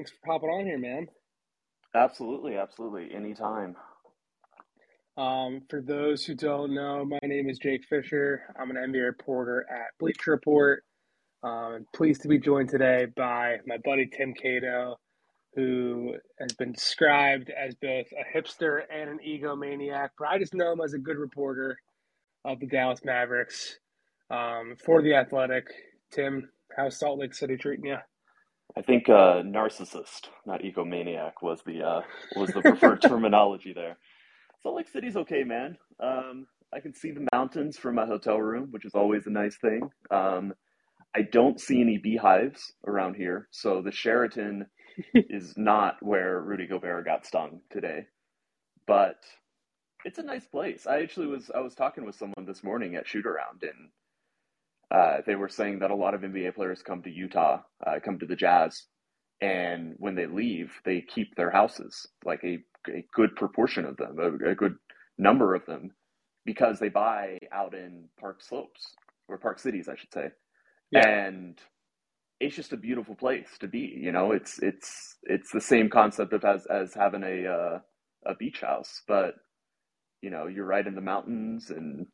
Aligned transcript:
thanks 0.00 0.12
for 0.12 0.32
popping 0.32 0.48
on 0.48 0.64
here, 0.64 0.78
man. 0.78 1.08
Absolutely, 1.94 2.56
absolutely. 2.56 3.14
Anytime. 3.14 3.76
Um, 5.18 5.60
for 5.68 5.82
those 5.82 6.24
who 6.24 6.34
don't 6.34 6.72
know, 6.72 7.04
my 7.04 7.18
name 7.22 7.50
is 7.50 7.58
Jake 7.58 7.84
Fischer. 7.84 8.44
I'm 8.58 8.70
an 8.70 8.76
NBA 8.76 9.04
reporter 9.04 9.66
at 9.70 9.88
Bleacher 9.98 10.30
Report. 10.30 10.82
Um, 11.42 11.84
pleased 11.94 12.22
to 12.22 12.28
be 12.28 12.38
joined 12.38 12.70
today 12.70 13.08
by 13.14 13.58
my 13.66 13.76
buddy 13.84 14.06
Tim 14.06 14.32
Cato, 14.32 14.98
who 15.54 16.14
has 16.38 16.54
been 16.54 16.72
described 16.72 17.50
as 17.50 17.74
both 17.74 18.06
a 18.12 18.38
hipster 18.38 18.80
and 18.90 19.10
an 19.10 19.18
egomaniac, 19.18 20.10
but 20.18 20.28
I 20.28 20.38
just 20.38 20.54
know 20.54 20.72
him 20.72 20.80
as 20.80 20.94
a 20.94 20.98
good 20.98 21.18
reporter 21.18 21.76
of 22.46 22.58
the 22.58 22.66
Dallas 22.66 23.00
Mavericks 23.04 23.78
um, 24.30 24.76
for 24.82 25.02
the 25.02 25.14
Athletic. 25.14 25.66
Tim, 26.10 26.48
how's 26.74 26.98
Salt 26.98 27.18
Lake 27.18 27.34
City 27.34 27.58
treating 27.58 27.84
you? 27.84 27.98
I 28.76 28.82
think 28.82 29.08
uh, 29.08 29.42
narcissist, 29.42 30.28
not 30.46 30.62
egomaniac, 30.62 31.32
was 31.42 31.62
the 31.64 31.82
uh, 31.82 32.00
was 32.36 32.50
the 32.50 32.62
preferred 32.62 33.02
terminology 33.06 33.72
there. 33.72 33.98
Salt 34.62 34.76
Lake 34.76 34.88
City's 34.88 35.16
okay, 35.16 35.42
man. 35.42 35.76
Um, 36.00 36.46
I 36.72 36.80
can 36.80 36.94
see 36.94 37.10
the 37.10 37.26
mountains 37.32 37.76
from 37.76 37.96
my 37.96 38.06
hotel 38.06 38.38
room, 38.38 38.68
which 38.70 38.84
is 38.84 38.94
always 38.94 39.26
a 39.26 39.30
nice 39.30 39.56
thing. 39.56 39.90
Um, 40.10 40.52
I 41.16 41.22
don't 41.22 41.60
see 41.60 41.80
any 41.80 41.98
beehives 41.98 42.72
around 42.86 43.14
here, 43.14 43.48
so 43.50 43.82
the 43.82 43.90
Sheraton 43.90 44.66
is 45.14 45.54
not 45.56 45.96
where 46.00 46.40
Rudy 46.40 46.66
Gobert 46.66 47.04
got 47.04 47.26
stung 47.26 47.60
today. 47.70 48.06
But 48.86 49.16
it's 50.04 50.18
a 50.18 50.22
nice 50.22 50.46
place. 50.46 50.86
I 50.86 51.00
actually 51.00 51.26
was 51.26 51.50
I 51.54 51.60
was 51.60 51.74
talking 51.74 52.04
with 52.04 52.14
someone 52.14 52.46
this 52.46 52.62
morning 52.62 52.94
at 52.94 53.08
shoot 53.08 53.26
around, 53.26 53.62
and 53.62 53.90
uh, 54.90 55.18
they 55.26 55.36
were 55.36 55.48
saying 55.48 55.80
that 55.80 55.90
a 55.90 55.96
lot 55.96 56.14
of 56.14 56.22
NBA 56.22 56.54
players 56.54 56.82
come 56.82 57.02
to 57.02 57.10
Utah, 57.10 57.60
uh, 57.86 58.00
come 58.04 58.18
to 58.18 58.26
the 58.26 58.36
Jazz, 58.36 58.84
and 59.40 59.94
when 59.98 60.14
they 60.16 60.26
leave, 60.26 60.72
they 60.84 61.00
keep 61.02 61.34
their 61.36 61.50
houses, 61.50 62.06
like 62.24 62.42
a, 62.44 62.58
a 62.90 63.04
good 63.14 63.36
proportion 63.36 63.84
of 63.84 63.96
them, 63.96 64.18
a, 64.18 64.50
a 64.50 64.54
good 64.54 64.74
number 65.18 65.54
of 65.54 65.64
them, 65.66 65.92
because 66.44 66.78
they 66.78 66.88
buy 66.88 67.38
out 67.52 67.74
in 67.74 68.08
Park 68.18 68.42
Slopes 68.42 68.94
or 69.28 69.38
Park 69.38 69.58
Cities, 69.60 69.88
I 69.88 69.96
should 69.96 70.12
say, 70.12 70.28
yeah. 70.90 71.08
and 71.08 71.58
it's 72.40 72.56
just 72.56 72.72
a 72.72 72.76
beautiful 72.76 73.14
place 73.14 73.48
to 73.60 73.68
be. 73.68 73.96
You 74.00 74.12
know, 74.12 74.32
it's 74.32 74.58
it's 74.62 75.16
it's 75.24 75.52
the 75.52 75.60
same 75.60 75.88
concept 75.88 76.32
of 76.32 76.44
as 76.44 76.66
as 76.66 76.94
having 76.94 77.22
a 77.22 77.46
uh, 77.46 77.78
a 78.26 78.34
beach 78.34 78.60
house, 78.62 79.02
but 79.06 79.34
you 80.22 80.30
know, 80.30 80.46
you're 80.46 80.66
right 80.66 80.86
in 80.86 80.94
the 80.94 81.00
mountains 81.00 81.70
and 81.70 82.06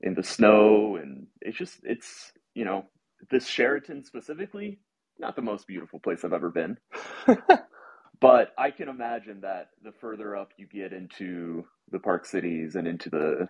in 0.00 0.14
the 0.14 0.22
snow 0.22 0.96
and 0.96 1.26
it's 1.40 1.56
just 1.56 1.80
it's 1.82 2.32
you 2.54 2.64
know 2.64 2.84
this 3.30 3.46
Sheraton 3.46 4.04
specifically 4.04 4.78
not 5.18 5.36
the 5.36 5.42
most 5.42 5.66
beautiful 5.66 5.98
place 5.98 6.24
I've 6.24 6.32
ever 6.32 6.50
been. 6.50 6.78
but 8.20 8.52
I 8.56 8.70
can 8.70 8.88
imagine 8.88 9.40
that 9.42 9.70
the 9.82 9.92
further 10.00 10.36
up 10.36 10.52
you 10.56 10.66
get 10.66 10.92
into 10.92 11.64
the 11.90 11.98
park 11.98 12.26
cities 12.26 12.74
and 12.76 12.86
into 12.86 13.10
the 13.10 13.48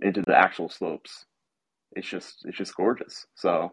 into 0.00 0.22
the 0.22 0.36
actual 0.36 0.68
slopes, 0.68 1.24
it's 1.92 2.08
just 2.08 2.44
it's 2.44 2.58
just 2.58 2.76
gorgeous. 2.76 3.26
So 3.34 3.72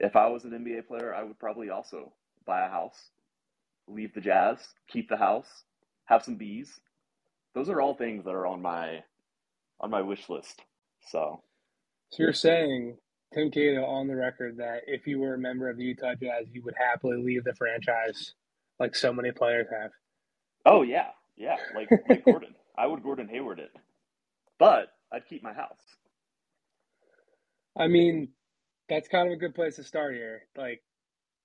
if 0.00 0.16
I 0.16 0.28
was 0.28 0.44
an 0.44 0.52
NBA 0.52 0.86
player, 0.86 1.14
I 1.14 1.22
would 1.22 1.38
probably 1.38 1.70
also 1.70 2.12
buy 2.46 2.66
a 2.66 2.70
house, 2.70 3.10
leave 3.88 4.14
the 4.14 4.20
jazz, 4.20 4.58
keep 4.88 5.08
the 5.08 5.16
house, 5.16 5.64
have 6.06 6.24
some 6.24 6.36
bees. 6.36 6.80
Those 7.54 7.68
are 7.68 7.80
all 7.80 7.94
things 7.94 8.24
that 8.24 8.34
are 8.34 8.46
on 8.46 8.62
my 8.62 9.00
on 9.80 9.90
my 9.90 10.00
wish 10.00 10.28
list 10.28 10.62
so, 11.06 11.42
so 12.10 12.22
you're 12.22 12.32
saying 12.32 12.96
Tim 13.34 13.50
Cato 13.50 13.84
on 13.84 14.06
the 14.08 14.16
record 14.16 14.58
that 14.58 14.82
if 14.86 15.06
you 15.06 15.20
were 15.20 15.34
a 15.34 15.38
member 15.38 15.68
of 15.68 15.76
the 15.76 15.84
Utah 15.84 16.14
Jazz, 16.14 16.46
you 16.52 16.62
would 16.62 16.74
happily 16.78 17.22
leave 17.22 17.44
the 17.44 17.54
franchise, 17.54 18.34
like 18.78 18.94
so 18.94 19.12
many 19.12 19.32
players 19.32 19.66
have. 19.70 19.90
Oh 20.64 20.82
yeah, 20.82 21.08
yeah, 21.36 21.56
like 21.74 21.88
like 22.08 22.24
Gordon. 22.24 22.54
I 22.78 22.86
would 22.86 23.02
Gordon 23.02 23.28
Hayward 23.28 23.58
it, 23.58 23.70
but 24.58 24.88
I'd 25.12 25.28
keep 25.28 25.42
my 25.42 25.52
house. 25.52 25.78
I 27.78 27.88
mean, 27.88 28.28
that's 28.88 29.08
kind 29.08 29.28
of 29.28 29.34
a 29.34 29.38
good 29.38 29.54
place 29.54 29.76
to 29.76 29.84
start 29.84 30.14
here. 30.14 30.42
Like 30.56 30.82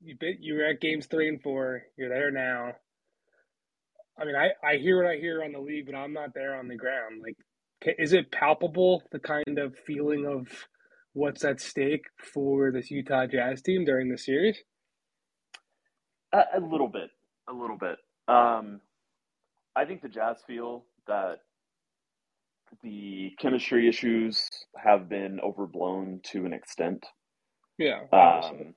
you 0.01 0.15
bit 0.19 0.37
you 0.39 0.55
were 0.55 0.65
at 0.65 0.81
games 0.81 1.05
three 1.05 1.27
and 1.27 1.41
four. 1.41 1.83
You're 1.97 2.09
there 2.09 2.31
now. 2.31 2.73
I 4.19 4.25
mean, 4.25 4.35
I, 4.35 4.51
I 4.63 4.77
hear 4.77 5.01
what 5.01 5.11
I 5.11 5.17
hear 5.17 5.43
on 5.43 5.51
the 5.51 5.59
league, 5.59 5.85
but 5.87 5.95
I'm 5.95 6.13
not 6.13 6.33
there 6.33 6.55
on 6.55 6.67
the 6.67 6.75
ground. 6.75 7.21
Like 7.23 7.37
is 7.97 8.13
it 8.13 8.31
palpable 8.31 9.03
the 9.11 9.19
kind 9.19 9.57
of 9.57 9.75
feeling 9.85 10.25
of 10.25 10.47
what's 11.13 11.43
at 11.43 11.59
stake 11.59 12.05
for 12.33 12.71
this 12.71 12.91
Utah 12.91 13.25
Jazz 13.25 13.61
team 13.61 13.85
during 13.85 14.09
the 14.09 14.17
series? 14.17 14.57
A, 16.33 16.43
a 16.55 16.59
little 16.59 16.87
bit, 16.87 17.09
a 17.49 17.53
little 17.53 17.77
bit. 17.77 17.97
Um, 18.27 18.81
I 19.75 19.85
think 19.85 20.01
the 20.01 20.09
Jazz 20.09 20.37
feel 20.45 20.85
that 21.07 21.39
the 22.83 23.31
chemistry 23.39 23.89
issues 23.89 24.47
have 24.77 25.09
been 25.09 25.39
overblown 25.41 26.21
to 26.31 26.45
an 26.45 26.53
extent. 26.53 27.05
Yeah, 27.77 28.01
obviously, 28.11 28.67
um, 28.67 28.73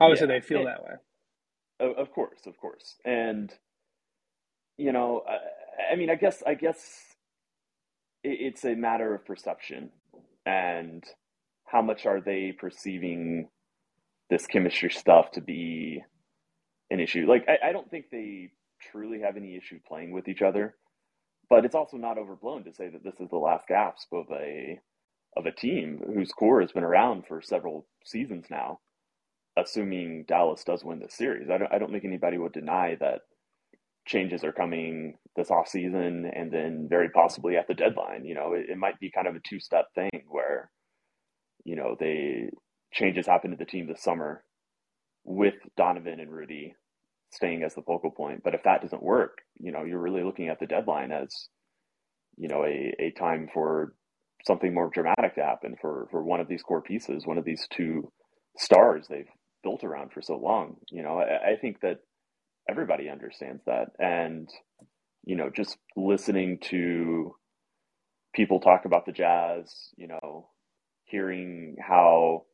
obviously 0.00 0.28
yeah, 0.28 0.34
they 0.34 0.40
feel 0.40 0.58
and, 0.58 0.68
that 0.68 0.84
way. 0.84 1.94
Of 1.96 2.12
course, 2.12 2.40
of 2.46 2.56
course, 2.58 2.96
and 3.04 3.52
you 4.76 4.92
know, 4.92 5.22
I, 5.28 5.92
I 5.92 5.96
mean, 5.96 6.10
I 6.10 6.14
guess, 6.14 6.42
I 6.46 6.54
guess 6.54 7.07
it's 8.22 8.64
a 8.64 8.74
matter 8.74 9.14
of 9.14 9.24
perception 9.24 9.90
and 10.46 11.04
how 11.64 11.82
much 11.82 12.06
are 12.06 12.20
they 12.20 12.52
perceiving 12.52 13.48
this 14.30 14.46
chemistry 14.46 14.90
stuff 14.90 15.30
to 15.32 15.40
be 15.40 16.02
an 16.90 17.00
issue. 17.00 17.26
Like, 17.28 17.46
I, 17.48 17.68
I, 17.68 17.72
don't 17.72 17.90
think 17.90 18.06
they 18.10 18.50
truly 18.90 19.20
have 19.20 19.36
any 19.36 19.56
issue 19.56 19.78
playing 19.86 20.12
with 20.12 20.28
each 20.28 20.42
other, 20.42 20.74
but 21.50 21.64
it's 21.64 21.74
also 21.74 21.96
not 21.96 22.18
overblown 22.18 22.64
to 22.64 22.74
say 22.74 22.88
that 22.88 23.04
this 23.04 23.20
is 23.20 23.28
the 23.30 23.36
last 23.36 23.68
gasp 23.68 24.12
of 24.12 24.26
a 24.32 24.80
of 25.36 25.46
a 25.46 25.52
team 25.52 26.00
whose 26.14 26.32
core 26.32 26.60
has 26.60 26.72
been 26.72 26.84
around 26.84 27.24
for 27.26 27.40
several 27.42 27.86
seasons 28.04 28.46
now. 28.50 28.80
Assuming 29.56 30.24
Dallas 30.26 30.62
does 30.64 30.84
win 30.84 31.00
this 31.00 31.14
series, 31.14 31.50
I 31.50 31.58
don't, 31.58 31.72
I 31.72 31.78
don't 31.78 31.90
think 31.90 32.04
anybody 32.04 32.38
would 32.38 32.52
deny 32.52 32.96
that 33.00 33.22
changes 34.08 34.42
are 34.42 34.52
coming 34.52 35.14
this 35.36 35.50
off 35.50 35.68
season 35.68 36.30
and 36.34 36.50
then 36.50 36.86
very 36.88 37.10
possibly 37.10 37.56
at 37.56 37.68
the 37.68 37.74
deadline. 37.74 38.24
You 38.24 38.34
know, 38.34 38.54
it, 38.54 38.70
it 38.70 38.78
might 38.78 38.98
be 38.98 39.10
kind 39.10 39.28
of 39.28 39.36
a 39.36 39.40
two 39.48 39.60
step 39.60 39.86
thing 39.94 40.24
where, 40.28 40.70
you 41.64 41.76
know, 41.76 41.96
they 42.00 42.50
changes 42.92 43.26
happen 43.26 43.50
to 43.50 43.56
the 43.56 43.66
team 43.66 43.86
this 43.86 44.02
summer 44.02 44.42
with 45.24 45.54
Donovan 45.76 46.20
and 46.20 46.32
Rudy 46.32 46.74
staying 47.30 47.62
as 47.62 47.74
the 47.74 47.82
focal 47.82 48.10
point. 48.10 48.42
But 48.42 48.54
if 48.54 48.62
that 48.64 48.80
doesn't 48.80 49.02
work, 49.02 49.38
you 49.60 49.70
know, 49.70 49.84
you're 49.84 50.00
really 50.00 50.24
looking 50.24 50.48
at 50.48 50.58
the 50.58 50.66
deadline 50.66 51.12
as, 51.12 51.28
you 52.36 52.48
know, 52.48 52.64
a, 52.64 52.94
a 52.98 53.10
time 53.18 53.48
for 53.52 53.92
something 54.46 54.72
more 54.72 54.90
dramatic 54.92 55.34
to 55.34 55.42
happen 55.42 55.76
for, 55.80 56.08
for 56.10 56.22
one 56.22 56.40
of 56.40 56.48
these 56.48 56.62
core 56.62 56.80
pieces, 56.80 57.26
one 57.26 57.36
of 57.36 57.44
these 57.44 57.66
two 57.70 58.10
stars 58.56 59.06
they've 59.08 59.28
built 59.62 59.84
around 59.84 60.12
for 60.12 60.22
so 60.22 60.38
long. 60.38 60.76
You 60.90 61.02
know, 61.02 61.18
I, 61.18 61.50
I 61.52 61.56
think 61.60 61.80
that 61.82 61.98
everybody 62.68 63.08
understands 63.08 63.62
that. 63.66 63.88
And, 63.98 64.48
you 65.24 65.36
know, 65.36 65.50
just 65.54 65.76
listening 65.96 66.58
to 66.70 67.34
people 68.34 68.60
talk 68.60 68.84
about 68.84 69.06
the 69.06 69.12
jazz, 69.12 69.74
you 69.96 70.08
know, 70.08 70.48
hearing 71.04 71.76
how 71.80 72.44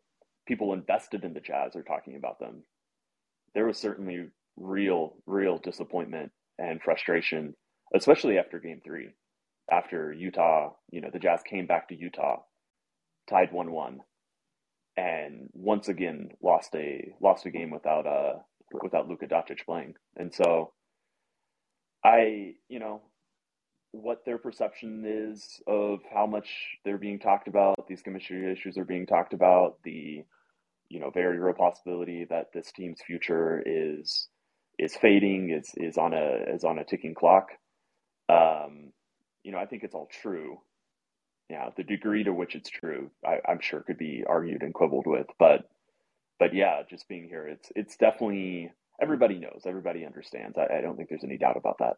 people 0.46 0.72
invested 0.72 1.24
in 1.24 1.34
the 1.34 1.40
jazz 1.40 1.74
are 1.76 1.82
talking 1.82 2.16
about 2.16 2.38
them, 2.38 2.62
there 3.54 3.66
was 3.66 3.78
certainly 3.78 4.28
real, 4.56 5.16
real 5.26 5.58
disappointment 5.58 6.32
and 6.58 6.80
frustration, 6.82 7.54
especially 7.94 8.38
after 8.38 8.58
game 8.58 8.80
three, 8.84 9.08
after 9.70 10.12
Utah, 10.12 10.70
you 10.90 11.00
know, 11.00 11.10
the 11.12 11.18
Jazz 11.18 11.40
came 11.48 11.66
back 11.66 11.88
to 11.88 11.96
Utah, 11.96 12.42
tied 13.28 13.52
1 13.52 13.72
1, 13.72 14.00
and 14.96 15.48
once 15.52 15.88
again 15.88 16.30
lost 16.42 16.74
a 16.74 17.12
lost 17.20 17.46
a 17.46 17.50
game 17.50 17.70
without 17.70 18.06
uh 18.06 18.34
without 18.82 19.08
Luka 19.08 19.26
Doncic 19.26 19.64
playing. 19.64 19.94
And 20.16 20.32
so 20.32 20.72
I, 22.04 22.54
you 22.68 22.78
know, 22.78 23.02
what 23.92 24.24
their 24.24 24.38
perception 24.38 25.04
is 25.06 25.60
of 25.66 26.00
how 26.12 26.26
much 26.26 26.48
they're 26.84 26.98
being 26.98 27.18
talked 27.18 27.48
about, 27.48 27.86
these 27.88 28.02
chemistry 28.02 28.50
issues 28.50 28.76
are 28.76 28.84
being 28.84 29.06
talked 29.06 29.32
about, 29.32 29.78
the, 29.84 30.24
you 30.88 31.00
know, 31.00 31.10
very 31.10 31.38
real 31.38 31.54
possibility 31.54 32.26
that 32.28 32.52
this 32.52 32.72
team's 32.72 33.00
future 33.06 33.62
is 33.64 34.28
is 34.78 34.96
fading, 34.96 35.50
is 35.50 35.70
is 35.76 35.96
on 35.96 36.12
a 36.12 36.54
is 36.54 36.64
on 36.64 36.78
a 36.78 36.84
ticking 36.84 37.14
clock. 37.14 37.50
Um, 38.28 38.92
you 39.44 39.52
know, 39.52 39.58
I 39.58 39.66
think 39.66 39.84
it's 39.84 39.94
all 39.94 40.08
true. 40.22 40.58
Yeah, 41.48 41.70
the 41.76 41.84
degree 41.84 42.24
to 42.24 42.32
which 42.32 42.54
it's 42.54 42.70
true, 42.70 43.10
I, 43.24 43.38
I'm 43.46 43.60
sure 43.60 43.82
could 43.82 43.98
be 43.98 44.24
argued 44.26 44.62
and 44.62 44.72
quibbled 44.72 45.06
with, 45.06 45.26
but 45.38 45.68
but 46.38 46.54
yeah, 46.54 46.82
just 46.88 47.08
being 47.08 47.28
here, 47.28 47.46
it's 47.46 47.70
it's 47.74 47.96
definitely 47.96 48.70
everybody 49.00 49.38
knows, 49.38 49.62
everybody 49.66 50.04
understands. 50.04 50.56
I, 50.58 50.78
I 50.78 50.80
don't 50.80 50.96
think 50.96 51.08
there's 51.08 51.24
any 51.24 51.38
doubt 51.38 51.56
about 51.56 51.78
that. 51.78 51.96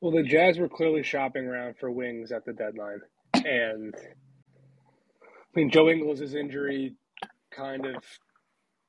Well, 0.00 0.12
the 0.12 0.22
Jazz 0.22 0.58
were 0.58 0.68
clearly 0.68 1.02
shopping 1.02 1.46
around 1.46 1.76
for 1.78 1.90
wings 1.90 2.32
at 2.32 2.44
the 2.44 2.52
deadline, 2.52 3.00
and 3.34 3.94
I 3.96 5.54
mean 5.54 5.70
Joe 5.70 5.88
Ingles' 5.88 6.34
injury 6.34 6.94
kind 7.50 7.86
of 7.86 8.02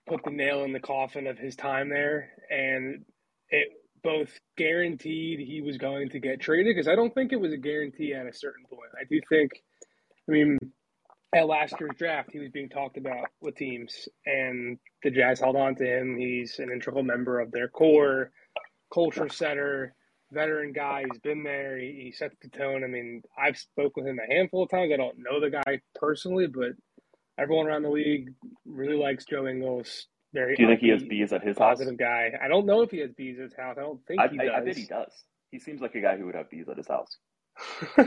put 0.07 0.23
the 0.23 0.31
nail 0.31 0.63
in 0.63 0.73
the 0.73 0.79
coffin 0.79 1.27
of 1.27 1.38
his 1.38 1.56
time 1.56 1.89
there, 1.89 2.31
and 2.49 3.06
it 3.49 3.69
both 4.03 4.29
guaranteed 4.57 5.39
he 5.39 5.61
was 5.61 5.77
going 5.77 6.09
to 6.09 6.19
get 6.19 6.41
traded 6.41 6.75
because 6.75 6.88
I 6.88 6.95
don't 6.95 7.13
think 7.13 7.31
it 7.31 7.39
was 7.39 7.53
a 7.53 7.57
guarantee 7.57 8.13
at 8.13 8.25
a 8.25 8.33
certain 8.33 8.65
point. 8.69 8.91
I 8.99 9.06
do 9.09 9.19
think, 9.29 9.51
I 10.27 10.31
mean, 10.31 10.57
at 11.35 11.47
last 11.47 11.75
year's 11.80 11.95
draft, 11.97 12.31
he 12.31 12.39
was 12.39 12.50
being 12.51 12.69
talked 12.69 12.97
about 12.97 13.27
with 13.41 13.56
teams, 13.56 14.07
and 14.25 14.77
the 15.03 15.12
Jazz 15.12 15.39
held 15.39 15.56
on 15.56 15.75
to 15.75 15.85
him. 15.85 16.18
He's 16.18 16.59
an 16.59 16.71
integral 16.71 17.03
member 17.03 17.39
of 17.39 17.51
their 17.51 17.68
core, 17.68 18.31
culture 18.94 19.30
setter, 19.30 19.95
veteran 20.31 20.74
guy. 20.74 21.06
He's 21.09 21.19
been 21.19 21.44
there. 21.44 21.77
He, 21.77 22.03
he 22.06 22.12
sets 22.12 22.35
the 22.41 22.50
tone. 22.50 22.83
I 22.83 22.88
mean, 22.88 23.21
I've 23.38 23.57
spoken 23.57 24.03
with 24.03 24.07
him 24.07 24.19
a 24.19 24.33
handful 24.33 24.63
of 24.63 24.69
times. 24.69 24.91
I 24.94 24.97
don't 24.97 25.18
know 25.18 25.39
the 25.39 25.50
guy 25.50 25.81
personally, 25.95 26.47
but 26.47 26.71
everyone 27.38 27.68
around 27.68 27.83
the 27.83 27.89
league 27.89 28.30
really 28.65 28.97
likes 28.97 29.25
Joe 29.25 29.47
Ingles. 29.47 30.07
Very 30.33 30.56
Do 30.56 30.63
you 30.63 30.69
think 30.69 30.80
he 30.80 30.89
has 30.89 31.03
bees 31.03 31.31
at 31.31 31.44
his 31.44 31.57
positive 31.57 31.94
house? 31.94 32.00
guy. 32.00 32.31
I 32.44 32.47
don't 32.47 32.65
know 32.65 32.81
if 32.81 32.89
he 32.89 33.00
has 33.00 33.12
bees 33.12 33.38
at 33.38 33.44
his 33.44 33.56
house. 33.56 33.75
I 33.77 33.81
don't 33.81 34.03
think 34.07 34.19
I, 34.19 34.27
he 34.30 34.39
I, 34.39 34.45
does. 34.45 34.53
I 34.56 34.65
bet 34.65 34.77
he 34.77 34.85
does. 34.85 35.24
He 35.51 35.59
seems 35.59 35.80
like 35.80 35.94
a 35.94 36.01
guy 36.01 36.18
who 36.18 36.25
would 36.25 36.33
have 36.35 36.50
bees 36.50 36.68
at 36.69 36.77
his 36.77 36.88
house. 36.88 37.18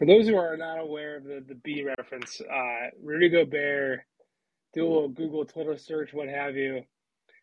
For 0.00 0.06
those 0.06 0.26
who 0.26 0.36
are 0.36 0.56
not 0.56 0.78
aware 0.78 1.18
of 1.18 1.24
the, 1.24 1.44
the 1.46 1.56
B 1.56 1.84
reference, 1.84 2.40
uh, 2.40 2.88
Rudy 3.02 3.28
Gobert, 3.28 4.00
do 4.72 4.86
a 4.86 4.88
little 4.88 5.08
Google, 5.10 5.44
Twitter 5.44 5.76
search, 5.76 6.14
what 6.14 6.26
have 6.26 6.56
you. 6.56 6.84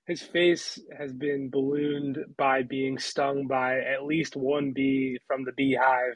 His 0.07 0.23
face 0.23 0.79
has 0.97 1.13
been 1.13 1.51
ballooned 1.51 2.17
by 2.35 2.63
being 2.63 2.97
stung 2.97 3.45
by 3.45 3.81
at 3.81 4.05
least 4.05 4.35
one 4.35 4.71
bee 4.71 5.19
from 5.27 5.45
the 5.45 5.51
beehive 5.51 6.15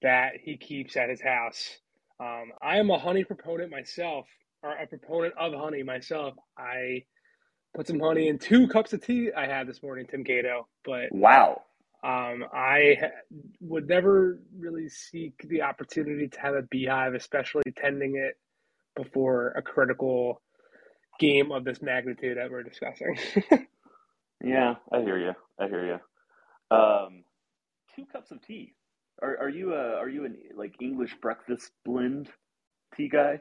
that 0.00 0.34
he 0.40 0.58
keeps 0.58 0.96
at 0.96 1.10
his 1.10 1.20
house. 1.20 1.78
Um, 2.20 2.52
I 2.62 2.76
am 2.78 2.90
a 2.90 2.98
honey 2.98 3.24
proponent 3.24 3.72
myself, 3.72 4.28
or 4.62 4.76
a 4.76 4.86
proponent 4.86 5.34
of 5.36 5.54
honey 5.54 5.82
myself. 5.82 6.34
I 6.56 7.02
put 7.74 7.88
some 7.88 7.98
honey 7.98 8.28
in 8.28 8.38
two 8.38 8.68
cups 8.68 8.92
of 8.92 9.04
tea 9.04 9.32
I 9.36 9.46
had 9.46 9.66
this 9.66 9.82
morning, 9.82 10.06
Tim 10.08 10.22
Cato, 10.22 10.68
but 10.84 11.10
Wow. 11.10 11.62
Um, 12.04 12.44
I 12.52 12.96
ha- 13.00 13.08
would 13.60 13.88
never 13.88 14.38
really 14.56 14.88
seek 14.88 15.34
the 15.48 15.62
opportunity 15.62 16.28
to 16.28 16.40
have 16.40 16.54
a 16.54 16.62
beehive, 16.62 17.14
especially 17.14 17.62
tending 17.76 18.16
it 18.16 18.38
before 18.96 19.48
a 19.56 19.62
critical 19.62 20.40
game 21.18 21.50
of 21.52 21.64
this 21.64 21.82
magnitude 21.82 22.38
that 22.38 22.50
we're 22.50 22.62
discussing. 22.62 23.18
Yeah, 24.44 24.74
I 24.92 25.00
hear 25.00 25.18
you. 25.18 25.32
I 25.58 25.66
hear 25.66 25.84
you. 25.86 26.76
Um, 26.76 27.24
two 27.96 28.04
cups 28.06 28.30
of 28.30 28.40
tea. 28.40 28.74
Are 29.20 29.36
are 29.36 29.48
you 29.48 29.74
a 29.74 29.96
are 29.96 30.08
you 30.08 30.24
an 30.26 30.36
like 30.56 30.76
English 30.80 31.16
breakfast 31.20 31.72
blend 31.84 32.28
tea 32.96 33.08
guy? 33.08 33.40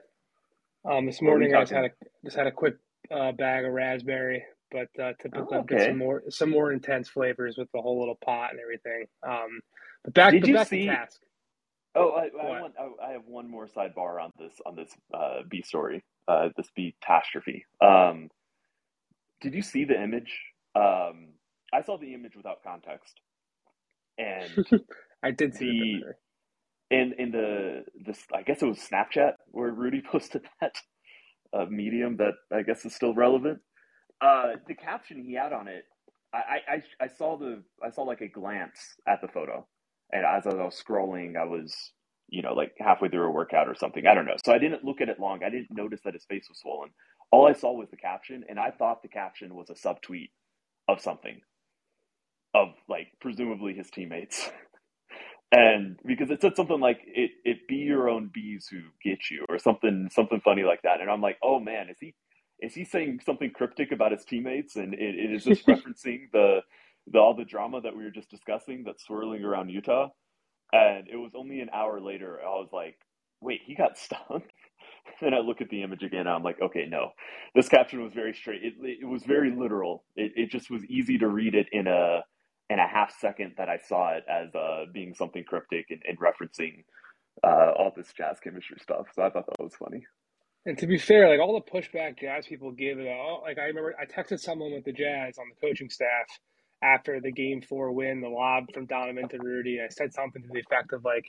um, 0.89 1.05
this 1.05 1.21
What 1.21 1.33
are 1.33 1.39
we 1.39 1.49
morning 1.49 1.55
I 1.55 1.61
just 1.61 1.71
had 1.71 1.85
a 1.85 1.89
just 2.25 2.35
had 2.35 2.47
a 2.47 2.51
quick 2.51 2.77
uh, 3.11 3.31
bag 3.33 3.65
of 3.65 3.73
raspberry, 3.73 4.43
but 4.71 4.89
uh, 5.03 5.13
typically 5.21 5.57
Oh, 5.57 5.57
I'll 5.57 5.65
get 5.65 5.79
some 5.81 5.97
more 5.97 6.23
some 6.29 6.49
more 6.51 6.71
intense 6.73 7.09
flavors 7.09 7.57
with 7.57 7.69
the 7.73 7.81
whole 7.81 7.99
little 7.99 8.17
pot 8.23 8.51
and 8.51 8.59
everything. 8.59 9.05
Um, 9.27 9.61
but 10.05 10.13
back 10.15 10.39
Did 10.39 10.41
but 10.41 10.51
you 10.51 10.53
back 10.53 10.71
to 10.71 10.77
see? 10.77 10.79
task. 10.79 11.21
Oh, 11.95 12.11
I, 12.11 12.29
I 12.41 12.51
want. 12.51 12.73
I, 12.79 13.09
I 13.09 13.11
have 13.13 13.23
one 13.25 13.49
more 13.49 13.67
sidebar 13.67 14.21
on 14.23 14.31
this 14.39 14.53
on 14.65 14.75
this 14.75 14.91
uh, 15.13 15.41
bee 15.49 15.61
story. 15.63 16.03
Uh, 16.27 16.49
this 16.55 16.69
bee 16.75 16.95
catastrophe. 17.01 17.65
Um, 17.81 18.29
did 19.41 19.53
you 19.55 19.61
see 19.63 19.85
the 19.85 20.01
image? 20.01 20.33
Um, 20.75 21.29
I 21.73 21.81
saw 21.83 21.97
the 21.97 22.13
image 22.13 22.35
without 22.35 22.63
context, 22.63 23.19
and 24.17 24.51
I 25.23 25.31
did 25.31 25.55
see 25.55 26.05
the 26.91 26.95
in 26.95 27.13
in 27.19 27.31
the 27.31 27.83
this 28.05 28.23
I 28.33 28.43
guess 28.43 28.61
it 28.61 28.67
was 28.67 28.79
Snapchat 28.79 29.33
where 29.47 29.71
Rudy 29.71 30.01
posted 30.11 30.43
that 30.61 30.75
uh, 31.53 31.65
medium 31.69 32.17
that 32.17 32.33
I 32.53 32.63
guess 32.63 32.85
is 32.85 32.95
still 32.95 33.13
relevant. 33.15 33.59
Uh, 34.21 34.53
the 34.67 34.75
caption 34.75 35.23
he 35.23 35.33
had 35.35 35.53
on 35.53 35.67
it, 35.67 35.85
I, 36.33 36.39
I 36.39 36.75
I 36.77 37.07
saw 37.07 37.37
the 37.37 37.63
I 37.85 37.91
saw 37.91 38.03
like 38.03 38.21
a 38.21 38.27
glance 38.27 38.79
at 39.07 39.21
the 39.21 39.27
photo, 39.27 39.67
and 40.11 40.25
as 40.25 40.47
I 40.47 40.55
was 40.55 40.81
scrolling, 40.81 41.37
I 41.37 41.45
was 41.45 41.75
you 42.29 42.41
know 42.41 42.53
like 42.53 42.73
halfway 42.79 43.09
through 43.09 43.27
a 43.27 43.31
workout 43.31 43.67
or 43.69 43.75
something. 43.75 44.07
I 44.07 44.15
don't 44.15 44.25
know, 44.25 44.37
so 44.43 44.53
I 44.53 44.57
didn't 44.59 44.83
look 44.83 45.01
at 45.01 45.09
it 45.09 45.19
long. 45.19 45.41
I 45.43 45.49
didn't 45.49 45.71
notice 45.71 46.01
that 46.05 46.15
his 46.15 46.25
face 46.25 46.47
was 46.49 46.59
swollen. 46.59 46.89
All 47.31 47.47
I 47.47 47.53
saw 47.53 47.73
was 47.73 47.89
the 47.91 47.97
caption, 47.97 48.43
and 48.49 48.59
I 48.59 48.71
thought 48.71 49.03
the 49.03 49.07
caption 49.09 49.55
was 49.55 49.69
a 49.69 49.75
subtweet 49.75 50.31
of 50.89 51.01
something, 51.01 51.41
of 52.55 52.69
like 52.89 53.09
presumably 53.21 53.73
his 53.75 53.89
teammates. 53.91 54.41
and 55.53 55.99
because 56.05 56.31
it 56.31 56.41
said 56.41 56.55
something 56.57 56.79
like 56.81 57.01
it 57.07 57.31
it 57.45 57.67
be 57.69 57.77
your 57.77 58.09
own 58.09 58.31
bees 58.33 58.67
who 58.71 58.81
get 59.03 59.31
you 59.31 59.45
or 59.49 59.59
something 59.59 60.09
something 60.13 60.41
funny 60.45 60.63
like 60.63 60.83
that 60.83 61.01
and 61.01 61.11
i'm 61.11 61.23
like 61.23 61.39
oh 61.43 61.59
man 61.59 61.89
is 61.89 61.97
he 62.01 62.15
is 62.61 62.73
he 62.75 62.85
saying 62.85 63.21
something 63.25 63.51
cryptic 63.51 63.91
about 63.91 64.11
his 64.13 64.25
teammates 64.25 64.75
and 64.77 64.93
it, 64.95 65.15
it 65.15 65.33
is 65.33 65.45
this 65.45 65.63
referencing 65.67 66.31
the, 66.33 66.61
the 67.07 67.19
all 67.19 67.35
the 67.35 67.45
drama 67.45 67.81
that 67.81 67.95
we 67.97 68.03
were 68.03 68.11
just 68.11 68.31
discussing 68.31 68.83
that's 68.85 69.05
swirling 69.05 69.43
around 69.43 69.69
utah? 69.69 70.09
And 70.73 71.07
it 71.09 71.17
was 71.17 71.33
only 71.35 71.61
an 71.61 71.69
hour 71.73 72.01
later 72.01 72.39
i 72.41 72.49
was 72.49 72.69
like 72.73 72.97
wait 73.41 73.61
he 73.65 73.75
got 73.75 73.97
stung 73.99 74.43
and 75.21 75.35
i 75.35 75.39
look 75.39 75.61
at 75.61 75.69
the 75.69 75.83
image 75.83 76.03
again 76.03 76.21
and 76.21 76.29
i'm 76.29 76.43
like 76.43 76.61
okay 76.61 76.87
no. 76.89 77.11
This 77.55 77.69
caption 77.69 78.03
was 78.03 78.13
very 78.13 78.33
straight. 78.33 78.63
It, 78.63 78.75
it 79.01 79.05
was 79.07 79.23
very 79.25 79.51
literal. 79.55 80.05
It, 80.15 80.33
it 80.37 80.51
just 80.51 80.71
was 80.71 80.85
easy 80.85 81.19
to 81.19 81.27
read 81.27 81.55
it 81.55 81.67
in 81.73 81.87
a 81.87 82.21
in 82.69 82.79
a 82.79 82.87
half 82.87 83.13
second 83.19 83.53
that 83.57 83.69
I 83.69 83.77
saw 83.79 84.13
it 84.15 84.23
as 84.29 84.55
uh, 84.55 84.85
being 84.93 85.13
something 85.15 85.43
cryptic 85.43 85.87
and, 85.91 86.01
and 86.07 86.17
referencing 86.19 86.85
uh, 87.43 87.73
all 87.77 87.93
this 87.95 88.13
jazz 88.17 88.39
chemistry 88.43 88.77
stuff. 88.81 89.07
So 89.15 89.23
I 89.23 89.29
thought 89.31 89.47
that 89.47 89.63
was 89.63 89.75
funny. 89.75 90.05
And 90.67 90.77
to 90.79 90.85
be 90.85 90.97
fair, 90.97 91.29
like 91.29 91.39
all 91.39 91.53
the 91.53 91.71
pushback 91.71 92.19
Jazz 92.19 92.45
people 92.45 92.71
give 92.71 92.99
it 92.99 93.07
oh, 93.07 93.39
like 93.41 93.57
I 93.57 93.67
remember 93.67 93.95
I 93.97 94.03
texted 94.05 94.41
someone 94.41 94.73
with 94.73 94.83
the 94.83 94.91
Jazz 94.91 95.37
on 95.37 95.45
the 95.49 95.65
coaching 95.65 95.89
staff 95.89 96.25
after 96.83 97.21
the 97.21 97.31
game 97.31 97.61
four 97.61 97.93
win, 97.93 98.19
the 98.19 98.27
lob 98.27 98.65
from 98.73 98.85
Donovan 98.85 99.29
to 99.29 99.37
Rudy. 99.37 99.79
I 99.79 99.87
said 99.87 100.13
something 100.13 100.41
to 100.41 100.47
the 100.51 100.59
effect 100.59 100.91
of 100.91 101.05
like, 101.05 101.25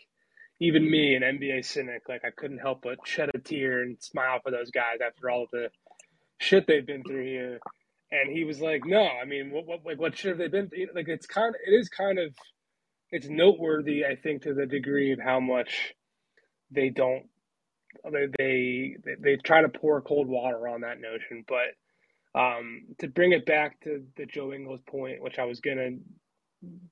even 0.58 0.90
me, 0.90 1.14
an 1.14 1.23
NBA 1.23 1.64
cynic, 1.64 2.08
like 2.08 2.25
I 2.25 2.31
couldn't 2.37 2.58
help 2.58 2.82
but 2.82 2.99
shed 3.06 3.31
a 3.32 3.38
tear 3.38 3.81
and 3.82 3.96
smile 4.02 4.40
for 4.43 4.50
those 4.50 4.73
guys 4.73 4.99
after 5.06 5.31
all 5.31 5.44
of 5.44 5.50
the 5.52 5.69
shit 6.38 6.67
they've 6.67 6.85
been 6.85 7.05
through 7.05 7.25
here. 7.25 7.61
And 8.11 8.37
he 8.37 8.43
was 8.43 8.61
like, 8.61 8.85
no, 8.85 9.06
I 9.06 9.25
mean, 9.25 9.52
what, 9.52 9.69
what 9.69 9.87
like 9.87 10.00
what 10.00 10.19
shit 10.19 10.31
have 10.31 10.38
they 10.38 10.49
been 10.49 10.69
through? 10.69 10.88
Like 10.96 11.06
it's 11.06 11.29
kind 11.29 11.55
of, 11.55 11.61
it 11.64 11.79
is 11.79 11.88
kind 11.88 12.19
of, 12.19 12.35
it's 13.12 13.29
noteworthy, 13.29 14.05
I 14.05 14.17
think, 14.17 14.43
to 14.43 14.55
the 14.55 14.67
degree 14.67 15.12
of 15.12 15.20
how 15.20 15.38
much 15.38 15.94
they 16.73 16.88
don't 16.88 17.26
they 18.05 18.27
they 18.39 18.97
they 19.21 19.37
try 19.37 19.62
to 19.62 19.69
pour 19.69 20.00
cold 20.03 20.29
water 20.29 20.69
on 20.69 20.83
that 20.83 21.00
notion. 21.00 21.45
But 21.47 22.39
um, 22.39 22.83
to 22.99 23.09
bring 23.09 23.33
it 23.33 23.47
back 23.47 23.81
to 23.81 24.05
the 24.17 24.27
Joe 24.27 24.53
Ingles 24.53 24.81
point, 24.87 25.23
which 25.23 25.39
I 25.39 25.45
was 25.45 25.61
gonna 25.61 25.91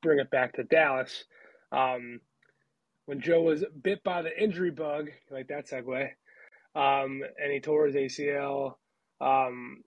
bring 0.03 0.19
it 0.19 0.31
back 0.31 0.55
to 0.55 0.65
Dallas, 0.65 1.25
um, 1.73 2.21
when 3.07 3.21
Joe 3.21 3.43
was 3.43 3.65
bit 3.83 4.03
by 4.05 4.23
the 4.23 4.43
injury 4.43 4.71
bug, 4.71 5.09
like 5.31 5.49
that 5.49 5.69
segue, 5.69 6.09
um, 6.75 7.23
and 7.43 7.53
he 7.53 7.61
tore 7.61 7.87
his 7.87 7.97
ACL, 7.97 8.75
um, 9.21 9.83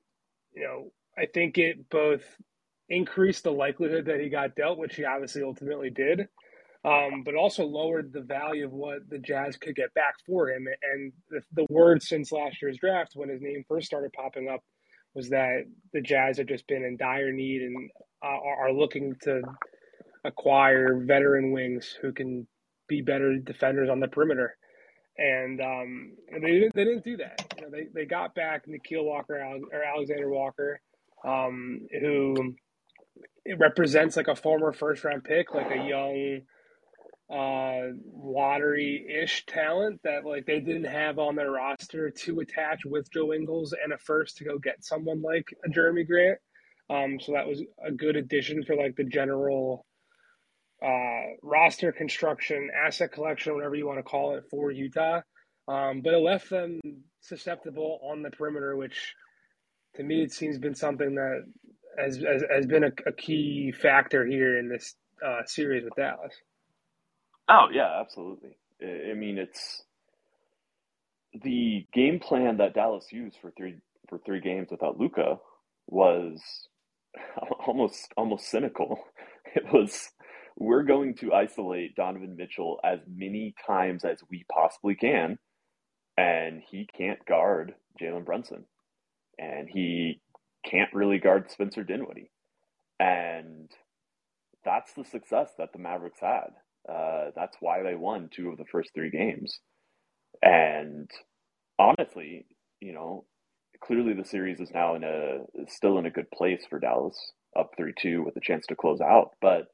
you 0.54 0.64
know, 0.64 0.92
I 1.18 1.26
think 1.26 1.58
it 1.58 1.90
both 1.90 2.24
increased 2.90 3.44
the 3.44 3.52
likelihood 3.52 4.06
that 4.06 4.20
he 4.20 4.30
got 4.30 4.56
dealt, 4.56 4.80
which 4.80 4.96
he 4.96 5.06
obviously 5.06 5.44
ultimately 5.44 5.90
did, 5.90 6.28
um, 6.86 7.24
but 7.26 7.36
also 7.36 7.66
lowered 7.66 8.14
the 8.14 8.22
value 8.22 8.66
of 8.66 8.72
what 8.72 9.10
the 9.10 9.20
Jazz 9.20 9.58
could 9.58 9.76
get 9.76 9.94
back 9.94 10.16
for 10.26 10.50
him. 10.50 10.66
And 10.94 11.12
the, 11.30 11.42
the 11.54 11.68
word 11.70 12.02
since 12.02 12.32
last 12.32 12.62
year's 12.62 12.78
draft, 12.78 13.12
when 13.16 13.30
his 13.30 13.42
name 13.42 13.64
first 13.68 13.88
started 13.88 14.14
popping 14.14 14.48
up, 14.48 14.62
was 15.14 15.30
that 15.30 15.64
the 15.94 16.02
Jazz 16.02 16.38
have 16.38 16.48
just 16.48 16.68
been 16.68 16.84
in 16.84 16.96
dire 16.96 17.32
need 17.34 17.62
and 17.64 17.90
uh, 18.24 18.28
are 18.28 18.72
looking 18.72 19.16
to 19.24 19.42
acquire 20.24 21.02
veteran 21.04 21.52
wings 21.52 21.98
who 22.02 22.14
can 22.14 22.48
be 22.88 23.02
better 23.02 23.38
defenders 23.38 23.90
on 23.90 24.00
the 24.00 24.08
perimeter. 24.08 24.56
And 25.18 25.60
um, 25.60 26.14
they 26.32 26.52
didn't. 26.52 26.76
They 26.76 26.86
didn't 26.86 27.04
do 27.04 27.18
that. 27.18 27.54
You 27.58 27.64
know, 27.64 27.70
they 27.72 27.88
they 27.94 28.06
got 28.06 28.36
back 28.36 28.66
Nickeil 28.68 29.04
Walker 29.04 29.36
or 29.36 29.84
Alexander 29.84 30.30
Walker, 30.30 30.80
um, 31.26 31.82
who 32.00 32.56
represents 33.58 34.16
like 34.16 34.30
a 34.30 34.36
former 34.36 34.72
first 34.72 35.04
round 35.04 35.26
pick, 35.26 35.54
like 35.54 35.72
a 35.72 35.86
young 35.86 36.40
uh 37.32 37.90
lottery 38.12 39.06
ish 39.22 39.46
talent 39.46 40.00
that 40.04 40.26
like 40.26 40.48
they 40.48 40.60
didn't 40.60 40.86
have 40.86 41.20
on 41.20 41.36
their 41.36 41.52
roster 41.52 42.10
to 42.10 42.40
attach 42.40 42.80
with 42.86 43.12
Joe 43.12 43.34
Ingles 43.34 43.74
and 43.84 43.94
a 43.94 44.00
first 44.00 44.38
to 44.38 44.46
go 44.46 44.58
get 44.58 44.84
someone 44.84 45.22
like 45.22 45.54
a 45.64 45.70
Jerami 45.70 46.08
Grant. 46.08 46.40
Um 46.90 47.20
so 47.20 47.34
that 47.34 47.48
was 47.48 47.62
a 47.86 47.92
good 47.92 48.16
addition 48.16 48.64
for 48.64 48.76
like 48.76 48.96
the 48.96 49.04
general 49.04 49.86
uh 50.84 51.36
roster 51.44 51.92
construction, 51.92 52.72
asset 52.76 53.12
collection, 53.12 53.54
whatever 53.54 53.76
you 53.76 53.86
want 53.86 54.00
to 54.00 54.04
call 54.04 54.36
it 54.36 54.46
for 54.50 54.72
Utah. 54.72 55.22
Um 55.68 56.02
but 56.02 56.16
it 56.16 56.18
left 56.18 56.50
them 56.50 56.80
susceptible 57.22 58.00
on 58.02 58.24
the 58.24 58.32
perimeter, 58.32 58.76
which 58.76 59.14
to 59.98 60.04
me 60.04 60.24
it 60.24 60.32
seems 60.32 60.58
been 60.58 60.74
something 60.74 61.14
that 61.14 61.44
has 61.96 62.18
has, 62.18 62.44
has 62.52 62.66
been 62.66 62.86
a, 62.86 62.92
a 63.06 63.12
key 63.12 63.72
factor 63.72 64.26
here 64.26 64.58
in 64.58 64.68
this 64.68 64.96
uh 65.24 65.44
series 65.46 65.84
with 65.84 65.94
Dallas. 65.96 66.34
Oh 67.50 67.68
yeah, 67.74 68.00
absolutely. 68.02 68.58
I 68.84 69.16
mean, 69.16 69.40
it's 69.40 69.84
the 71.44 71.86
game 71.94 72.20
plan 72.20 72.58
that 72.58 72.74
Dallas 72.76 73.08
used 73.12 73.38
for 73.42 73.52
three 73.52 73.76
for 74.10 74.20
three 74.20 74.42
games 74.42 74.70
without 74.72 75.00
Luka 75.00 75.38
was 75.88 76.42
almost 77.68 78.14
almost 78.18 78.50
cynical. 78.50 79.00
It 79.56 79.66
was 79.74 80.12
we're 80.58 80.84
going 80.84 81.16
to 81.18 81.34
isolate 81.34 81.96
Donovan 81.96 82.36
Mitchell 82.38 82.80
as 82.84 83.00
many 83.08 83.56
times 83.68 84.06
as 84.06 84.20
we 84.30 84.46
possibly 84.52 84.96
can, 84.96 85.40
and 86.18 86.62
he 86.70 86.88
can't 86.98 87.26
guard 87.26 87.76
Jalen 88.02 88.26
Brunson, 88.26 88.66
and 89.40 89.70
he 89.70 90.22
can't 90.66 90.94
really 90.94 91.20
guard 91.20 91.52
Spencer 91.52 91.84
Dinwiddie, 91.84 92.32
and 93.00 93.72
that's 94.66 94.94
the 94.94 95.06
success 95.06 95.52
that 95.58 95.74
the 95.74 95.80
Mavericks 95.80 96.22
had. 96.22 96.52
Uh, 96.88 97.32
that's 97.36 97.58
why 97.60 97.84
they 97.84 97.96
won 97.96 98.30
two 98.32 98.50
of 98.50 98.58
the 98.58 98.66
first 98.72 98.90
three 98.94 99.10
games, 99.10 99.60
and 100.42 101.10
honestly, 101.80 102.46
you 102.82 102.94
know, 102.94 103.26
clearly 103.84 104.14
the 104.14 104.26
series 104.26 104.60
is 104.60 104.72
now 104.74 104.96
in 104.96 105.04
a 105.04 105.40
still 105.68 105.98
in 106.00 106.06
a 106.06 106.12
good 106.12 106.30
place 106.32 106.64
for 106.70 106.80
Dallas, 106.80 107.18
up 107.58 107.72
three 107.78 107.94
two 108.00 108.24
with 108.24 108.36
a 108.38 108.42
chance 108.42 108.66
to 108.68 108.76
close 108.76 109.02
out. 109.02 109.32
But 109.42 109.68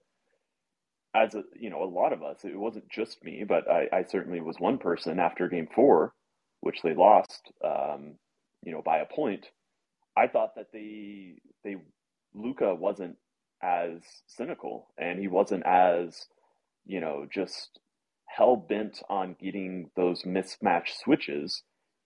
as 1.16 1.36
a 1.36 1.44
you 1.56 1.70
know, 1.70 1.84
a 1.84 1.86
lot 1.86 2.14
of 2.14 2.24
us, 2.24 2.44
it 2.44 2.58
wasn't 2.58 2.90
just 2.90 3.24
me, 3.24 3.44
but 3.48 3.70
I, 3.70 3.88
I 3.94 4.04
certainly 4.04 4.42
was 4.42 4.58
one 4.60 4.78
person 4.78 5.20
after 5.20 5.48
Game 5.48 5.68
Four, 5.74 6.14
which 6.62 6.82
they 6.84 6.94
lost, 6.94 7.52
um, 7.64 8.16
you 8.64 8.72
know, 8.74 8.82
by 8.84 8.98
a 9.00 9.06
point. 9.06 9.46
I 10.18 10.28
thought 10.28 10.56
that 10.56 10.68
they 10.74 11.36
they 11.64 11.78
Luka 12.34 12.76
wasn't 12.76 13.18
as 13.64 14.02
cynical 14.28 14.88
and 14.98 15.20
he 15.20 15.28
wasn't 15.28 15.66
as 15.66 16.28
you 16.86 17.00
know 17.00 17.26
just 17.34 17.80
hell 18.28 18.56
bent 18.56 19.02
on 19.10 19.36
getting 19.40 19.90
those 19.96 20.26
mismatched 20.26 21.00
switches 21.00 21.64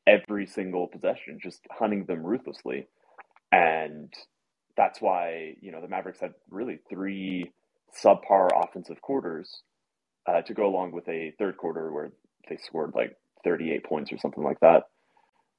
every 0.07 0.45
single 0.48 0.88
possession, 0.88 1.39
just 1.41 1.62
hunting 1.71 2.05
them 2.05 2.24
ruthlessly. 2.25 2.88
And 3.51 4.13
that's 4.77 5.01
why, 5.01 5.55
you 5.62 5.71
know, 5.71 5.81
the 5.81 5.88
Mavericks 5.88 6.19
had 6.21 6.33
really 6.50 6.79
three 6.89 7.51
subpar 8.03 8.50
offensive 8.55 9.01
quarters 9.01 9.63
uh, 10.27 10.41
to 10.41 10.53
go 10.53 10.65
along 10.67 10.91
with 10.91 11.07
a 11.09 11.33
third 11.39 11.57
quarter 11.57 11.91
where 11.91 12.12
they 12.50 12.57
scored 12.57 12.93
like 12.95 13.15
38 13.43 13.83
points 13.86 14.12
or 14.12 14.17
something 14.17 14.43
like 14.43 14.59
that. 14.62 14.83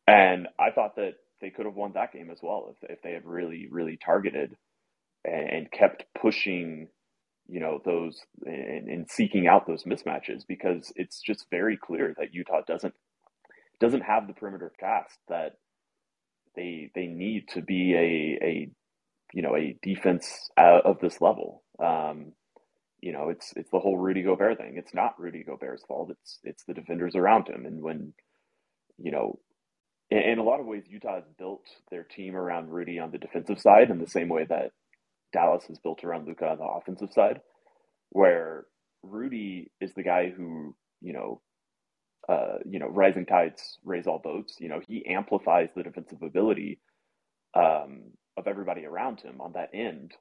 And 0.06 0.48
I 0.58 0.70
thought 0.70 0.96
that 0.96 1.14
they 1.40 1.50
could 1.50 1.66
have 1.66 1.74
won 1.74 1.92
that 1.94 2.12
game 2.12 2.30
as 2.30 2.38
well 2.42 2.74
if, 2.82 2.90
if 2.90 3.02
they 3.02 3.12
had 3.12 3.24
really, 3.24 3.68
really 3.70 3.98
targeted 4.04 4.56
and 5.24 5.70
kept 5.70 6.04
pushing, 6.20 6.88
you 7.50 7.60
know, 7.60 7.80
those 7.84 8.20
and, 8.46 8.88
seeking 9.10 9.48
out 9.48 9.66
those 9.66 9.84
mismatches 9.84 10.42
because 10.46 10.92
it's 10.96 11.20
just 11.20 11.46
very 11.50 11.76
clear 11.76 12.14
that 12.18 12.34
Utah 12.34 12.62
doesn't 12.66 12.94
doesn't 13.80 14.02
have 14.02 14.26
the 14.26 14.34
perimeter 14.34 14.72
cast 14.78 15.18
that 15.28 15.54
they 16.56 16.90
they 16.94 17.06
need 17.06 17.48
to 17.48 17.62
be 17.62 17.94
a 17.94 18.44
a 18.46 18.70
you 19.34 19.42
know 19.42 19.56
a 19.56 19.76
defense 19.82 20.50
of 20.58 20.98
this 21.00 21.20
level. 21.20 21.62
Um, 21.82 22.32
you 23.00 23.12
know, 23.12 23.30
it's 23.30 23.52
it's 23.56 23.70
the 23.70 23.78
whole 23.80 23.98
Rudy 23.98 24.22
Gobert 24.22 24.58
thing. 24.58 24.74
It's 24.76 24.94
not 24.94 25.18
Rudy 25.18 25.44
Gobert's 25.44 25.84
fault. 25.86 26.10
It's 26.10 26.38
it's 26.44 26.64
the 26.64 26.74
defenders 26.74 27.16
around 27.16 27.48
him. 27.48 27.66
And 27.66 27.82
when 27.82 28.12
you 28.98 29.10
know, 29.12 29.38
in, 30.10 30.18
in 30.18 30.38
a 30.38 30.44
lot 30.44 30.60
of 30.60 30.66
ways, 30.66 30.84
Utah 30.88 31.16
has 31.16 31.24
built 31.38 31.64
their 31.90 32.04
team 32.04 32.36
around 32.36 32.70
Rudy 32.70 32.98
on 32.98 33.10
the 33.10 33.18
defensive 33.18 33.60
side 33.60 33.90
in 33.90 33.98
the 33.98 34.08
same 34.08 34.28
way 34.28 34.46
that 34.48 34.72
Dallas 35.32 35.68
is 35.70 35.78
built 35.78 36.04
around 36.04 36.26
Luka 36.26 36.48
on 36.48 36.58
the 36.58 36.64
offensive 36.64 37.12
side, 37.12 37.40
where 38.10 38.66
Rudy 39.02 39.70
is 39.80 39.92
the 39.94 40.02
guy 40.02 40.30
who 40.30 40.74
you 41.00 41.12
know 41.12 41.40
uh, 42.28 42.58
you 42.64 42.78
know, 42.78 42.88
rising 42.88 43.26
tides 43.26 43.78
raise 43.84 44.06
all 44.06 44.20
boats. 44.22 44.56
You 44.60 44.68
know, 44.68 44.80
he 44.86 45.04
amplifies 45.06 45.70
the 45.74 45.82
defensive 45.82 46.22
ability 46.22 46.80
um, 47.54 48.02
of 48.36 48.46
everybody 48.46 48.84
around 48.84 49.20
him 49.20 49.40
on 49.40 49.52
that 49.54 49.70
end 49.74 50.12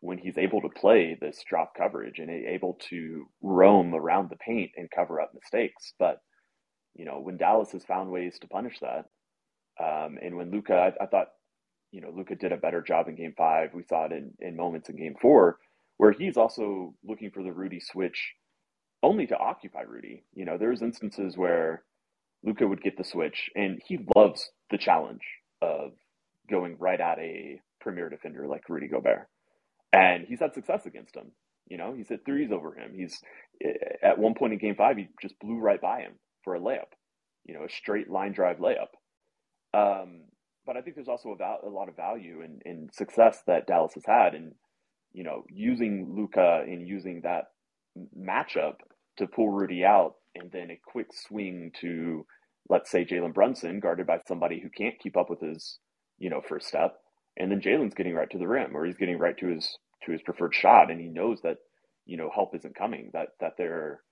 when 0.00 0.18
he's 0.18 0.36
able 0.36 0.60
to 0.60 0.68
play 0.68 1.16
this 1.20 1.42
drop 1.48 1.72
coverage 1.76 2.18
and 2.18 2.30
able 2.30 2.76
to 2.90 3.26
roam 3.42 3.94
around 3.94 4.30
the 4.30 4.36
paint 4.36 4.72
and 4.76 4.90
cover 4.90 5.20
up 5.20 5.32
mistakes. 5.34 5.94
But 5.98 6.18
you 6.94 7.04
know, 7.04 7.20
when 7.20 7.36
Dallas 7.36 7.72
has 7.72 7.84
found 7.84 8.10
ways 8.10 8.38
to 8.40 8.48
punish 8.48 8.78
that, 8.80 9.04
um, 9.82 10.18
and 10.20 10.36
when 10.36 10.50
Luka, 10.50 10.74
I, 10.74 11.04
I, 11.04 11.06
thought, 11.06 11.28
you 11.90 12.00
know, 12.00 12.10
Luka 12.14 12.34
did 12.34 12.52
a 12.52 12.56
better 12.56 12.82
job 12.82 13.08
in 13.08 13.16
Game 13.16 13.34
Five. 13.36 13.70
We 13.74 13.82
saw 13.82 14.06
it 14.06 14.12
in, 14.12 14.32
in 14.40 14.56
moments 14.56 14.88
in 14.88 14.96
Game 14.96 15.14
Four 15.20 15.58
where 15.98 16.12
he's 16.12 16.36
also 16.36 16.94
looking 17.04 17.30
for 17.30 17.42
the 17.42 17.52
Rudy 17.52 17.80
switch 17.80 18.34
only 19.02 19.26
to 19.26 19.36
occupy 19.36 19.82
Rudy. 19.82 20.24
You 20.34 20.44
know, 20.44 20.56
there's 20.56 20.80
instances 20.80 21.36
where 21.36 21.82
Luka 22.42 22.66
would 22.66 22.82
get 22.82 22.96
the 22.96 23.04
switch, 23.04 23.50
and 23.54 23.80
he 23.84 23.98
loves 24.16 24.50
the 24.70 24.78
challenge 24.78 25.22
of 25.60 25.92
going 26.48 26.76
right 26.78 27.00
at 27.00 27.18
a 27.18 27.60
premier 27.80 28.08
defender 28.08 28.46
like 28.46 28.68
Rudy 28.68 28.88
Gobert, 28.88 29.28
and 29.92 30.24
he's 30.26 30.40
had 30.40 30.54
success 30.54 30.86
against 30.86 31.16
him. 31.16 31.32
You 31.68 31.76
know, 31.76 31.92
he's 31.92 32.08
hit 32.08 32.24
threes 32.24 32.50
over 32.50 32.74
him. 32.74 32.92
He's 32.94 33.20
at 34.02 34.18
one 34.18 34.34
point 34.34 34.54
in 34.54 34.58
Game 34.58 34.76
Five, 34.76 34.96
he 34.96 35.08
just 35.20 35.38
blew 35.40 35.58
right 35.58 35.80
by 35.80 36.00
him 36.00 36.12
for 36.42 36.54
a 36.54 36.60
layup. 36.60 36.92
You 37.44 37.54
know, 37.54 37.64
a 37.64 37.70
straight 37.70 38.08
line 38.08 38.32
drive 38.32 38.58
layup. 38.58 38.92
Um, 39.74 40.22
but 40.68 40.76
I 40.76 40.82
think 40.82 40.96
there's 40.96 41.08
also 41.08 41.34
a, 41.34 41.66
a 41.66 41.70
lot 41.70 41.88
of 41.88 41.96
value 41.96 42.42
in, 42.42 42.60
in 42.66 42.90
success 42.92 43.42
that 43.46 43.66
Dallas 43.66 43.94
has 43.94 44.04
had, 44.04 44.34
and 44.34 44.52
you 45.14 45.24
know, 45.24 45.44
using 45.48 46.14
Luka 46.14 46.62
and 46.66 46.86
using 46.86 47.22
that 47.22 47.44
matchup 48.14 48.74
to 49.16 49.26
pull 49.26 49.48
Rudy 49.48 49.82
out 49.82 50.16
and 50.34 50.52
then 50.52 50.70
a 50.70 50.78
quick 50.86 51.06
swing 51.14 51.72
to, 51.80 52.26
let's 52.68 52.90
say, 52.90 53.06
Jalen 53.06 53.32
Brunson, 53.32 53.80
guarded 53.80 54.06
by 54.06 54.18
somebody 54.28 54.60
who 54.60 54.68
can't 54.68 54.98
keep 54.98 55.16
up 55.16 55.30
with 55.30 55.40
his, 55.40 55.78
you 56.18 56.28
know, 56.28 56.42
first 56.46 56.68
step. 56.68 56.98
And 57.38 57.50
then 57.50 57.62
Jalen's 57.62 57.94
getting 57.94 58.14
right 58.14 58.28
to 58.28 58.38
the 58.38 58.46
rim 58.46 58.76
or 58.76 58.84
he's 58.84 58.98
getting 58.98 59.18
right 59.18 59.38
to 59.38 59.46
his 59.46 59.78
to 60.04 60.12
his 60.12 60.20
preferred 60.20 60.54
shot 60.54 60.90
and 60.90 61.00
he 61.00 61.08
knows 61.08 61.40
that, 61.44 61.56
you 62.04 62.18
know, 62.18 62.30
help 62.32 62.54
isn't 62.54 62.76
coming, 62.76 63.08
that 63.14 63.28
that 63.40 63.56
their 63.56 64.02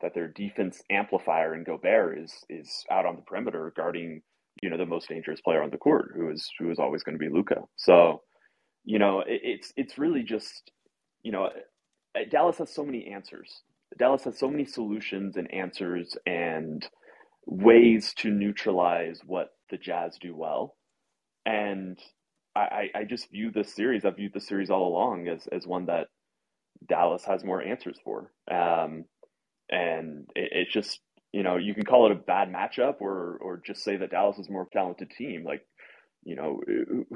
that 0.00 0.14
their 0.14 0.28
defense 0.28 0.82
amplifier 0.90 1.54
in 1.54 1.62
Gobert 1.62 2.18
is 2.18 2.32
is 2.48 2.86
out 2.90 3.04
on 3.04 3.16
the 3.16 3.22
perimeter 3.22 3.70
guarding, 3.76 4.22
you 4.62 4.70
know, 4.70 4.76
the 4.76 4.86
most 4.86 5.08
dangerous 5.08 5.40
player 5.40 5.62
on 5.62 5.70
the 5.70 5.78
court, 5.78 6.12
who 6.14 6.30
is 6.30 6.48
who 6.58 6.70
is 6.70 6.78
always 6.78 7.02
going 7.02 7.18
to 7.18 7.24
be 7.24 7.32
Luka. 7.32 7.62
So, 7.76 8.22
you 8.84 8.98
know, 8.98 9.20
it, 9.20 9.40
it's 9.42 9.72
it's 9.76 9.98
really 9.98 10.22
just, 10.22 10.70
you 11.22 11.32
know, 11.32 11.48
Dallas 12.30 12.58
has 12.58 12.74
so 12.74 12.84
many 12.84 13.12
answers. 13.12 13.62
Dallas 13.98 14.24
has 14.24 14.38
so 14.38 14.48
many 14.48 14.64
solutions 14.64 15.36
and 15.36 15.52
answers 15.52 16.16
and 16.26 16.86
ways 17.46 18.14
to 18.18 18.30
neutralize 18.30 19.20
what 19.26 19.48
the 19.70 19.76
Jazz 19.76 20.16
do 20.20 20.36
well. 20.36 20.76
And 21.44 21.98
I, 22.54 22.88
I 22.94 23.04
just 23.04 23.30
view 23.30 23.50
this 23.52 23.74
series, 23.74 24.04
I've 24.04 24.16
viewed 24.16 24.34
the 24.34 24.40
series 24.40 24.70
all 24.70 24.88
along 24.88 25.28
as, 25.28 25.46
as 25.52 25.66
one 25.66 25.86
that 25.86 26.08
Dallas 26.86 27.24
has 27.24 27.44
more 27.44 27.62
answers 27.62 27.96
for. 28.04 28.32
Um, 28.50 29.04
and 29.70 30.26
it, 30.34 30.50
it's 30.52 30.72
just, 30.72 31.00
you 31.32 31.42
know, 31.42 31.56
you 31.56 31.74
can 31.74 31.84
call 31.84 32.06
it 32.06 32.12
a 32.12 32.16
bad 32.16 32.52
matchup 32.52 33.00
or, 33.00 33.38
or 33.40 33.62
just 33.64 33.84
say 33.84 33.96
that 33.96 34.10
Dallas 34.10 34.38
is 34.38 34.48
a 34.48 34.52
more 34.52 34.68
talented 34.72 35.10
team. 35.10 35.44
Like, 35.44 35.62
you 36.24 36.36
know, 36.36 36.60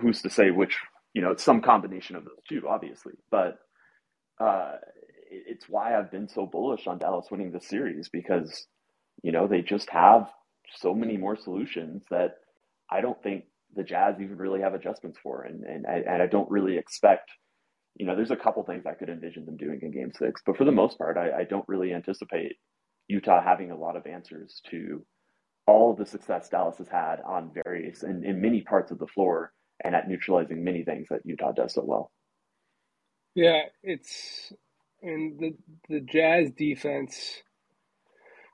who's 0.00 0.22
to 0.22 0.30
say 0.30 0.50
which, 0.50 0.78
you 1.14 1.22
know, 1.22 1.30
it's 1.32 1.42
some 1.42 1.60
combination 1.60 2.16
of 2.16 2.24
those 2.24 2.42
two, 2.48 2.62
obviously. 2.68 3.14
But 3.30 3.58
uh, 4.40 4.74
it's 5.30 5.68
why 5.68 5.98
I've 5.98 6.10
been 6.10 6.28
so 6.28 6.46
bullish 6.46 6.86
on 6.86 6.98
Dallas 6.98 7.26
winning 7.30 7.52
the 7.52 7.60
series 7.60 8.08
because, 8.08 8.66
you 9.22 9.32
know, 9.32 9.46
they 9.46 9.62
just 9.62 9.90
have 9.90 10.28
so 10.76 10.94
many 10.94 11.16
more 11.16 11.36
solutions 11.36 12.04
that 12.10 12.36
I 12.90 13.00
don't 13.00 13.20
think 13.22 13.44
the 13.74 13.82
Jazz 13.82 14.16
even 14.20 14.36
really 14.38 14.60
have 14.60 14.74
adjustments 14.74 15.18
for. 15.22 15.42
And, 15.42 15.64
and, 15.64 15.86
I, 15.86 16.02
and 16.08 16.22
I 16.22 16.26
don't 16.26 16.50
really 16.50 16.78
expect, 16.78 17.30
you 17.96 18.06
know, 18.06 18.14
there's 18.14 18.30
a 18.30 18.36
couple 18.36 18.62
things 18.62 18.84
I 18.86 18.94
could 18.94 19.08
envision 19.08 19.44
them 19.44 19.56
doing 19.56 19.80
in 19.82 19.90
game 19.90 20.12
six, 20.16 20.40
but 20.46 20.56
for 20.56 20.64
the 20.64 20.72
most 20.72 20.98
part, 20.98 21.16
I, 21.16 21.40
I 21.40 21.44
don't 21.44 21.68
really 21.68 21.92
anticipate 21.92 22.56
Utah 23.08 23.42
having 23.42 23.70
a 23.70 23.76
lot 23.76 23.96
of 23.96 24.06
answers 24.06 24.62
to 24.70 25.04
all 25.66 25.92
of 25.92 25.98
the 25.98 26.06
success 26.06 26.48
Dallas 26.48 26.78
has 26.78 26.88
had 26.88 27.20
on 27.26 27.50
various 27.64 28.02
and 28.02 28.24
in 28.24 28.40
many 28.40 28.62
parts 28.62 28.90
of 28.90 28.98
the 28.98 29.06
floor 29.06 29.52
and 29.82 29.94
at 29.94 30.08
neutralizing 30.08 30.62
many 30.62 30.84
things 30.84 31.08
that 31.10 31.20
Utah 31.24 31.52
does 31.52 31.74
so 31.74 31.82
well. 31.84 32.10
Yeah, 33.34 33.62
it's 33.82 34.52
and 35.02 35.38
the 35.38 35.54
the 35.88 36.00
Jazz 36.00 36.50
defense 36.52 37.42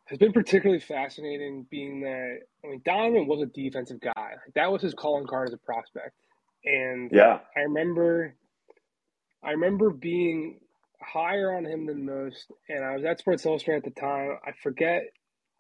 has 0.07 0.19
been 0.19 0.33
particularly 0.33 0.81
fascinating, 0.81 1.67
being 1.71 2.01
that 2.01 2.39
I 2.65 2.69
mean 2.69 2.83
Donovan 2.85 3.27
was 3.27 3.43
a 3.43 3.47
defensive 3.47 4.01
guy. 4.01 4.33
That 4.55 4.73
was 4.73 4.83
his 4.83 4.95
calling 4.95 5.27
card 5.27 5.49
as 5.49 5.55
a 5.55 5.59
prospect, 5.59 6.15
and 6.65 7.11
yeah, 7.13 7.41
I 7.57 7.61
remember, 7.61 8.35
I 9.45 9.51
remember 9.51 9.91
being 9.91 10.61
higher 11.03 11.57
on 11.57 11.65
him 11.65 11.87
than 11.87 12.05
most, 12.05 12.51
and 12.69 12.85
I 12.85 12.95
was 12.95 13.05
at 13.05 13.19
Sports 13.19 13.47
Illustrated 13.47 13.87
at 13.87 13.95
the 13.95 14.01
time. 14.01 14.39
I 14.45 14.53
forget 14.63 15.03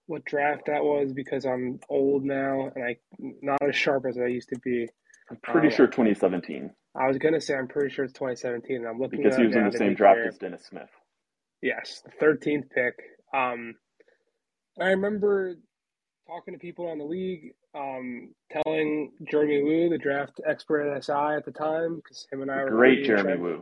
what 0.07 0.25
draft 0.25 0.63
that 0.67 0.83
was 0.83 1.13
because 1.13 1.45
I'm 1.45 1.79
old 1.89 2.25
now 2.25 2.73
and 2.75 2.85
I 2.85 2.97
not 3.19 3.63
as 3.63 3.77
sharp 3.77 4.07
as 4.09 4.19
I 4.19 4.27
used 4.27 4.49
to 4.49 4.59
be. 4.59 4.89
I'm 5.31 5.37
pretty 5.43 5.69
um, 5.69 5.75
sure 5.75 5.87
2017. 5.87 6.71
I 6.97 7.07
was 7.07 7.19
gonna 7.19 7.41
say 7.41 7.55
I'm 7.55 7.69
pretty 7.69 7.95
sure 7.95 8.05
it's 8.05 8.15
2017, 8.15 8.77
and 8.77 8.87
I'm 8.87 8.99
looking 8.99 9.23
because 9.23 9.37
he 9.37 9.47
was 9.47 9.55
in 9.55 9.65
the 9.65 9.77
same 9.77 9.95
draft 9.95 10.21
as 10.27 10.39
Dennis 10.39 10.67
Smith. 10.67 10.91
Yes, 11.63 12.03
the 12.05 12.25
13th 12.25 12.71
pick. 12.71 12.95
Um, 13.33 13.75
I 14.81 14.89
remember 14.89 15.57
talking 16.27 16.55
to 16.55 16.59
people 16.59 16.87
around 16.87 16.99
the 16.99 17.05
league, 17.05 17.53
um, 17.75 18.35
telling 18.51 19.13
Jeremy 19.31 19.63
Woo, 19.63 19.89
the 19.91 19.99
draft 19.99 20.41
expert 20.47 20.91
at 20.91 21.05
SI 21.05 21.13
at 21.13 21.45
the 21.45 21.53
time, 21.53 21.97
because 21.97 22.27
him 22.33 22.43
and 22.43 22.51
I 22.51 22.65
were 22.65 22.71
great 22.71 23.05
Jeremy 23.05 23.61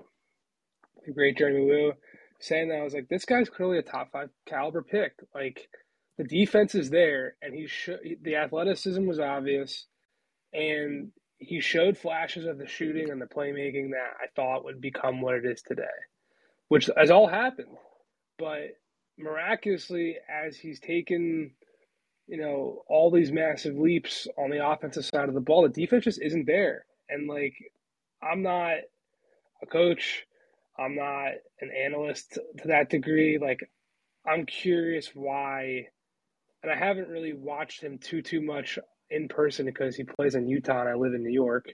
Woo, 1.08 1.14
great 1.14 1.38
Jeremy 1.38 1.64
Woo, 1.64 1.92
saying 2.40 2.68
that 2.68 2.78
I 2.78 2.84
was 2.84 2.94
like, 2.94 3.08
this 3.08 3.24
guy's 3.24 3.48
clearly 3.48 3.78
a 3.78 3.82
top 3.82 4.12
five 4.12 4.30
caliber 4.46 4.82
pick. 4.82 5.12
Like 5.34 5.68
the 6.18 6.24
defense 6.24 6.74
is 6.74 6.90
there, 6.90 7.34
and 7.42 7.54
he 7.54 7.66
should. 7.66 8.00
The 8.22 8.36
athleticism 8.36 9.06
was 9.06 9.20
obvious, 9.20 9.86
and 10.52 11.12
he 11.38 11.60
showed 11.60 11.96
flashes 11.96 12.46
of 12.46 12.58
the 12.58 12.66
shooting 12.66 13.10
and 13.10 13.20
the 13.20 13.26
playmaking 13.26 13.90
that 13.90 14.14
I 14.20 14.26
thought 14.34 14.64
would 14.64 14.80
become 14.80 15.20
what 15.20 15.36
it 15.36 15.46
is 15.46 15.62
today, 15.62 15.84
which 16.68 16.90
has 16.96 17.10
all 17.10 17.28
happened. 17.28 17.76
But 18.38 18.76
miraculously, 19.16 20.16
as 20.28 20.56
he's 20.56 20.80
taken, 20.80 21.52
you 22.26 22.38
know, 22.38 22.82
all 22.88 23.10
these 23.10 23.32
massive 23.32 23.76
leaps 23.76 24.26
on 24.36 24.50
the 24.50 24.66
offensive 24.66 25.04
side 25.04 25.28
of 25.28 25.34
the 25.34 25.40
ball, 25.40 25.62
the 25.62 25.68
defense 25.68 26.04
just 26.04 26.22
isn't 26.22 26.46
there. 26.46 26.84
And 27.08 27.28
like, 27.28 27.54
I'm 28.22 28.42
not 28.42 28.78
a 29.62 29.66
coach, 29.66 30.26
I'm 30.78 30.94
not 30.94 31.32
an 31.60 31.70
analyst 31.84 32.34
to 32.34 32.68
that 32.68 32.90
degree. 32.90 33.38
Like, 33.40 33.60
I'm 34.26 34.46
curious 34.46 35.10
why, 35.14 35.86
and 36.62 36.72
I 36.72 36.76
haven't 36.76 37.08
really 37.08 37.32
watched 37.32 37.82
him 37.82 37.98
too 37.98 38.22
too 38.22 38.40
much 38.40 38.78
in 39.10 39.28
person 39.28 39.66
because 39.66 39.96
he 39.96 40.04
plays 40.04 40.34
in 40.34 40.48
Utah 40.48 40.80
and 40.80 40.88
I 40.88 40.94
live 40.94 41.14
in 41.14 41.22
New 41.22 41.32
York. 41.32 41.66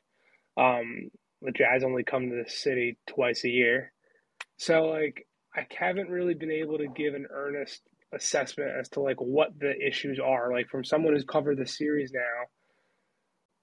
Um, 0.57 1.11
the 1.43 1.53
Jazz 1.53 1.85
only 1.85 2.05
come 2.05 2.31
to 2.31 2.43
the 2.43 2.51
city 2.51 2.97
twice 3.09 3.45
a 3.45 3.49
year. 3.49 3.93
So 4.57 4.85
like 4.85 5.27
I 5.55 5.67
haven't 5.79 6.11
really 6.11 6.35
been 6.35 6.51
able 6.51 6.79
to 6.79 6.89
give 6.89 7.15
an 7.15 7.27
earnest 7.31 7.83
assessment 8.15 8.71
as 8.79 8.89
to 8.91 9.01
like 9.01 9.21
what 9.21 9.59
the 9.59 9.75
issues 9.85 10.19
are. 10.19 10.53
Like 10.53 10.69
from 10.69 10.85
someone 10.85 11.13
who's 11.13 11.25
covered 11.25 11.59
the 11.59 11.67
series 11.67 12.13
now, 12.13 12.47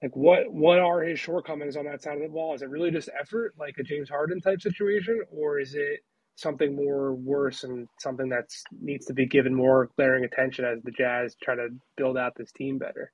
like 0.01 0.15
what 0.15 0.51
what 0.51 0.79
are 0.79 1.01
his 1.01 1.20
shortcomings 1.20 1.77
on 1.77 1.86
that 1.86 2.01
side 2.01 2.17
of 2.17 2.24
the 2.24 2.29
ball? 2.29 2.55
Is 2.55 2.62
it 2.62 2.70
really 2.70 2.91
just 2.91 3.10
effort, 3.20 3.53
like 3.60 3.75
a 3.79 3.84
James 3.84 4.10
Harden 4.10 4.41
type 4.41 4.62
situation, 4.62 5.22
or 5.31 5.60
is 5.60 5.75
it 5.75 6.00
something 6.36 6.75
more 6.75 7.13
worse 7.13 7.63
and 7.63 7.88
something 8.00 8.29
that 8.29 8.46
needs 8.81 9.05
to 9.05 9.13
be 9.13 9.27
given 9.27 9.53
more 9.53 9.89
glaring 9.98 10.25
attention 10.25 10.65
as 10.65 10.81
the 10.84 10.91
Jazz 10.91 11.36
try 11.41 11.55
to 11.55 11.67
build 11.98 12.17
out 12.17 12.34
this 12.36 12.51
team 12.51 12.79
better? 12.79 13.12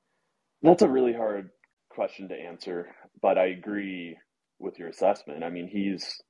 That's 0.61 0.81
a 0.81 0.87
really 0.87 1.13
hard 1.13 1.49
question 1.89 2.29
to 2.29 2.35
answer, 2.35 2.87
but 3.21 3.37
I 3.37 3.47
agree 3.47 4.17
with 4.59 4.79
your 4.79 4.87
assessment. 4.87 5.43
I 5.43 5.49
mean, 5.49 5.67
he's 5.67 6.21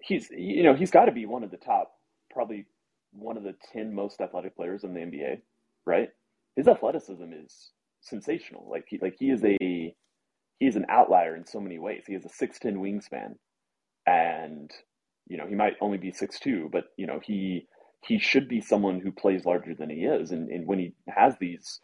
he's 0.00 0.28
you 0.30 0.62
know 0.62 0.74
he's 0.74 0.92
got 0.92 1.06
to 1.06 1.12
be 1.12 1.26
one 1.26 1.42
of 1.42 1.50
the 1.50 1.56
top, 1.56 1.90
probably 2.30 2.66
one 3.12 3.36
of 3.36 3.42
the 3.42 3.54
ten 3.72 3.92
most 3.94 4.20
athletic 4.20 4.54
players 4.56 4.84
in 4.84 4.94
the 4.94 5.00
NBA, 5.00 5.40
right? 5.84 6.10
His 6.54 6.68
athleticism 6.68 7.32
is 7.44 7.70
sensational. 8.08 8.66
Like 8.70 8.86
he 8.88 8.98
like 9.00 9.16
he 9.18 9.30
is 9.30 9.44
a 9.44 9.94
he's 10.58 10.76
an 10.76 10.86
outlier 10.88 11.36
in 11.36 11.46
so 11.46 11.60
many 11.60 11.78
ways. 11.78 12.04
He 12.06 12.14
has 12.14 12.24
a 12.24 12.30
six 12.30 12.58
ten 12.58 12.76
wingspan, 12.76 13.34
and 14.06 14.70
you 15.28 15.36
know 15.36 15.46
he 15.46 15.54
might 15.54 15.74
only 15.80 15.98
be 15.98 16.12
six 16.12 16.38
two, 16.38 16.68
but 16.72 16.84
you 16.96 17.06
know 17.06 17.20
he 17.22 17.66
he 18.06 18.18
should 18.18 18.48
be 18.48 18.60
someone 18.60 19.00
who 19.00 19.10
plays 19.10 19.44
larger 19.44 19.74
than 19.74 19.90
he 19.90 20.04
is, 20.04 20.30
and 20.30 20.48
and 20.50 20.66
when 20.66 20.78
he 20.78 20.94
has 21.08 21.34
these 21.40 21.80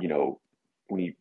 you 0.00 0.08
know 0.08 0.40
when 0.88 1.00
he 1.00 1.16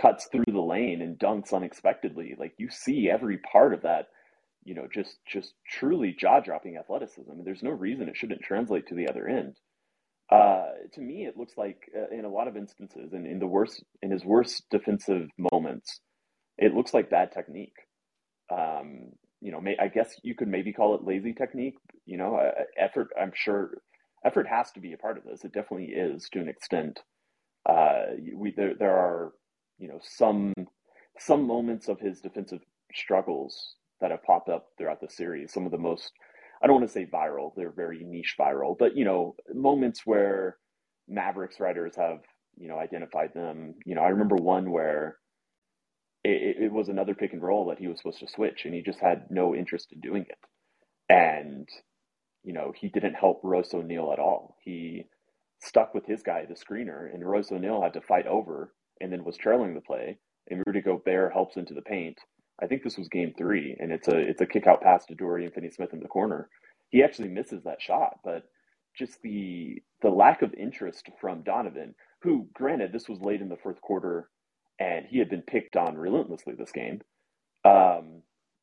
cuts 0.00 0.26
through 0.26 0.44
the 0.46 0.60
lane 0.60 1.00
and 1.02 1.18
dunks 1.18 1.52
unexpectedly, 1.52 2.34
like 2.38 2.52
you 2.58 2.68
see 2.70 3.10
every 3.10 3.38
part 3.38 3.72
of 3.72 3.82
that, 3.82 4.08
you 4.64 4.74
know, 4.74 4.86
just 4.92 5.18
just 5.26 5.54
truly 5.66 6.14
jaw 6.18 6.40
dropping 6.40 6.76
athleticism. 6.76 7.30
And 7.30 7.44
there's 7.46 7.62
no 7.62 7.70
reason 7.70 8.08
it 8.08 8.16
shouldn't 8.16 8.42
translate 8.42 8.86
to 8.88 8.94
the 8.94 9.08
other 9.08 9.26
end. 9.26 9.56
Uh, 10.30 10.66
to 10.92 11.00
me, 11.00 11.26
it 11.26 11.36
looks 11.36 11.56
like 11.56 11.90
uh, 11.96 12.14
in 12.14 12.24
a 12.24 12.28
lot 12.28 12.48
of 12.48 12.56
instances, 12.56 13.12
and 13.12 13.26
in 13.26 13.38
the 13.38 13.46
worst, 13.46 13.82
in 14.02 14.10
his 14.10 14.24
worst 14.24 14.64
defensive 14.70 15.28
moments, 15.52 16.00
it 16.58 16.74
looks 16.74 16.92
like 16.92 17.10
bad 17.10 17.32
technique. 17.32 17.76
Um, 18.50 19.12
you 19.40 19.52
know, 19.52 19.60
may, 19.60 19.76
I 19.78 19.88
guess 19.88 20.14
you 20.22 20.34
could 20.34 20.48
maybe 20.48 20.72
call 20.72 20.94
it 20.94 21.04
lazy 21.04 21.32
technique. 21.32 21.78
You 22.04 22.18
know, 22.18 22.36
uh, 22.36 22.62
effort. 22.76 23.08
I'm 23.20 23.32
sure 23.34 23.78
effort 24.24 24.46
has 24.48 24.70
to 24.72 24.80
be 24.80 24.92
a 24.92 24.98
part 24.98 25.16
of 25.16 25.24
this. 25.24 25.44
It 25.44 25.52
definitely 25.52 25.92
is 25.94 26.28
to 26.30 26.40
an 26.40 26.48
extent 26.48 27.00
uh, 27.68 28.06
we 28.34 28.52
there 28.56 28.74
there 28.74 28.96
are 28.96 29.32
you 29.78 29.88
know 29.88 30.00
some 30.02 30.54
some 31.18 31.46
moments 31.46 31.88
of 31.88 32.00
his 32.00 32.20
defensive 32.20 32.60
struggles 32.94 33.74
that 34.00 34.10
have 34.10 34.22
popped 34.22 34.48
up 34.48 34.68
throughout 34.78 35.00
the 35.00 35.08
series. 35.08 35.52
Some 35.52 35.66
of 35.66 35.72
the 35.72 35.78
most 35.78 36.12
I 36.62 36.66
don't 36.66 36.76
want 36.76 36.88
to 36.88 36.92
say 36.92 37.06
viral; 37.06 37.52
they're 37.56 37.72
very 37.72 38.04
niche 38.04 38.36
viral, 38.38 38.76
but 38.78 38.96
you 38.96 39.04
know 39.04 39.36
moments 39.54 40.02
where 40.04 40.58
Mavericks 41.08 41.60
writers 41.60 41.94
have 41.96 42.20
you 42.56 42.68
know 42.68 42.78
identified 42.78 43.34
them. 43.34 43.74
You 43.86 43.94
know, 43.94 44.02
I 44.02 44.08
remember 44.08 44.36
one 44.36 44.70
where 44.70 45.18
it, 46.24 46.56
it 46.64 46.72
was 46.72 46.88
another 46.88 47.14
pick 47.14 47.32
and 47.32 47.42
roll 47.42 47.66
that 47.68 47.78
he 47.78 47.88
was 47.88 47.98
supposed 47.98 48.20
to 48.20 48.28
switch, 48.28 48.62
and 48.64 48.74
he 48.74 48.82
just 48.82 49.00
had 49.00 49.26
no 49.30 49.54
interest 49.54 49.92
in 49.92 50.00
doing 50.00 50.26
it, 50.28 50.38
and 51.08 51.68
you 52.44 52.52
know 52.52 52.72
he 52.78 52.88
didn't 52.88 53.14
help 53.14 53.40
Royce 53.44 53.74
O'Neale 53.74 54.12
at 54.12 54.18
all. 54.20 54.56
He 54.64 55.04
stuck 55.60 55.94
with 55.94 56.06
his 56.06 56.22
guy, 56.22 56.44
the 56.46 56.54
screener, 56.54 57.12
and 57.12 57.28
Royce 57.28 57.52
O'Neale 57.52 57.82
had 57.82 57.94
to 57.94 58.00
fight 58.00 58.26
over 58.26 58.74
and 59.00 59.12
then 59.12 59.24
was 59.24 59.36
trailing 59.36 59.74
the 59.74 59.80
play. 59.80 60.18
And 60.50 60.62
Rudy 60.66 60.80
Gobert 60.80 61.32
helps 61.32 61.56
into 61.56 61.74
the 61.74 61.82
paint. 61.82 62.18
I 62.62 62.66
think 62.66 62.82
this 62.82 62.98
was 62.98 63.08
game 63.08 63.34
three, 63.38 63.76
and 63.80 63.92
it's 63.92 64.08
a 64.08 64.16
it's 64.18 64.40
a 64.40 64.46
kick 64.46 64.66
out 64.66 64.82
pass 64.82 65.06
to 65.06 65.14
Dorian 65.14 65.52
Finney-Smith 65.52 65.92
in 65.92 66.00
the 66.00 66.08
corner. 66.08 66.48
He 66.90 67.02
actually 67.02 67.28
misses 67.28 67.64
that 67.64 67.82
shot, 67.82 68.18
but 68.24 68.44
just 68.96 69.22
the 69.22 69.82
the 70.02 70.10
lack 70.10 70.42
of 70.42 70.54
interest 70.54 71.08
from 71.20 71.42
Donovan, 71.42 71.94
who 72.22 72.48
granted 72.54 72.92
this 72.92 73.08
was 73.08 73.20
late 73.20 73.40
in 73.42 73.48
the 73.48 73.56
fourth 73.56 73.80
quarter 73.80 74.30
and 74.78 75.06
he 75.06 75.18
had 75.18 75.30
been 75.30 75.42
picked 75.42 75.76
on 75.76 75.96
relentlessly 75.96 76.54
this 76.56 76.72
game. 76.72 77.00
Um, 77.64 78.22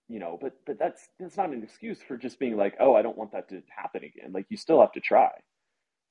you 0.09 0.19
know, 0.19 0.37
but 0.41 0.53
but 0.65 0.79
that's 0.79 1.07
that's 1.19 1.37
not 1.37 1.51
an 1.51 1.63
excuse 1.63 1.99
for 2.07 2.17
just 2.17 2.39
being 2.39 2.57
like, 2.57 2.75
oh, 2.79 2.95
I 2.95 3.01
don't 3.01 3.17
want 3.17 3.31
that 3.33 3.49
to 3.49 3.61
happen 3.75 4.03
again. 4.03 4.31
Like 4.33 4.45
you 4.49 4.57
still 4.57 4.81
have 4.81 4.93
to 4.93 5.01
try. 5.01 5.29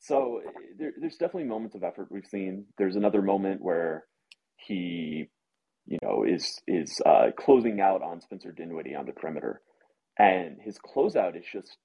So 0.01 0.43
there, 0.79 0.93
there's 1.01 1.17
definitely 1.17 1.45
moments 1.49 1.77
of 1.77 1.85
effort 1.85 2.09
we've 2.11 2.27
seen. 2.27 2.67
There's 2.79 2.97
another 2.97 3.23
moment 3.23 3.63
where 3.63 4.05
he, 4.57 5.31
you 5.87 5.99
know, 6.03 6.25
is 6.25 6.61
is 6.67 7.01
uh, 7.05 7.27
closing 7.39 7.81
out 7.81 8.03
on 8.03 8.21
Spencer 8.21 8.53
Dinwiddie 8.53 8.95
on 8.95 9.07
the 9.07 9.13
perimeter, 9.13 9.61
and 10.19 10.59
his 10.61 10.79
closeout 10.79 11.37
is 11.37 11.45
just 11.51 11.77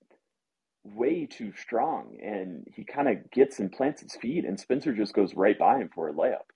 way 0.83 1.25
too 1.25 1.51
strong, 1.57 2.17
and 2.21 2.65
he 2.73 2.83
kind 2.83 3.09
of 3.09 3.29
gets 3.31 3.59
and 3.59 3.71
plants 3.71 4.01
his 4.01 4.15
feet, 4.15 4.45
and 4.45 4.59
Spencer 4.59 4.93
just 4.93 5.13
goes 5.13 5.33
right 5.35 5.57
by 5.57 5.79
him 5.79 5.89
for 5.93 6.07
a 6.07 6.13
layup. 6.13 6.47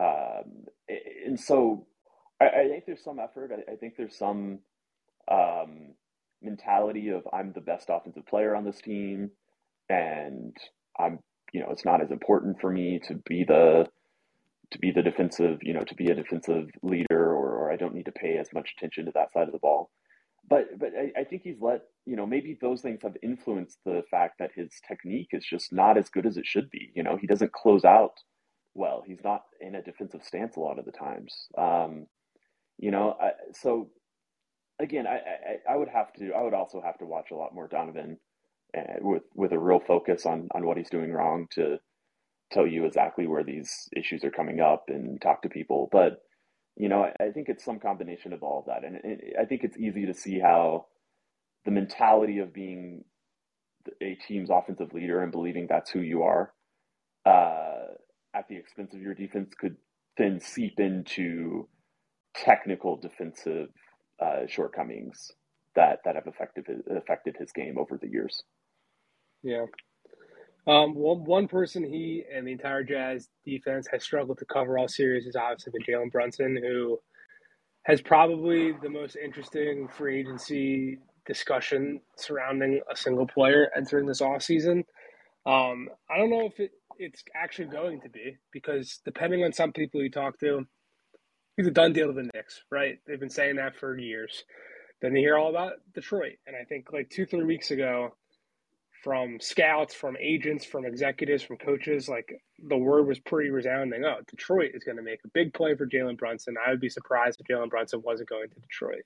Um, 0.00 0.64
and 1.26 1.38
so 1.38 1.86
I, 2.40 2.46
I, 2.46 2.68
think 2.68 2.84
there's 2.86 3.04
some 3.04 3.18
effort. 3.18 3.52
I, 3.52 3.72
I 3.72 3.76
think 3.76 3.94
there's 3.96 4.18
some 4.18 4.60
um, 5.30 5.94
mentality 6.42 7.10
of 7.10 7.22
I'm 7.32 7.52
the 7.52 7.60
best 7.60 7.88
offensive 7.88 8.26
player 8.26 8.56
on 8.56 8.64
this 8.64 8.80
team, 8.80 9.30
and 9.88 10.56
I'm 10.98 11.20
you 11.52 11.60
know 11.60 11.68
it's 11.70 11.84
not 11.84 12.02
as 12.02 12.10
important 12.10 12.60
for 12.60 12.70
me 12.70 13.00
to 13.06 13.14
be 13.14 13.44
the 13.44 13.86
to 14.72 14.78
be 14.78 14.92
the 14.92 15.02
defensive 15.02 15.58
you 15.62 15.74
know 15.74 15.82
to 15.82 15.94
be 15.94 16.06
a 16.10 16.14
defensive 16.14 16.68
leader 16.82 17.32
or, 17.34 17.56
or 17.58 17.72
I 17.72 17.76
don't 17.76 17.94
need 17.94 18.06
to 18.06 18.12
pay 18.12 18.38
as 18.38 18.48
much 18.54 18.74
attention 18.76 19.06
to 19.06 19.12
that 19.14 19.32
side 19.32 19.48
of 19.48 19.52
the 19.52 19.60
ball. 19.60 19.90
But 20.48 20.78
but 20.78 20.90
I, 20.98 21.20
I 21.20 21.24
think 21.24 21.42
he's 21.44 21.60
let 21.60 21.82
you 22.06 22.16
know 22.16 22.26
maybe 22.26 22.58
those 22.60 22.82
things 22.82 23.00
have 23.02 23.16
influenced 23.22 23.78
the 23.84 24.02
fact 24.10 24.36
that 24.40 24.52
his 24.56 24.70
technique 24.88 25.30
is 25.32 25.44
just 25.44 25.72
not 25.72 25.98
as 25.98 26.10
good 26.10 26.26
as 26.26 26.36
it 26.36 26.46
should 26.46 26.70
be. 26.70 26.90
You 26.94 27.02
know 27.04 27.16
he 27.20 27.26
doesn't 27.26 27.52
close 27.52 27.84
out 27.84 28.14
well. 28.74 29.02
He's 29.06 29.22
not 29.24 29.42
in 29.60 29.74
a 29.76 29.82
defensive 29.82 30.24
stance 30.24 30.56
a 30.56 30.60
lot 30.60 30.78
of 30.78 30.84
the 30.86 30.92
times. 30.92 31.34
Um, 31.58 32.06
you 32.78 32.90
know 32.90 33.16
I, 33.20 33.30
so 33.54 33.90
again 34.80 35.06
I, 35.06 35.16
I 35.70 35.74
I 35.74 35.76
would 35.76 35.88
have 35.88 36.12
to 36.14 36.32
I 36.32 36.42
would 36.42 36.54
also 36.54 36.82
have 36.84 36.98
to 36.98 37.06
watch 37.06 37.30
a 37.32 37.36
lot 37.36 37.54
more 37.54 37.68
Donovan 37.68 38.18
with 39.00 39.24
with 39.34 39.52
a 39.52 39.58
real 39.58 39.80
focus 39.80 40.26
on 40.26 40.48
on 40.54 40.66
what 40.66 40.76
he's 40.78 40.90
doing 40.90 41.12
wrong 41.12 41.46
to 41.52 41.78
tell 42.52 42.66
you 42.66 42.84
exactly 42.86 43.26
where 43.26 43.44
these 43.44 43.88
issues 43.96 44.24
are 44.24 44.30
coming 44.30 44.60
up 44.60 44.84
and 44.88 45.20
talk 45.20 45.42
to 45.42 45.48
people. 45.48 45.88
But 45.92 46.22
you 46.76 46.88
know, 46.88 47.04
I, 47.04 47.24
I 47.24 47.30
think 47.30 47.48
it's 47.48 47.64
some 47.64 47.78
combination 47.80 48.32
of 48.32 48.42
all 48.42 48.60
of 48.60 48.66
that, 48.66 48.84
and 48.84 48.96
it, 49.04 49.34
I 49.40 49.44
think 49.44 49.62
it's 49.64 49.76
easy 49.76 50.06
to 50.06 50.14
see 50.14 50.38
how 50.38 50.86
the 51.64 51.70
mentality 51.70 52.38
of 52.38 52.52
being 52.52 53.04
a 54.00 54.14
team's 54.26 54.50
offensive 54.50 54.92
leader 54.92 55.22
and 55.22 55.32
believing 55.32 55.66
that's 55.68 55.90
who 55.90 56.00
you 56.00 56.22
are 56.22 56.52
uh, 57.26 57.86
at 58.34 58.48
the 58.48 58.56
expense 58.56 58.94
of 58.94 59.00
your 59.00 59.14
defense 59.14 59.54
could 59.58 59.76
then 60.16 60.40
seep 60.40 60.78
into 60.78 61.68
technical 62.34 62.96
defensive 62.96 63.68
uh, 64.20 64.46
shortcomings 64.46 65.32
that 65.74 66.00
that 66.04 66.14
have 66.14 66.26
affected 66.26 66.64
affected 66.96 67.36
his 67.38 67.52
game 67.52 67.76
over 67.78 67.98
the 68.00 68.08
years. 68.08 68.42
Yeah. 69.42 69.66
Um, 70.66 70.94
one, 70.94 71.24
one 71.24 71.48
person 71.48 71.82
he 71.82 72.22
and 72.32 72.46
the 72.46 72.52
entire 72.52 72.84
Jazz 72.84 73.28
defense 73.44 73.88
has 73.90 74.02
struggled 74.02 74.38
to 74.38 74.44
cover 74.44 74.78
all 74.78 74.88
series 74.88 75.26
is 75.26 75.34
obviously 75.34 75.72
been 75.72 75.94
Jalen 75.94 76.12
Brunson, 76.12 76.56
who 76.56 76.98
has 77.82 78.00
probably 78.00 78.72
the 78.80 78.88
most 78.88 79.16
interesting 79.16 79.88
free 79.88 80.20
agency 80.20 80.98
discussion 81.26 82.00
surrounding 82.16 82.80
a 82.90 82.96
single 82.96 83.26
player 83.26 83.70
entering 83.76 84.06
this 84.06 84.20
off 84.20 84.42
season. 84.42 84.84
Um, 85.46 85.88
I 86.08 86.16
don't 86.18 86.30
know 86.30 86.46
if 86.46 86.60
it 86.60 86.70
it's 86.98 87.24
actually 87.34 87.68
going 87.68 88.00
to 88.02 88.08
be 88.08 88.36
because 88.52 89.00
depending 89.04 89.42
on 89.42 89.52
some 89.52 89.72
people 89.72 90.02
you 90.02 90.10
talk 90.10 90.38
to, 90.38 90.64
he's 91.56 91.66
a 91.66 91.70
done 91.70 91.92
deal 91.92 92.08
to 92.08 92.12
the 92.12 92.28
Knicks, 92.34 92.62
right? 92.70 92.98
They've 93.06 93.18
been 93.18 93.30
saying 93.30 93.56
that 93.56 93.74
for 93.76 93.98
years. 93.98 94.44
Then 95.00 95.16
you 95.16 95.22
hear 95.22 95.36
all 95.36 95.50
about 95.50 95.72
Detroit, 95.94 96.36
and 96.46 96.54
I 96.54 96.64
think 96.64 96.92
like 96.92 97.10
two, 97.10 97.26
three 97.26 97.44
weeks 97.44 97.72
ago, 97.72 98.14
from 99.02 99.38
scouts, 99.40 99.94
from 99.94 100.16
agents, 100.20 100.64
from 100.64 100.86
executives, 100.86 101.42
from 101.42 101.56
coaches, 101.56 102.08
like 102.08 102.32
the 102.68 102.76
word 102.76 103.06
was 103.06 103.18
pretty 103.18 103.50
resounding. 103.50 104.04
Oh, 104.04 104.20
Detroit 104.28 104.70
is 104.74 104.84
going 104.84 104.96
to 104.96 105.02
make 105.02 105.20
a 105.24 105.28
big 105.34 105.52
play 105.52 105.74
for 105.74 105.86
Jalen 105.86 106.18
Brunson. 106.18 106.54
I 106.64 106.70
would 106.70 106.80
be 106.80 106.88
surprised 106.88 107.40
if 107.40 107.46
Jalen 107.46 107.70
Brunson 107.70 108.00
wasn't 108.04 108.28
going 108.28 108.48
to 108.48 108.60
Detroit. 108.60 109.02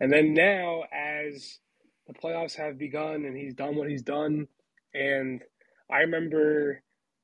And 0.00 0.10
then 0.10 0.32
now, 0.32 0.84
as 0.92 1.58
the 2.06 2.14
playoffs 2.14 2.56
have 2.56 2.78
begun 2.78 3.26
and 3.26 3.36
he's 3.36 3.54
done 3.54 3.76
what 3.76 3.90
he's 3.90 4.02
done, 4.02 4.46
and 4.94 5.42
I 5.90 5.98
remember 6.00 6.82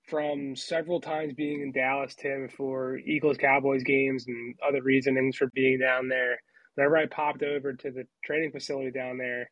from 0.09 0.55
several 0.55 1.01
times 1.01 1.33
being 1.33 1.63
in 1.63 1.73
Dallas, 1.73 2.15
Tim, 2.15 2.49
for 2.55 2.99
Eagles 2.99 3.39
Cowboys 3.39 3.85
games 3.85 4.27
and 4.27 4.55
other 4.67 4.83
reasonings 4.83 5.37
for 5.37 5.49
being 5.55 5.79
down 5.79 6.09
there. 6.09 6.43
Whenever 6.75 6.97
I 6.99 7.07
popped 7.07 7.43
over 7.43 7.73
to 7.73 7.91
the 7.91 8.05
training 8.25 8.51
facility 8.51 8.91
down 8.91 9.17
there 9.17 9.51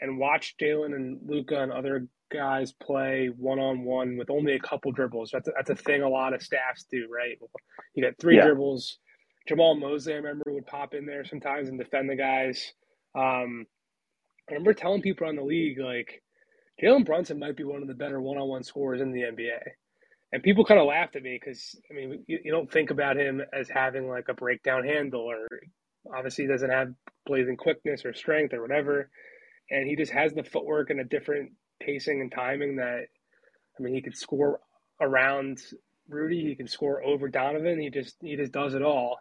and 0.00 0.18
watch 0.18 0.54
Jalen 0.60 0.94
and 0.94 1.20
Luka 1.26 1.60
and 1.62 1.72
other 1.72 2.06
guys 2.32 2.72
play 2.72 3.30
one 3.36 3.58
on 3.58 3.84
one 3.84 4.16
with 4.16 4.30
only 4.30 4.54
a 4.54 4.60
couple 4.60 4.92
dribbles, 4.92 5.30
that's 5.32 5.48
a, 5.48 5.52
that's 5.56 5.70
a 5.70 5.74
thing 5.74 6.02
a 6.02 6.08
lot 6.08 6.34
of 6.34 6.42
staffs 6.42 6.84
do, 6.90 7.08
right? 7.12 7.38
You 7.94 8.04
got 8.04 8.18
three 8.18 8.36
yeah. 8.36 8.46
dribbles. 8.46 8.98
Jamahl 9.48 9.78
Mosley, 9.78 10.12
I 10.12 10.16
remember, 10.16 10.44
would 10.48 10.66
pop 10.66 10.94
in 10.94 11.06
there 11.06 11.24
sometimes 11.24 11.68
and 11.68 11.78
defend 11.78 12.08
the 12.08 12.16
guys. 12.16 12.72
Um, 13.16 13.66
I 14.48 14.52
remember 14.52 14.74
telling 14.74 15.02
people 15.02 15.26
on 15.26 15.36
the 15.36 15.42
league, 15.42 15.78
like, 15.80 16.22
Jalen 16.82 17.04
Brunson 17.04 17.38
might 17.38 17.56
be 17.56 17.64
one 17.64 17.82
of 17.82 17.88
the 17.88 17.94
better 17.94 18.20
one 18.20 18.38
on 18.38 18.48
one 18.48 18.62
scorers 18.62 19.00
in 19.00 19.12
the 19.12 19.22
NBA 19.22 19.58
and 20.32 20.42
people 20.42 20.64
kind 20.64 20.80
of 20.80 20.86
laughed 20.86 21.16
at 21.16 21.22
me 21.22 21.38
because 21.42 21.76
I 21.90 21.94
mean 21.94 22.24
you, 22.26 22.38
you, 22.44 22.52
don't 22.52 22.70
think 22.70 22.90
about 22.90 23.16
him 23.16 23.42
as 23.52 23.68
having 23.68 24.08
like 24.08 24.26
a 24.28 24.34
breakdown 24.34 24.84
handle 24.84 25.22
or 25.22 25.46
obviously 26.14 26.44
he 26.44 26.50
doesn't 26.50 26.70
have 26.70 26.94
blazing 27.26 27.56
quickness 27.56 28.04
or 28.04 28.14
strength 28.14 28.54
or 28.54 28.62
whatever, 28.62 29.10
and 29.70 29.88
he 29.88 29.96
just 29.96 30.12
has 30.12 30.32
the 30.32 30.42
footwork 30.42 30.90
and 30.90 31.00
a 31.00 31.04
different 31.04 31.52
pacing 31.80 32.20
and 32.20 32.32
timing 32.32 32.76
that 32.76 33.06
I 33.78 33.82
mean 33.82 33.94
he 33.94 34.02
could 34.02 34.16
score 34.16 34.60
around 35.00 35.60
Rudy, 36.08 36.44
he 36.44 36.56
can 36.56 36.68
score 36.68 37.02
over 37.02 37.28
Donovan, 37.28 37.80
he 37.80 37.90
just 37.90 38.16
he 38.20 38.36
just 38.36 38.52
does 38.52 38.74
it 38.74 38.82
all. 38.82 39.18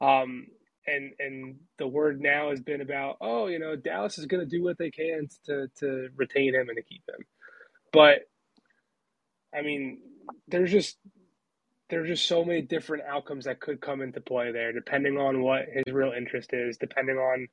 Um, 0.00 0.46
and 0.86 1.12
and 1.18 1.56
the 1.78 1.86
word 1.88 2.20
now 2.20 2.50
has 2.50 2.60
been 2.60 2.80
about 2.80 3.16
oh 3.20 3.46
you 3.48 3.58
know 3.58 3.76
Dallas 3.76 4.18
is 4.18 4.26
going 4.26 4.44
to 4.44 4.56
do 4.56 4.62
what 4.62 4.78
they 4.78 4.90
can 4.90 5.28
to 5.46 5.68
to 5.80 6.08
retain 6.16 6.54
him 6.54 6.68
and 6.68 6.76
to 6.76 6.82
keep 6.82 7.02
him, 7.08 7.24
but 7.92 8.20
I 9.54 9.62
mean 9.62 10.00
there's 10.48 10.70
just 10.70 10.96
there's 11.88 12.08
just 12.08 12.26
so 12.26 12.44
many 12.44 12.62
different 12.62 13.04
outcomes 13.04 13.44
that 13.44 13.60
could 13.60 13.80
come 13.80 14.02
into 14.02 14.20
play 14.20 14.52
there, 14.52 14.72
depending 14.72 15.18
on 15.18 15.42
what 15.42 15.66
his 15.72 15.92
real 15.92 16.12
interest 16.12 16.50
is, 16.52 16.76
depending 16.76 17.16
on 17.16 17.46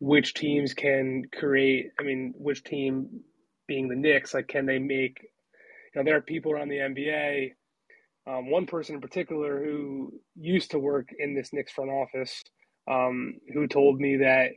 which 0.00 0.34
teams 0.34 0.74
can 0.74 1.24
create. 1.32 1.90
I 1.98 2.02
mean, 2.02 2.34
which 2.36 2.64
team 2.64 3.20
being 3.68 3.88
the 3.88 3.96
Knicks, 3.96 4.34
like, 4.34 4.48
can 4.48 4.66
they 4.66 4.78
make? 4.78 5.20
You 5.94 6.00
know, 6.00 6.04
there 6.04 6.16
are 6.16 6.22
people 6.22 6.52
around 6.52 6.68
the 6.68 6.78
NBA. 6.78 7.52
Um, 8.26 8.50
one 8.50 8.66
person 8.66 8.96
in 8.96 9.00
particular 9.00 9.64
who 9.64 10.12
used 10.36 10.72
to 10.72 10.78
work 10.78 11.08
in 11.18 11.34
this 11.34 11.52
Knicks 11.52 11.72
front 11.72 11.90
office, 11.90 12.42
um, 12.90 13.34
who 13.52 13.66
told 13.66 14.00
me 14.00 14.16
that 14.18 14.50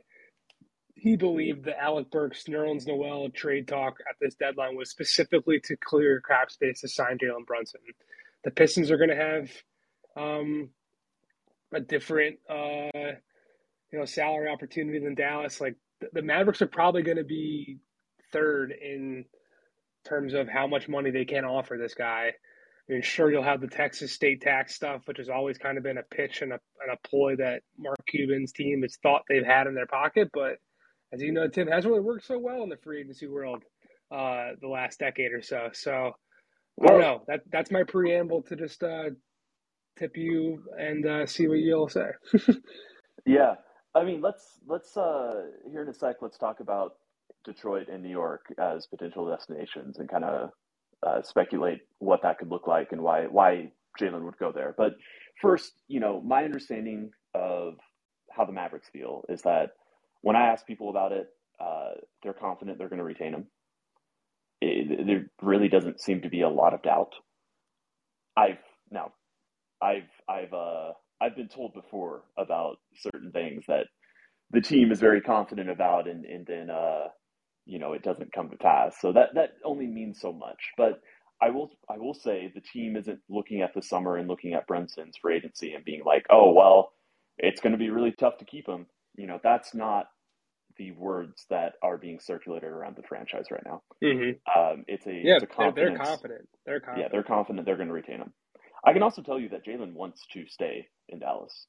he 0.94 1.16
believed 1.16 1.64
the 1.64 1.78
Alec 1.78 2.10
Burks, 2.10 2.44
Nerlens 2.44 2.86
Noel 2.86 3.28
trade 3.30 3.68
talk 3.68 3.98
at 4.08 4.16
this 4.20 4.34
deadline 4.36 4.76
was 4.76 4.90
specifically 4.90 5.60
to 5.60 5.76
clear 5.76 6.20
cap 6.20 6.50
space 6.50 6.80
to 6.80 6.88
sign 6.88 7.18
Jalen 7.18 7.46
Brunson. 7.46 7.80
The 8.44 8.50
Pistons 8.50 8.90
are 8.90 8.96
going 8.96 9.10
to 9.10 9.16
have 9.16 9.50
um, 10.16 10.70
a 11.74 11.80
different, 11.80 12.38
uh, 12.48 13.12
you 13.94 14.00
know, 14.00 14.04
salary 14.04 14.48
opportunity 14.48 14.98
than 14.98 15.14
Dallas. 15.14 15.60
Like 15.60 15.76
the, 16.12 16.22
Mavericks 16.22 16.60
are 16.62 16.66
probably 16.66 17.02
going 17.02 17.16
to 17.16 17.24
be 17.24 17.78
third 18.32 18.72
in 18.72 19.24
terms 20.04 20.34
of 20.34 20.48
how 20.48 20.66
much 20.66 20.88
money 20.88 21.10
they 21.10 21.24
can 21.24 21.44
offer 21.44 21.78
this 21.78 21.94
guy. 21.94 22.32
I 22.88 22.92
mean, 22.92 23.02
sure, 23.02 23.30
you'll 23.30 23.42
have 23.42 23.60
the 23.60 23.68
Texas 23.68 24.12
state 24.12 24.42
tax 24.42 24.74
stuff, 24.74 25.02
which 25.06 25.18
has 25.18 25.28
always 25.30 25.56
kind 25.56 25.78
of 25.78 25.84
been 25.84 25.96
a 25.96 26.02
pitch 26.02 26.42
and 26.42 26.52
a, 26.52 26.60
and 26.82 26.92
a 26.92 27.08
ploy 27.08 27.36
that 27.36 27.62
Mark 27.78 27.96
Cuban's 28.06 28.52
team 28.52 28.82
has 28.82 28.96
thought 29.02 29.22
they've 29.28 29.46
had 29.46 29.66
in 29.66 29.74
their 29.74 29.86
pocket, 29.86 30.30
but– 30.34 30.58
as 31.14 31.22
you 31.22 31.32
know, 31.32 31.46
Tim 31.48 31.68
hasn't 31.68 31.90
really 31.90 32.04
worked 32.04 32.26
so 32.26 32.38
well 32.38 32.64
in 32.64 32.68
the 32.68 32.76
free 32.76 33.00
agency 33.00 33.28
world 33.28 33.62
uh, 34.10 34.50
the 34.60 34.68
last 34.68 34.98
decade 34.98 35.32
or 35.32 35.42
so. 35.42 35.68
So 35.72 36.12
I 36.82 36.86
don't 36.86 37.00
know. 37.00 37.22
That 37.28 37.42
that's 37.50 37.70
my 37.70 37.84
preamble 37.84 38.42
to 38.42 38.56
just 38.56 38.82
uh, 38.82 39.10
tip 39.96 40.16
you 40.16 40.64
and 40.76 41.06
uh, 41.06 41.26
see 41.26 41.46
what 41.46 41.58
you'll 41.58 41.88
say. 41.88 42.08
yeah, 43.26 43.54
I 43.94 44.04
mean, 44.04 44.20
let's 44.22 44.58
let's 44.66 44.96
uh, 44.96 45.42
here 45.70 45.82
in 45.82 45.88
a 45.88 45.94
sec. 45.94 46.16
Let's 46.22 46.38
talk 46.38 46.60
about 46.60 46.94
Detroit 47.44 47.88
and 47.92 48.02
New 48.02 48.10
York 48.10 48.46
as 48.58 48.86
potential 48.86 49.28
destinations 49.28 49.98
and 49.98 50.08
kind 50.08 50.24
of 50.24 50.50
uh, 51.06 51.22
speculate 51.22 51.80
what 51.98 52.22
that 52.22 52.38
could 52.38 52.50
look 52.50 52.66
like 52.66 52.92
and 52.92 53.02
why 53.02 53.24
why 53.26 53.72
Jalen 54.00 54.24
would 54.24 54.38
go 54.38 54.52
there. 54.52 54.74
But 54.76 54.94
first, 55.42 55.72
you 55.88 56.00
know, 56.00 56.20
my 56.22 56.44
understanding 56.44 57.10
of 57.34 57.74
how 58.32 58.44
the 58.46 58.52
Mavericks 58.52 58.88
feel 58.92 59.24
is 59.28 59.42
that 59.42 59.70
when 60.22 60.36
I 60.36 60.46
ask 60.48 60.66
people 60.66 60.90
about 60.90 61.12
it, 61.12 61.28
uh, 61.60 61.92
they're 62.22 62.32
confident 62.34 62.78
they're 62.78 62.88
going 62.88 62.98
to 62.98 63.04
retain 63.04 63.34
him. 63.34 63.46
It, 64.60 65.06
there 65.06 65.26
really 65.42 65.68
doesn't 65.68 66.00
seem 66.00 66.22
to 66.22 66.28
be 66.30 66.40
a 66.42 66.48
lot 66.48 66.74
of 66.74 66.82
doubt. 66.82 67.12
I've 68.36 68.58
now, 68.90 69.12
I've 69.82 70.08
I've 70.28 70.52
uh, 70.52 70.92
I've 71.24 71.36
been 71.36 71.48
told 71.48 71.72
before 71.72 72.22
about 72.36 72.76
certain 72.96 73.32
things 73.32 73.64
that 73.68 73.86
the 74.50 74.60
team 74.60 74.92
is 74.92 75.00
very 75.00 75.20
confident 75.20 75.70
about, 75.70 76.06
and 76.06 76.24
and 76.24 76.46
then 76.46 76.68
uh, 76.70 77.08
you 77.64 77.78
know 77.78 77.92
it 77.92 78.02
doesn't 78.02 78.32
come 78.32 78.50
to 78.50 78.56
pass. 78.56 78.96
So 79.00 79.12
that 79.12 79.30
that 79.34 79.50
only 79.64 79.86
means 79.86 80.20
so 80.20 80.32
much. 80.32 80.58
But 80.76 81.00
I 81.42 81.50
will 81.50 81.70
I 81.88 81.98
will 81.98 82.14
say 82.14 82.52
the 82.54 82.60
team 82.60 82.96
isn't 82.96 83.20
looking 83.28 83.62
at 83.62 83.74
the 83.74 83.82
summer 83.82 84.16
and 84.16 84.28
looking 84.28 84.54
at 84.54 84.66
Brunson's 84.66 85.16
free 85.20 85.36
agency 85.36 85.72
and 85.72 85.84
being 85.84 86.02
like, 86.04 86.26
oh 86.30 86.52
well, 86.52 86.92
it's 87.38 87.60
going 87.60 87.72
to 87.72 87.78
be 87.78 87.90
really 87.90 88.12
tough 88.12 88.38
to 88.38 88.44
keep 88.44 88.68
him. 88.68 88.86
You 89.16 89.26
know, 89.26 89.40
that's 89.42 89.74
not 89.74 90.06
the 90.76 90.90
words 90.92 91.46
that 91.50 91.74
are 91.82 91.96
being 91.96 92.18
circulated 92.20 92.68
around 92.68 92.96
the 92.96 93.02
franchise 93.08 93.46
right 93.50 93.62
now. 93.64 93.82
Mm-hmm. 94.02 94.60
Um, 94.60 94.84
it's 94.88 95.06
a 95.06 95.12
yeah, 95.12 95.36
it's 95.36 95.44
a 95.44 95.72
they're, 95.74 95.90
they're 95.90 95.96
confident. 95.96 96.48
They're 96.66 96.80
confident. 96.80 97.04
Yeah, 97.06 97.08
they're 97.10 97.22
confident 97.22 97.66
they're 97.66 97.76
going 97.76 97.88
to 97.88 97.94
retain 97.94 98.20
him. 98.20 98.32
I 98.86 98.92
can 98.92 99.02
also 99.02 99.22
tell 99.22 99.40
you 99.40 99.48
that 99.50 99.64
Jalen 99.64 99.94
wants 99.94 100.20
to 100.32 100.44
stay 100.48 100.88
in 101.08 101.20
Dallas. 101.20 101.66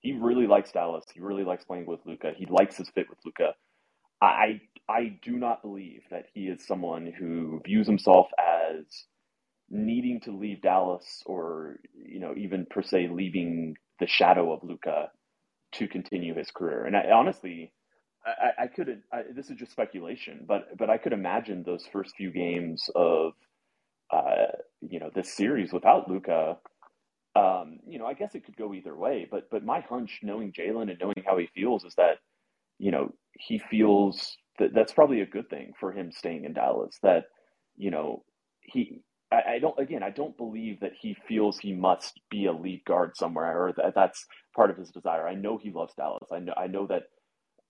He 0.00 0.12
really 0.12 0.46
likes 0.46 0.72
Dallas. 0.72 1.04
He 1.14 1.20
really 1.20 1.44
likes 1.44 1.64
playing 1.64 1.86
with 1.86 2.00
Luka. 2.06 2.32
He 2.36 2.46
likes 2.46 2.76
his 2.76 2.90
fit 2.90 3.08
with 3.10 3.18
Luka. 3.24 3.54
I 4.22 4.60
I 4.88 5.18
do 5.22 5.32
not 5.38 5.62
believe 5.62 6.02
that 6.10 6.26
he 6.34 6.42
is 6.48 6.66
someone 6.66 7.12
who 7.18 7.60
views 7.64 7.86
himself 7.86 8.28
as 8.38 8.86
needing 9.70 10.20
to 10.22 10.32
leave 10.32 10.62
Dallas 10.62 11.22
or 11.26 11.78
you 11.94 12.20
know 12.20 12.34
even 12.36 12.66
per 12.70 12.82
se 12.82 13.08
leaving 13.12 13.76
the 14.00 14.06
shadow 14.08 14.52
of 14.52 14.64
Luka 14.64 15.10
to 15.72 15.88
continue 15.88 16.34
his 16.34 16.50
career. 16.50 16.84
And 16.84 16.96
I, 16.96 17.10
honestly, 17.12 17.72
I, 18.26 18.64
I 18.64 18.66
could 18.68 19.02
I, 19.12 19.22
this 19.34 19.50
is 19.50 19.56
just 19.58 19.72
speculation, 19.72 20.44
but 20.46 20.76
but 20.78 20.90
I 20.90 20.98
could 20.98 21.12
imagine 21.12 21.62
those 21.62 21.86
first 21.92 22.16
few 22.16 22.30
games 22.30 22.90
of 22.94 23.32
uh, 24.12 24.46
you 24.80 25.00
know 25.00 25.10
this 25.14 25.34
series 25.34 25.72
without 25.72 26.10
Luka. 26.10 26.58
Um, 27.38 27.80
you 27.86 28.00
know, 28.00 28.06
I 28.06 28.14
guess 28.14 28.34
it 28.34 28.44
could 28.46 28.56
go 28.58 28.74
either 28.74 28.96
way, 28.96 29.28
but 29.30 29.50
but 29.50 29.64
my 29.64 29.82
hunch, 29.82 30.20
knowing 30.24 30.52
Jalen 30.52 30.90
and 30.90 31.00
knowing 31.00 31.22
how 31.26 31.38
he 31.38 31.48
feels, 31.54 31.84
is 31.84 31.94
that 31.96 32.18
you 32.78 32.92
know 32.92 33.14
he 33.38 33.60
feels 33.70 34.36
that 34.58 34.74
that's 34.74 34.92
probably 34.94 35.22
a 35.22 35.26
good 35.26 35.50
thing 35.50 35.72
for 35.80 35.92
him 35.92 36.12
staying 36.12 36.44
in 36.44 36.54
Dallas. 36.54 36.98
That 37.02 37.24
you 37.76 37.90
know 37.92 38.24
he 38.62 39.02
I, 39.32 39.58
don't 39.60 39.78
again 39.80 40.02
I 40.04 40.10
don't 40.10 40.36
believe 40.38 40.80
that 40.80 40.92
he 41.00 41.16
feels 41.28 41.58
he 41.58 41.74
must 41.74 42.20
be 42.30 42.46
a 42.46 42.52
lead 42.52 42.84
guard 42.86 43.16
somewhere 43.16 43.66
or 43.68 43.74
that 43.74 43.94
that's 43.94 44.26
part 44.56 44.70
of 44.70 44.78
his 44.78 44.90
desire. 44.90 45.28
I 45.28 45.34
know 45.36 45.58
he 45.58 45.72
loves 45.72 45.94
Dallas. 45.96 46.28
I 46.32 46.40
know 46.40 46.54
I 46.56 46.68
know 46.68 46.86
that 46.88 47.04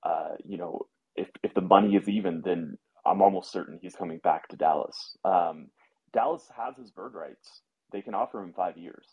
uh, 0.04 0.36
you 0.44 0.58
know, 0.58 0.82
if 1.16 1.28
if 1.44 1.54
the 1.54 1.62
money 1.62 1.96
is 1.96 2.08
even, 2.08 2.42
then 2.44 2.78
I'm 3.06 3.22
almost 3.22 3.52
certain 3.52 3.80
he's 3.82 3.96
coming 3.96 4.20
back 4.24 4.48
to 4.50 4.56
Dallas. 4.56 5.16
Um, 5.24 5.68
Dallas 6.14 6.44
has 6.56 6.76
his 6.78 6.92
bird 6.92 7.14
rights; 7.14 7.62
they 7.92 8.02
can 8.02 8.14
offer 8.14 8.42
him 8.42 8.54
five 8.56 8.78
years. 8.78 9.06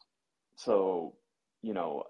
So, 0.58 1.16
you 1.62 1.74
know, 1.74 2.04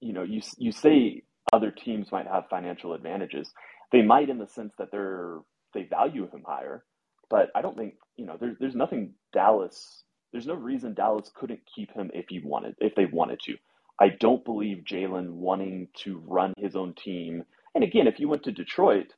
you 0.00 0.12
know, 0.12 0.22
you 0.22 0.42
you 0.58 0.72
say 0.72 1.22
other 1.52 1.70
teams 1.70 2.12
might 2.12 2.26
have 2.26 2.44
financial 2.50 2.94
advantages. 2.94 3.52
They 3.92 4.02
might 4.02 4.30
in 4.30 4.38
the 4.38 4.48
sense 4.48 4.74
that 4.78 4.90
they're 4.92 5.38
they 5.74 5.84
value 5.84 6.28
him 6.30 6.44
higher, 6.46 6.84
but 7.30 7.50
I 7.54 7.62
don't 7.62 7.76
think 7.76 7.94
you 8.16 8.26
know 8.26 8.36
there's 8.40 8.56
there's 8.60 8.76
nothing 8.76 9.14
Dallas. 9.32 10.04
There's 10.32 10.46
no 10.46 10.54
reason 10.54 10.94
Dallas 10.94 11.30
couldn't 11.34 11.60
keep 11.74 11.92
him 11.92 12.10
if 12.14 12.26
he 12.28 12.40
wanted 12.44 12.76
if 12.80 12.94
they 12.96 13.06
wanted 13.06 13.40
to. 13.44 13.56
I 14.00 14.10
don't 14.20 14.44
believe 14.44 14.84
Jalen 14.90 15.30
wanting 15.32 15.88
to 16.04 16.22
run 16.26 16.54
his 16.58 16.76
own 16.76 16.94
team 16.94 17.44
and 17.74 17.84
again, 17.84 18.08
if 18.08 18.20
you 18.20 18.28
went 18.28 18.44
to 18.44 18.52
Detroit, 18.52 19.14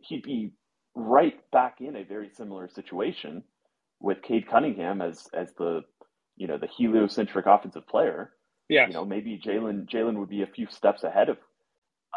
he'd 0.00 0.22
be 0.22 0.52
right 0.94 1.38
back 1.52 1.80
in 1.80 1.96
a 1.96 2.04
very 2.04 2.30
similar 2.30 2.68
situation 2.68 3.44
with 4.00 4.22
Cade 4.22 4.48
Cunningham 4.48 5.02
as 5.02 5.28
as 5.34 5.54
the 5.58 5.82
you 6.36 6.46
know 6.46 6.58
the 6.58 6.68
heliocentric 6.68 7.46
offensive 7.46 7.86
player, 7.86 8.32
yeah, 8.68 8.86
you 8.86 8.92
know 8.92 9.04
maybe 9.04 9.40
Jalen 9.44 9.88
Jalen 9.88 10.18
would 10.18 10.28
be 10.30 10.42
a 10.42 10.46
few 10.46 10.66
steps 10.70 11.04
ahead 11.04 11.28
of 11.28 11.38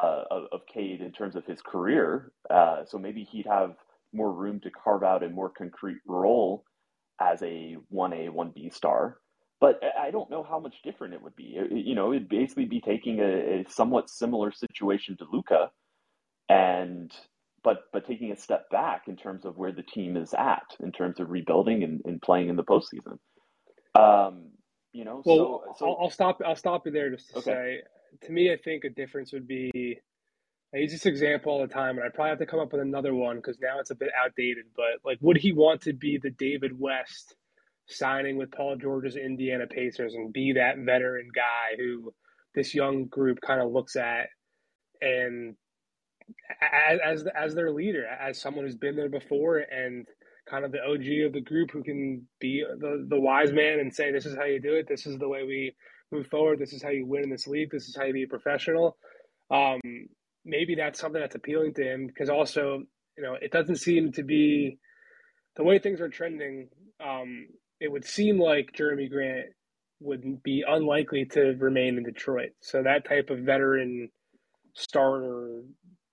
uh, 0.02 0.24
of, 0.30 0.44
of 0.52 0.62
Cade 0.72 1.02
in 1.02 1.12
terms 1.12 1.36
of 1.36 1.46
his 1.46 1.62
career. 1.62 2.32
Uh, 2.50 2.86
so 2.86 2.98
maybe 2.98 3.24
he'd 3.24 3.48
have 3.48 3.76
more 4.14 4.32
room 4.32 4.60
to 4.62 4.72
carve 4.72 5.04
out 5.04 5.24
a 5.24 5.30
more 5.30 5.50
concrete 5.50 6.00
role 6.08 6.64
as 7.22 7.42
a 7.44 7.78
one 7.90 8.14
A 8.14 8.30
one 8.30 8.52
B 8.54 8.70
star. 8.70 9.18
But 9.60 9.82
I 10.00 10.12
don't 10.12 10.30
know 10.30 10.44
how 10.48 10.60
much 10.60 10.76
different 10.84 11.16
it 11.16 11.22
would 11.24 11.36
be. 11.36 11.56
It, 11.58 11.72
you 11.72 11.96
know, 11.96 12.14
it'd 12.14 12.30
basically 12.30 12.66
be 12.66 12.80
taking 12.80 13.20
a, 13.20 13.62
a 13.62 13.66
somewhat 13.70 14.10
similar 14.10 14.52
situation 14.52 15.18
to 15.18 15.26
Luka, 15.32 15.72
and 16.50 17.12
but 17.64 17.80
but 17.92 18.06
taking 18.06 18.32
a 18.32 18.38
step 18.38 18.70
back 18.70 19.04
in 19.08 19.16
terms 19.16 19.46
of 19.46 19.58
where 19.58 19.72
the 19.72 19.84
team 19.84 20.16
is 20.16 20.34
at 20.36 20.76
in 20.80 20.92
terms 20.92 21.20
of 21.20 21.32
rebuilding 21.32 21.84
and, 21.84 22.02
and 22.06 22.22
playing 22.22 22.50
in 22.50 22.56
the 22.56 22.64
postseason. 22.64 23.18
Um, 23.96 24.52
you 24.94 25.06
know, 25.06 25.22
well, 25.26 25.64
so, 25.68 25.74
so 25.78 25.86
I'll, 25.88 25.98
I'll, 26.04 26.10
stop. 26.10 26.42
I'll 26.46 26.56
stop 26.56 26.86
you 26.86 26.92
there 26.92 27.10
just 27.10 27.30
to 27.30 27.38
okay. 27.40 27.52
say, 27.52 28.28
to 28.28 28.32
me, 28.32 28.52
I 28.52 28.58
think 28.58 28.84
a 28.84 28.90
difference 28.90 29.34
would 29.34 29.48
be. 29.48 30.00
I 30.74 30.80
use 30.80 30.92
this 30.92 31.06
example 31.06 31.54
all 31.54 31.62
the 31.62 31.74
time, 31.74 31.98
and 31.98 32.06
I 32.06 32.10
probably 32.10 32.32
have 32.32 32.40
to 32.40 32.46
come 32.46 32.60
up 32.60 32.74
with 32.74 32.82
another 32.82 33.14
one 33.14 33.38
because 33.38 33.58
now 33.62 33.80
it's 33.80 33.92
a 33.92 33.96
bit 33.96 34.10
outdated. 34.22 34.66
But 34.76 35.00
like, 35.06 35.18
would 35.22 35.38
he 35.38 35.54
want 35.54 35.82
to 35.84 35.94
be 35.94 36.20
the 36.22 36.32
David 36.32 36.78
West 36.78 37.36
signing 37.88 38.38
with 38.38 38.52
Paul 38.52 38.76
George's 38.76 39.16
Indiana 39.16 39.66
Pacers 39.66 40.14
and 40.14 40.34
be 40.34 40.54
that 40.54 40.78
veteran 40.80 41.30
guy 41.34 41.78
who 41.78 42.14
this 42.54 42.76
young 42.76 43.06
group 43.06 43.40
kind 43.40 43.62
of 43.62 43.72
looks 43.72 43.96
at 43.96 44.28
and 45.02 45.56
as, 46.62 47.00
as 47.04 47.28
as 47.36 47.56
their 47.56 47.72
leader, 47.72 48.06
as 48.06 48.42
someone 48.42 48.66
who's 48.66 48.76
been 48.76 48.96
there 48.96 49.10
before 49.10 49.58
and 49.58 50.08
kind 50.50 50.66
of 50.66 50.72
the 50.72 50.82
OG 50.84 51.28
of 51.28 51.34
the 51.34 51.42
group 51.42 51.72
who 51.72 51.84
can 51.84 52.28
be 52.40 52.64
the, 52.80 53.06
the 53.10 53.20
wise 53.20 53.52
man 53.52 53.80
and 53.80 53.94
say, 53.94 54.12
this 54.12 54.26
is 54.26 54.36
how 54.36 54.46
you 54.46 54.62
do 54.62 54.74
it. 54.74 54.88
This 54.88 55.06
is 55.06 55.18
the 55.18 55.28
way 55.28 55.44
we 55.44 55.76
move 56.12 56.28
forward. 56.28 56.60
This 56.60 56.74
is 56.74 56.82
how 56.82 56.90
you 56.90 57.06
win 57.06 57.24
in 57.24 57.30
this 57.30 57.48
league. 57.48 57.72
This 57.72 57.88
is 57.88 57.96
how 57.96 58.06
you 58.06 58.14
be 58.14 58.24
a 58.24 58.28
professional. 58.28 58.98
Um, 59.52 59.80
maybe 60.46 60.76
that's 60.76 61.00
something 61.00 61.22
that's 61.22 61.36
appealing 61.36 61.74
to 61.76 61.84
him 61.84 62.08
because 62.08 62.30
also, 62.30 62.84
you 63.18 63.24
know, 63.24 63.36
it 63.40 63.52
doesn't 63.52 63.78
seem 63.78 64.12
to 64.14 64.24
be 64.24 64.80
the 65.56 65.64
way 65.64 65.80
things 65.80 66.02
are 66.02 66.10
trending. 66.10 66.70
Um, 67.04 67.48
it 67.80 67.92
would 67.92 68.06
seem 68.06 68.40
like 68.40 68.72
Jerami 68.78 69.10
Grant 69.10 69.48
would 70.00 70.44
be 70.44 70.64
unlikely 70.68 71.26
to 71.26 71.56
remain 71.60 71.98
in 71.98 72.04
Detroit. 72.04 72.52
So 72.62 72.84
that 72.84 73.08
type 73.08 73.30
of 73.30 73.40
veteran 73.40 74.10
starter 74.76 75.62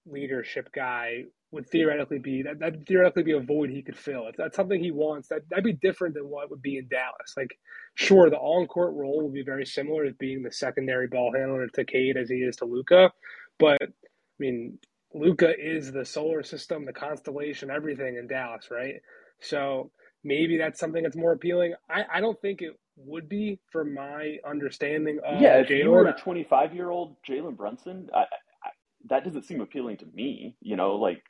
leadership 0.07 0.71
guy 0.75 1.25
would 1.55 1.69
theoretically 1.71 2.19
be 2.19 2.43
that 2.43 2.59
that 2.59 2.87
theoretically 2.87 3.23
be 3.23 3.33
a 3.33 3.41
void 3.41 3.71
he 3.71 3.83
could 3.83 3.97
fill. 3.97 4.27
If 4.29 4.37
that's 4.37 4.57
something 4.57 4.83
he 4.83 4.91
wants, 4.91 5.29
that 5.29 5.49
that'd 5.49 5.65
be 5.65 5.73
different 5.73 6.15
than 6.15 6.29
what 6.29 6.51
would 6.51 6.63
be 6.63 6.79
in 6.79 6.89
Dallas. 6.89 7.35
Like, 7.37 7.59
sure, 7.95 8.29
the 8.29 8.37
on 8.37 8.67
court 8.67 8.95
role 8.95 9.23
will 9.23 9.33
be 9.33 9.45
very 9.45 9.65
similar 9.65 10.05
as 10.05 10.15
being 10.15 10.43
the 10.43 10.53
secondary 10.53 11.07
ball 11.07 11.33
handler 11.35 11.67
to 11.67 11.85
Cade 11.85 12.17
as 12.17 12.29
he 12.29 12.37
is 12.37 12.57
to 12.57 12.65
Luka, 12.65 13.11
but 13.59 13.79
I 13.81 14.39
mean, 14.39 14.79
Luka 15.15 15.53
is 15.59 15.93
the 15.93 16.05
solar 16.05 16.43
system, 16.43 16.85
the 16.85 16.93
constellation, 16.93 17.71
everything 17.71 18.17
in 18.17 18.27
Dallas, 18.27 18.69
right? 18.71 18.97
So 19.41 19.91
maybe 20.25 20.59
that's 20.59 20.81
something 20.81 21.03
that's 21.03 21.17
more 21.17 21.33
appealing. 21.33 21.75
I, 21.89 22.05
I 22.15 22.21
don't 22.21 22.41
think 22.41 22.63
it 22.63 22.79
would 22.97 23.29
be 23.29 23.61
for 23.71 23.85
my 23.85 24.39
understanding 24.49 25.21
of 25.25 25.41
yeah. 25.41 25.59
If 25.61 25.69
Jalen. 25.69 25.85
you 25.85 25.91
were 25.91 26.07
a 26.07 26.19
25 26.19 26.75
year 26.75 26.91
old 26.91 27.17
Jalen 27.29 27.57
Brunson, 27.57 28.09
I, 28.13 28.21
I, 28.21 28.71
that 29.09 29.25
doesn't 29.25 29.45
seem 29.45 29.61
appealing 29.61 29.99
to 29.99 30.07
me. 30.15 30.57
You 30.61 30.77
know, 30.77 30.97
like 30.97 31.23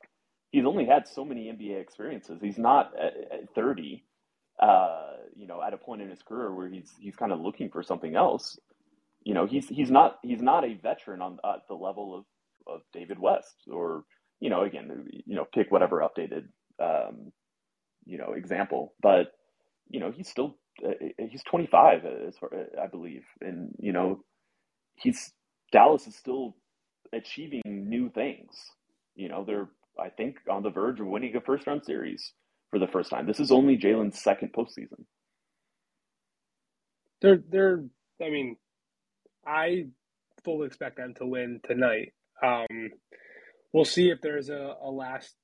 he's 0.55 0.65
only 0.65 0.87
had 0.87 1.09
so 1.09 1.25
many 1.25 1.47
NBA 1.47 1.81
experiences. 1.81 2.39
He's 2.41 2.59
not 2.59 2.93
at, 2.97 3.41
at 3.41 3.55
30. 3.57 4.05
Uh, 4.63 5.15
you 5.35 5.49
know, 5.49 5.61
at 5.61 5.75
a 5.75 5.77
point 5.77 6.01
in 6.01 6.09
his 6.09 6.23
career 6.23 6.55
where 6.55 6.69
he's 6.69 6.93
he's 7.01 7.17
kind 7.17 7.33
of 7.33 7.41
looking 7.41 7.69
for 7.69 7.83
something 7.83 8.15
else. 8.15 8.57
You 9.25 9.35
know, 9.35 9.47
he's 9.47 9.69
he's 9.69 9.91
not 9.91 10.19
he's 10.23 10.41
not 10.41 10.65
a 10.65 10.75
veteran 10.75 11.21
on 11.23 11.39
uh, 11.43 11.57
the 11.69 11.75
level 11.75 12.17
of, 12.17 12.73
of 12.73 12.83
David 12.93 13.19
West 13.19 13.57
or 13.69 14.05
you 14.39 14.49
know 14.49 14.63
again 14.63 15.07
you 15.27 15.35
know 15.35 15.45
pick 15.53 15.73
whatever 15.73 16.07
updated 16.09 16.45
um, 16.81 17.33
you 18.05 18.17
know 18.17 18.35
example, 18.35 18.95
but 19.03 19.33
you 19.91 19.99
know 19.99 20.13
he's 20.13 20.29
still 20.29 20.57
uh, 20.87 20.93
he's 21.19 21.43
25 21.51 22.05
as 22.29 22.37
far, 22.39 22.51
I 22.81 22.87
believe, 22.87 23.25
and 23.41 23.75
you 23.81 23.93
know 23.93 24.21
he's 24.95 25.33
Dallas 25.73 26.07
is 26.07 26.15
still 26.15 26.55
achieving 27.13 27.63
new 27.65 28.09
things. 28.09 28.55
You 29.17 29.29
know 29.29 29.45
they're 29.45 29.69
I 30.01 30.09
think 30.11 30.37
on 30.51 30.63
the 30.63 30.71
verge 30.71 31.01
of 31.01 31.07
winning 31.07 31.37
a 31.37 31.41
first 31.41 31.67
round 31.67 31.85
series 31.85 32.33
for 32.71 32.79
the 32.79 32.87
first 32.87 33.11
time. 33.11 33.27
This 33.27 33.41
is 33.41 33.51
only 33.53 33.77
Jalen's 33.77 34.21
second 34.21 34.53
postseason. 34.53 35.05
They're 37.23 37.43
they're 37.49 37.85
I 38.21 38.31
mean, 38.31 38.57
I 39.47 39.87
fully 40.45 40.67
expect 40.67 40.97
them 40.97 41.15
to 41.19 41.27
win 41.27 41.61
tonight. 41.65 42.13
Um, 42.43 42.91
we'll 43.73 43.85
see 43.85 44.11
if 44.11 44.21
there's 44.21 44.51
a, 44.51 44.75
a 44.83 44.91
last 44.91 45.35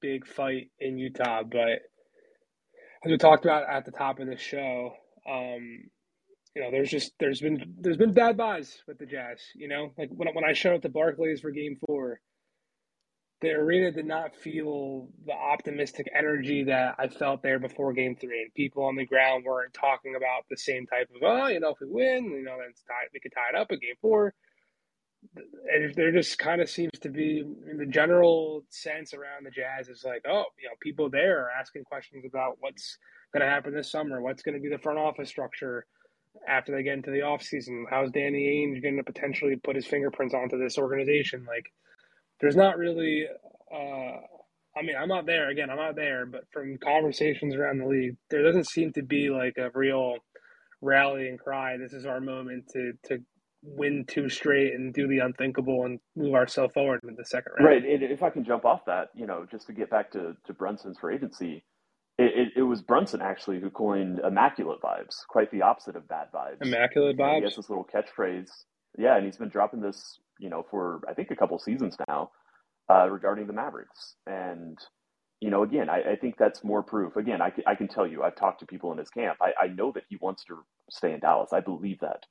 big 0.00 0.26
fight 0.26 0.70
in 0.78 0.98
Utah, 0.98 1.42
but 1.42 1.80
as 3.04 3.10
we 3.10 3.16
talked 3.18 3.44
about 3.44 3.68
at 3.68 3.84
the 3.84 3.92
top 3.92 4.18
of 4.18 4.26
the 4.26 4.36
show, 4.36 4.92
um, 5.30 5.84
you 6.54 6.62
know, 6.62 6.70
there's 6.70 6.90
just 6.90 7.12
there's 7.20 7.40
been 7.40 7.74
there's 7.78 7.96
been 7.96 8.12
bad 8.12 8.36
buys 8.36 8.78
with 8.88 8.98
the 8.98 9.06
Jazz. 9.06 9.40
You 9.54 9.68
know, 9.68 9.92
like 9.96 10.08
when 10.10 10.28
when 10.34 10.44
I 10.44 10.52
showed 10.54 10.74
up 10.74 10.82
to 10.82 10.88
Barclays 10.88 11.40
for 11.40 11.50
Game 11.50 11.76
Four, 11.86 12.20
the 13.40 13.50
arena 13.50 13.92
did 13.92 14.06
not 14.06 14.34
feel 14.34 15.08
the 15.26 15.32
optimistic 15.32 16.10
energy 16.16 16.64
that 16.64 16.96
I 16.98 17.08
felt 17.08 17.42
there 17.42 17.58
before 17.58 17.92
Game 17.92 18.16
Three, 18.16 18.42
and 18.42 18.54
people 18.54 18.84
on 18.84 18.96
the 18.96 19.06
ground 19.06 19.44
weren't 19.44 19.74
talking 19.74 20.14
about 20.16 20.44
the 20.50 20.56
same 20.56 20.86
type 20.86 21.08
of 21.14 21.22
oh, 21.22 21.46
you 21.46 21.60
know, 21.60 21.70
if 21.70 21.78
we 21.80 21.86
win, 21.88 22.24
you 22.24 22.42
know, 22.42 22.56
then 22.58 22.68
it's 22.70 22.82
tied, 22.82 23.08
we 23.12 23.20
could 23.20 23.32
tie 23.32 23.56
it 23.56 23.60
up 23.60 23.68
at 23.70 23.80
Game 23.80 23.94
Four. 24.00 24.34
And 25.72 25.92
there 25.94 26.12
just 26.12 26.38
kind 26.38 26.60
of 26.60 26.70
seems 26.70 26.92
to 27.00 27.08
be 27.08 27.42
in 27.70 27.76
the 27.76 27.86
general 27.86 28.64
sense 28.70 29.14
around 29.14 29.44
the 29.44 29.50
Jazz 29.50 29.88
is 29.88 30.04
like, 30.04 30.22
oh, 30.28 30.44
you 30.60 30.68
know, 30.68 30.74
people 30.80 31.10
there 31.10 31.44
are 31.44 31.50
asking 31.50 31.84
questions 31.84 32.24
about 32.24 32.56
what's 32.60 32.98
going 33.32 33.44
to 33.44 33.50
happen 33.50 33.74
this 33.74 33.90
summer, 33.90 34.22
what's 34.22 34.42
going 34.42 34.54
to 34.54 34.60
be 34.60 34.68
the 34.68 34.78
front 34.78 34.98
office 34.98 35.28
structure 35.28 35.86
after 36.46 36.74
they 36.74 36.82
get 36.82 36.94
into 36.94 37.10
the 37.10 37.18
offseason, 37.18 37.84
how's 37.90 38.10
Danny 38.10 38.66
Ainge 38.66 38.82
going 38.82 38.96
to 38.96 39.02
potentially 39.02 39.56
put 39.56 39.76
his 39.76 39.86
fingerprints 39.86 40.34
onto 40.34 40.58
this 40.58 40.78
organization, 40.78 41.44
like 41.48 41.66
there's 42.40 42.56
not 42.56 42.78
really. 42.78 43.26
Uh, 43.72 44.20
I 44.76 44.82
mean, 44.82 44.96
I'm 45.00 45.08
not 45.08 45.26
there 45.26 45.50
again. 45.50 45.70
I'm 45.70 45.76
not 45.76 45.96
there, 45.96 46.24
but 46.26 46.44
from 46.52 46.78
conversations 46.78 47.54
around 47.54 47.78
the 47.78 47.86
league, 47.86 48.16
there 48.30 48.42
doesn't 48.42 48.68
seem 48.68 48.92
to 48.92 49.02
be 49.02 49.28
like 49.28 49.56
a 49.58 49.70
real 49.74 50.16
rallying 50.80 51.36
cry. 51.36 51.76
This 51.76 51.92
is 51.92 52.06
our 52.06 52.20
moment 52.20 52.68
to 52.72 52.92
to 53.08 53.18
win 53.62 54.04
two 54.06 54.28
straight 54.28 54.74
and 54.74 54.94
do 54.94 55.08
the 55.08 55.18
unthinkable 55.18 55.84
and 55.84 55.98
move 56.14 56.34
ourselves 56.34 56.72
forward 56.72 57.00
in 57.02 57.16
the 57.16 57.24
second 57.24 57.52
round. 57.58 57.68
Right. 57.68 57.84
And 57.84 58.02
if 58.04 58.22
I 58.22 58.30
can 58.30 58.44
jump 58.44 58.64
off 58.64 58.84
that, 58.86 59.08
you 59.14 59.26
know, 59.26 59.46
just 59.50 59.66
to 59.66 59.72
get 59.72 59.90
back 59.90 60.12
to 60.12 60.36
to 60.46 60.52
Brunson's 60.52 60.98
for 60.98 61.10
agency, 61.10 61.64
it, 62.18 62.32
it, 62.34 62.48
it, 62.58 62.62
was 62.62 62.82
Brunson 62.82 63.20
actually 63.20 63.60
who 63.60 63.70
coined 63.70 64.20
immaculate 64.20 64.80
vibes, 64.80 65.14
quite 65.28 65.50
the 65.50 65.62
opposite 65.62 65.96
of 65.96 66.08
bad 66.08 66.28
vibes. 66.32 66.62
Immaculate 66.62 67.16
vibes. 67.16 67.44
Has 67.44 67.56
this 67.56 67.70
little 67.70 67.86
catchphrase. 67.86 68.48
Yeah, 68.96 69.16
and 69.16 69.24
he's 69.24 69.36
been 69.36 69.48
dropping 69.48 69.80
this 69.80 70.18
you 70.38 70.48
know, 70.48 70.64
for 70.70 71.00
I 71.08 71.14
think 71.14 71.30
a 71.30 71.36
couple 71.36 71.58
seasons 71.58 71.96
now 72.08 72.30
uh, 72.90 73.08
regarding 73.08 73.46
the 73.46 73.52
Mavericks. 73.52 74.14
And, 74.26 74.78
you 75.40 75.50
know, 75.50 75.62
again, 75.62 75.88
I, 75.88 76.12
I, 76.12 76.16
think 76.16 76.36
that's 76.38 76.64
more 76.64 76.82
proof. 76.82 77.16
Again, 77.16 77.42
I, 77.42 77.52
I 77.66 77.74
can 77.74 77.88
tell 77.88 78.06
you, 78.06 78.22
I've 78.22 78.36
talked 78.36 78.60
to 78.60 78.66
people 78.66 78.92
in 78.92 78.98
his 78.98 79.10
camp. 79.10 79.38
I, 79.40 79.52
I 79.64 79.66
know 79.68 79.92
that 79.92 80.04
he 80.08 80.16
wants 80.20 80.44
to 80.44 80.64
stay 80.90 81.12
in 81.12 81.20
Dallas. 81.20 81.52
I 81.52 81.60
believe 81.60 81.98
that. 82.00 82.24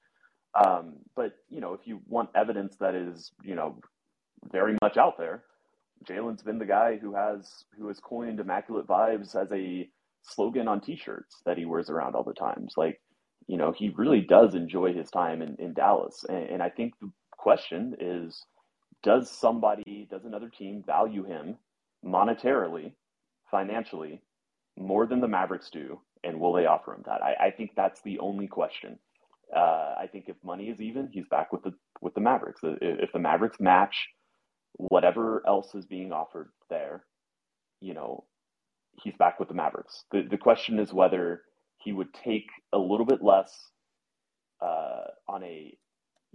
Um, 0.65 0.95
but, 1.15 1.33
you 1.49 1.61
know, 1.61 1.73
if 1.73 1.81
you 1.85 2.01
want 2.07 2.29
evidence 2.35 2.75
that 2.79 2.95
is, 2.95 3.31
you 3.43 3.55
know, 3.55 3.79
very 4.51 4.75
much 4.81 4.97
out 4.97 5.17
there, 5.17 5.43
Jalen's 6.07 6.43
been 6.43 6.59
the 6.59 6.65
guy 6.65 6.97
who 6.97 7.15
has 7.15 7.65
who 7.77 7.87
has 7.87 7.99
coined 7.99 8.39
immaculate 8.39 8.87
vibes 8.87 9.35
as 9.35 9.51
a 9.51 9.89
slogan 10.21 10.67
on 10.67 10.81
t-shirts 10.81 11.41
that 11.45 11.57
he 11.57 11.65
wears 11.65 11.89
around 11.89 12.15
all 12.15 12.23
the 12.23 12.33
times. 12.33 12.73
Like, 12.77 12.99
you 13.47 13.57
know, 13.57 13.73
he 13.75 13.93
really 13.95 14.21
does 14.21 14.53
enjoy 14.53 14.93
his 14.93 15.09
time 15.09 15.41
in, 15.41 15.55
in 15.57 15.73
Dallas. 15.73 16.23
And, 16.27 16.49
and 16.49 16.63
I 16.63 16.69
think 16.69 16.93
the 17.01 17.09
question 17.47 17.95
is 18.01 18.43
does 19.03 19.31
somebody, 19.31 20.05
does 20.11 20.25
another 20.25 20.49
team 20.49 20.83
value 20.85 21.23
him 21.23 21.55
monetarily, 22.05 22.91
financially, 23.49 24.21
more 24.77 25.07
than 25.07 25.21
the 25.21 25.29
Mavericks 25.29 25.69
do? 25.71 26.01
And 26.25 26.41
will 26.41 26.51
they 26.51 26.65
offer 26.65 26.93
him 26.93 27.03
that? 27.05 27.23
I, 27.23 27.47
I 27.47 27.51
think 27.51 27.71
that's 27.73 28.01
the 28.01 28.19
only 28.19 28.47
question. 28.47 28.99
Uh, 29.55 29.93
I 29.97 30.07
think 30.11 30.25
if 30.27 30.35
money 30.43 30.65
is 30.65 30.81
even, 30.81 31.07
he's 31.13 31.27
back 31.29 31.53
with 31.53 31.63
the 31.63 31.73
with 32.01 32.13
the 32.15 32.21
Mavericks. 32.29 32.59
If 32.63 33.13
the 33.13 33.19
Mavericks 33.19 33.61
match 33.61 33.95
whatever 34.73 35.41
else 35.47 35.73
is 35.73 35.85
being 35.85 36.11
offered 36.11 36.49
there, 36.69 37.05
you 37.79 37.93
know, 37.93 38.25
he's 39.01 39.15
back 39.15 39.39
with 39.39 39.47
the 39.47 39.55
Mavericks. 39.63 40.03
The 40.11 40.23
the 40.29 40.37
question 40.37 40.79
is 40.79 40.91
whether 40.91 41.43
he 41.77 41.93
would 41.93 42.13
take 42.13 42.49
a 42.73 42.77
little 42.77 43.05
bit 43.05 43.23
less 43.23 43.53
uh, 44.61 45.05
on 45.29 45.43
a 45.43 45.77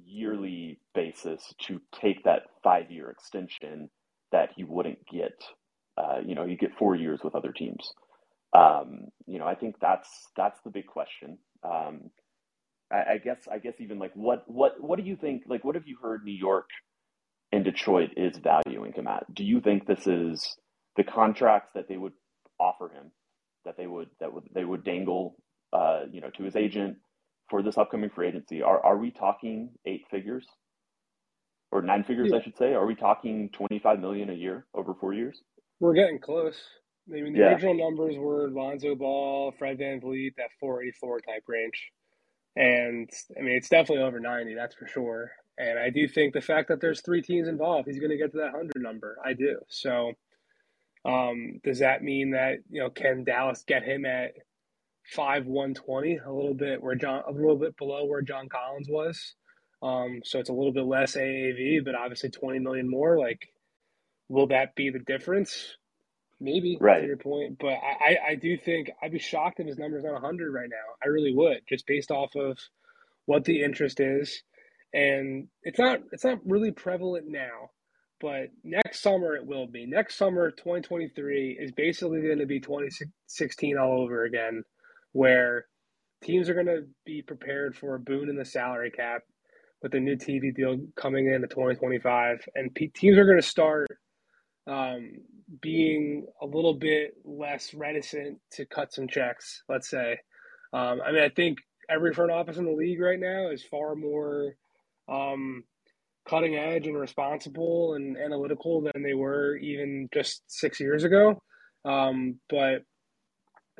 yearly 0.04 0.78
basis 0.94 1.42
to 1.66 1.80
take 2.00 2.24
that 2.24 2.42
five 2.62 2.90
year 2.90 3.10
extension 3.10 3.90
that 4.30 4.50
he 4.56 4.64
wouldn't 4.64 4.98
get. 5.06 5.42
Uh, 5.96 6.18
you 6.24 6.34
know, 6.34 6.44
you 6.44 6.56
get 6.56 6.76
four 6.78 6.96
years 6.96 7.20
with 7.22 7.34
other 7.34 7.52
teams. 7.52 7.92
Um, 8.54 9.08
you 9.26 9.38
know, 9.38 9.46
I 9.46 9.54
think 9.54 9.76
that's 9.80 10.08
that's 10.36 10.58
the 10.64 10.70
big 10.70 10.86
question. 10.86 11.38
Um, 11.62 12.10
I, 12.90 13.14
I, 13.14 13.18
guess 13.18 13.48
I 13.50 13.58
guess 13.58 13.74
even 13.78 13.98
like 13.98 14.12
what 14.14 14.44
what 14.46 14.80
what 14.80 14.98
do 14.98 15.04
you 15.04 15.16
think? 15.16 15.42
Like, 15.46 15.64
what 15.64 15.74
have 15.74 15.86
you 15.86 15.96
heard 16.02 16.24
New 16.24 16.36
York 16.36 16.68
and 17.50 17.64
Detroit 17.64 18.10
is 18.16 18.38
valuing 18.38 18.92
him 18.92 19.06
at? 19.06 19.32
Do 19.34 19.44
you 19.44 19.60
think 19.60 19.86
this 19.86 20.06
is 20.06 20.56
the 20.96 21.04
contracts 21.04 21.70
that 21.74 21.88
they 21.88 21.96
would 21.96 22.12
offer 22.60 22.90
him, 22.90 23.10
that 23.64 23.76
they 23.76 23.86
would 23.86 24.08
that 24.20 24.32
would 24.32 24.44
they 24.54 24.64
would 24.64 24.84
dangle, 24.84 25.36
uh, 25.72 26.02
you 26.10 26.20
know, 26.20 26.30
to 26.30 26.44
his 26.44 26.56
agent 26.56 26.96
for 27.50 27.62
this 27.62 27.78
upcoming 27.78 28.10
free 28.10 28.28
agency? 28.28 28.62
Are 28.62 28.84
are 28.84 28.96
we 28.96 29.10
talking 29.10 29.70
eight 29.86 30.04
figures? 30.10 30.46
or 31.72 31.80
nine 31.80 32.04
figures, 32.04 32.28
yeah. 32.30 32.38
I 32.38 32.42
should 32.42 32.56
say. 32.56 32.74
Are 32.74 32.86
we 32.86 32.94
talking 32.94 33.48
25 33.52 33.98
million 33.98 34.30
a 34.30 34.34
year 34.34 34.66
over 34.74 34.94
four 34.94 35.14
years? 35.14 35.40
We're 35.80 35.94
getting 35.94 36.20
close. 36.20 36.60
I 37.08 37.20
mean, 37.20 37.32
the 37.32 37.40
yeah. 37.40 37.46
original 37.46 37.74
numbers 37.74 38.16
were 38.16 38.50
Lonzo 38.50 38.94
Ball, 38.94 39.52
Fred 39.58 39.78
Van 39.78 40.00
VanVleet, 40.00 40.36
that 40.36 40.50
484 40.60 41.20
type 41.20 41.42
range. 41.48 41.90
And 42.54 43.10
I 43.36 43.42
mean, 43.42 43.56
it's 43.56 43.70
definitely 43.70 44.04
over 44.04 44.20
90, 44.20 44.54
that's 44.54 44.74
for 44.76 44.86
sure. 44.86 45.32
And 45.58 45.78
I 45.78 45.90
do 45.90 46.06
think 46.06 46.34
the 46.34 46.40
fact 46.40 46.68
that 46.68 46.80
there's 46.80 47.00
three 47.00 47.22
teams 47.22 47.48
involved, 47.48 47.88
he's 47.88 47.98
going 47.98 48.10
to 48.10 48.16
get 48.16 48.32
to 48.32 48.38
that 48.38 48.52
100 48.52 48.70
number. 48.76 49.16
I 49.24 49.32
do. 49.32 49.58
So, 49.68 50.12
um, 51.04 51.60
does 51.64 51.80
that 51.80 52.04
mean 52.04 52.30
that, 52.32 52.58
you 52.70 52.80
know, 52.80 52.90
can 52.90 53.24
Dallas 53.24 53.64
get 53.66 53.82
him 53.82 54.04
at 54.04 54.32
5 55.04 55.46
120, 55.46 56.18
a 56.24 56.32
little 56.32 56.54
bit 56.54 56.82
where 56.82 56.94
John, 56.94 57.22
a 57.28 57.32
little 57.32 57.56
bit 57.56 57.76
below 57.76 58.04
where 58.04 58.22
John 58.22 58.48
Collins 58.48 58.88
was? 58.88 59.34
Um, 59.82 60.20
so 60.24 60.38
it's 60.38 60.48
a 60.48 60.52
little 60.52 60.72
bit 60.72 60.84
less 60.84 61.16
AAV, 61.16 61.84
but 61.84 61.94
obviously 61.94 62.30
20 62.30 62.60
million 62.60 62.88
more. 62.88 63.18
Like, 63.18 63.48
will 64.28 64.46
that 64.48 64.74
be 64.74 64.90
the 64.90 65.00
difference? 65.00 65.76
Maybe 66.40 66.76
right. 66.80 67.00
to 67.00 67.06
your 67.06 67.16
point, 67.16 67.58
but 67.60 67.74
I, 67.74 68.16
I 68.30 68.34
do 68.34 68.56
think 68.56 68.90
I'd 69.00 69.12
be 69.12 69.20
shocked 69.20 69.60
if 69.60 69.66
his 69.68 69.78
number's 69.78 70.02
not 70.02 70.14
100 70.14 70.52
right 70.52 70.68
now. 70.68 70.96
I 71.04 71.08
really 71.08 71.32
would, 71.32 71.58
just 71.68 71.86
based 71.86 72.10
off 72.10 72.34
of 72.34 72.58
what 73.26 73.44
the 73.44 73.62
interest 73.62 74.00
is, 74.00 74.42
and 74.92 75.46
it's 75.62 75.78
not 75.78 76.00
it's 76.10 76.24
not 76.24 76.40
really 76.44 76.72
prevalent 76.72 77.26
now, 77.28 77.70
but 78.20 78.48
next 78.64 79.02
summer 79.02 79.36
it 79.36 79.46
will 79.46 79.68
be. 79.68 79.86
Next 79.86 80.16
summer, 80.16 80.50
2023 80.50 81.58
is 81.60 81.70
basically 81.70 82.22
going 82.22 82.40
to 82.40 82.46
be 82.46 82.58
2016 82.58 83.78
all 83.78 84.00
over 84.02 84.24
again, 84.24 84.64
where 85.12 85.66
teams 86.22 86.48
are 86.48 86.54
going 86.54 86.66
to 86.66 86.84
be 87.04 87.22
prepared 87.22 87.76
for 87.76 87.94
a 87.94 88.00
boon 88.00 88.28
in 88.28 88.36
the 88.36 88.44
salary 88.44 88.90
cap 88.90 89.22
with 89.82 89.92
the 89.92 90.00
new 90.00 90.16
TV 90.16 90.54
deal 90.54 90.78
coming 90.96 91.26
in 91.26 91.40
to 91.40 91.48
2025, 91.48 92.38
and 92.54 92.76
teams 92.94 93.18
are 93.18 93.24
going 93.24 93.40
to 93.40 93.46
start 93.46 93.88
um, 94.66 95.10
being 95.60 96.26
a 96.40 96.46
little 96.46 96.74
bit 96.74 97.14
less 97.24 97.74
reticent 97.74 98.38
to 98.52 98.64
cut 98.64 98.92
some 98.92 99.08
checks. 99.08 99.62
Let's 99.68 99.90
say. 99.90 100.18
Um, 100.72 101.00
I 101.04 101.12
mean, 101.12 101.22
I 101.22 101.28
think 101.28 101.58
every 101.90 102.14
front 102.14 102.30
office 102.30 102.56
in 102.56 102.64
the 102.64 102.72
league 102.72 103.00
right 103.00 103.18
now 103.18 103.50
is 103.50 103.64
far 103.64 103.94
more 103.94 104.54
um, 105.08 105.64
cutting 106.28 106.54
edge 106.54 106.86
and 106.86 106.98
responsible 106.98 107.94
and 107.94 108.16
analytical 108.16 108.80
than 108.82 109.02
they 109.02 109.14
were 109.14 109.56
even 109.56 110.08
just 110.14 110.42
six 110.46 110.80
years 110.80 111.04
ago. 111.04 111.42
Um, 111.84 112.38
but 112.48 112.84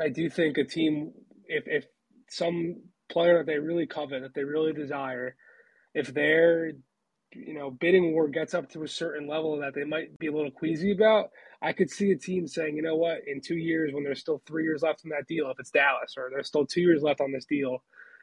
I 0.03 0.09
do 0.09 0.29
think 0.29 0.59
a 0.59 0.65
team, 0.65 1.13
if 1.47 1.65
if 1.67 1.85
some 2.29 2.83
player 3.11 3.39
that 3.39 3.47
they 3.47 3.59
really 3.59 3.87
covet, 3.87 4.23
that 4.23 4.35
they 4.35 4.45
really 4.45 4.73
desire, 4.73 5.37
if 5.95 6.13
their 6.13 6.73
you 7.35 7.55
know 7.55 7.71
bidding 7.71 8.13
war 8.13 8.29
gets 8.29 8.55
up 8.55 8.69
to 8.71 8.83
a 8.83 8.89
certain 8.89 9.29
level 9.29 9.59
that 9.59 9.75
they 9.75 9.85
might 9.85 10.19
be 10.19 10.27
a 10.27 10.33
little 10.33 10.51
queasy 10.51 10.93
about, 10.93 11.31
I 11.63 11.73
could 11.73 11.91
see 11.91 12.11
a 12.11 12.17
team 12.17 12.49
saying, 12.49 12.77
you 12.77 12.83
know 12.83 12.97
what, 12.97 13.19
in 13.27 13.41
two 13.41 13.57
years 13.57 13.93
when 13.93 14.03
there's 14.03 14.21
still 14.21 14.43
three 14.47 14.65
years 14.65 14.83
left 14.83 15.05
in 15.05 15.11
that 15.11 15.29
deal, 15.29 15.51
if 15.51 15.61
it's 15.61 15.71
Dallas, 15.71 16.15
or 16.17 16.29
there's 16.31 16.49
still 16.49 16.67
two 16.67 16.81
years 16.81 17.03
left 17.03 17.21
on 17.21 17.33
this 17.33 17.47
deal, 17.47 17.83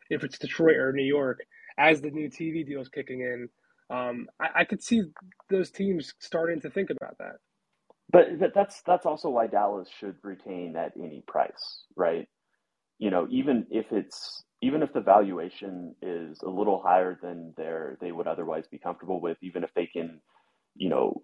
if 0.10 0.24
it's 0.24 0.38
Detroit 0.38 0.78
or 0.78 0.92
New 0.92 1.06
York, 1.06 1.40
as 1.78 2.02
the 2.02 2.12
new 2.12 2.30
TV 2.30 2.66
deal 2.66 2.82
is 2.82 2.90
kicking 2.90 3.22
in, 3.22 3.50
um, 3.90 4.28
I, 4.40 4.62
I 4.62 4.64
could 4.66 4.84
see 4.84 5.04
those 5.50 5.72
teams 5.72 6.14
starting 6.20 6.60
to 6.62 6.70
think 6.70 6.90
about 6.90 7.18
that. 7.20 7.38
But, 8.12 8.28
that's 8.54 8.82
that's 8.84 9.06
also 9.06 9.30
why 9.30 9.48
Dallas 9.48 9.90
should 10.00 10.16
retain 10.24 10.76
at 10.78 10.94
any 10.98 11.24
price, 11.28 11.84
right? 11.96 12.28
You 13.00 13.12
know, 13.12 13.28
even 13.32 13.68
if 13.72 13.88
it's 13.92 14.44
even 14.62 14.84
if 14.84 14.94
the 14.94 15.02
valuation 15.02 15.96
is 16.02 16.40
a 16.44 16.50
little 16.50 16.82
higher 16.82 17.20
than 17.22 17.54
their 17.58 17.98
they 18.02 18.12
would 18.12 18.28
otherwise 18.28 18.66
be 18.72 18.80
comfortable 18.80 19.22
with, 19.22 19.38
even 19.42 19.64
if 19.64 19.74
they 19.76 19.88
can, 19.88 20.22
you 20.76 20.90
know, 20.90 21.22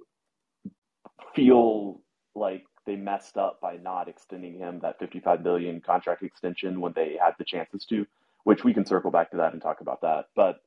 feel 1.35 2.01
like 2.35 2.63
they 2.85 2.95
messed 2.95 3.37
up 3.37 3.59
by 3.61 3.77
not 3.77 4.07
extending 4.09 4.57
him 4.59 4.79
that 4.81 4.99
55 4.99 5.41
million 5.43 5.81
contract 5.81 6.23
extension 6.23 6.81
when 6.81 6.93
they 6.95 7.17
had 7.21 7.33
the 7.39 7.45
chances 7.45 7.85
to, 7.85 8.05
which 8.45 8.63
we 8.63 8.73
can 8.73 8.85
circle 8.85 9.11
back 9.11 9.31
to 9.31 9.37
that 9.37 9.53
and 9.53 9.61
talk 9.61 9.81
about 9.81 10.01
that. 10.01 10.25
But 10.35 10.57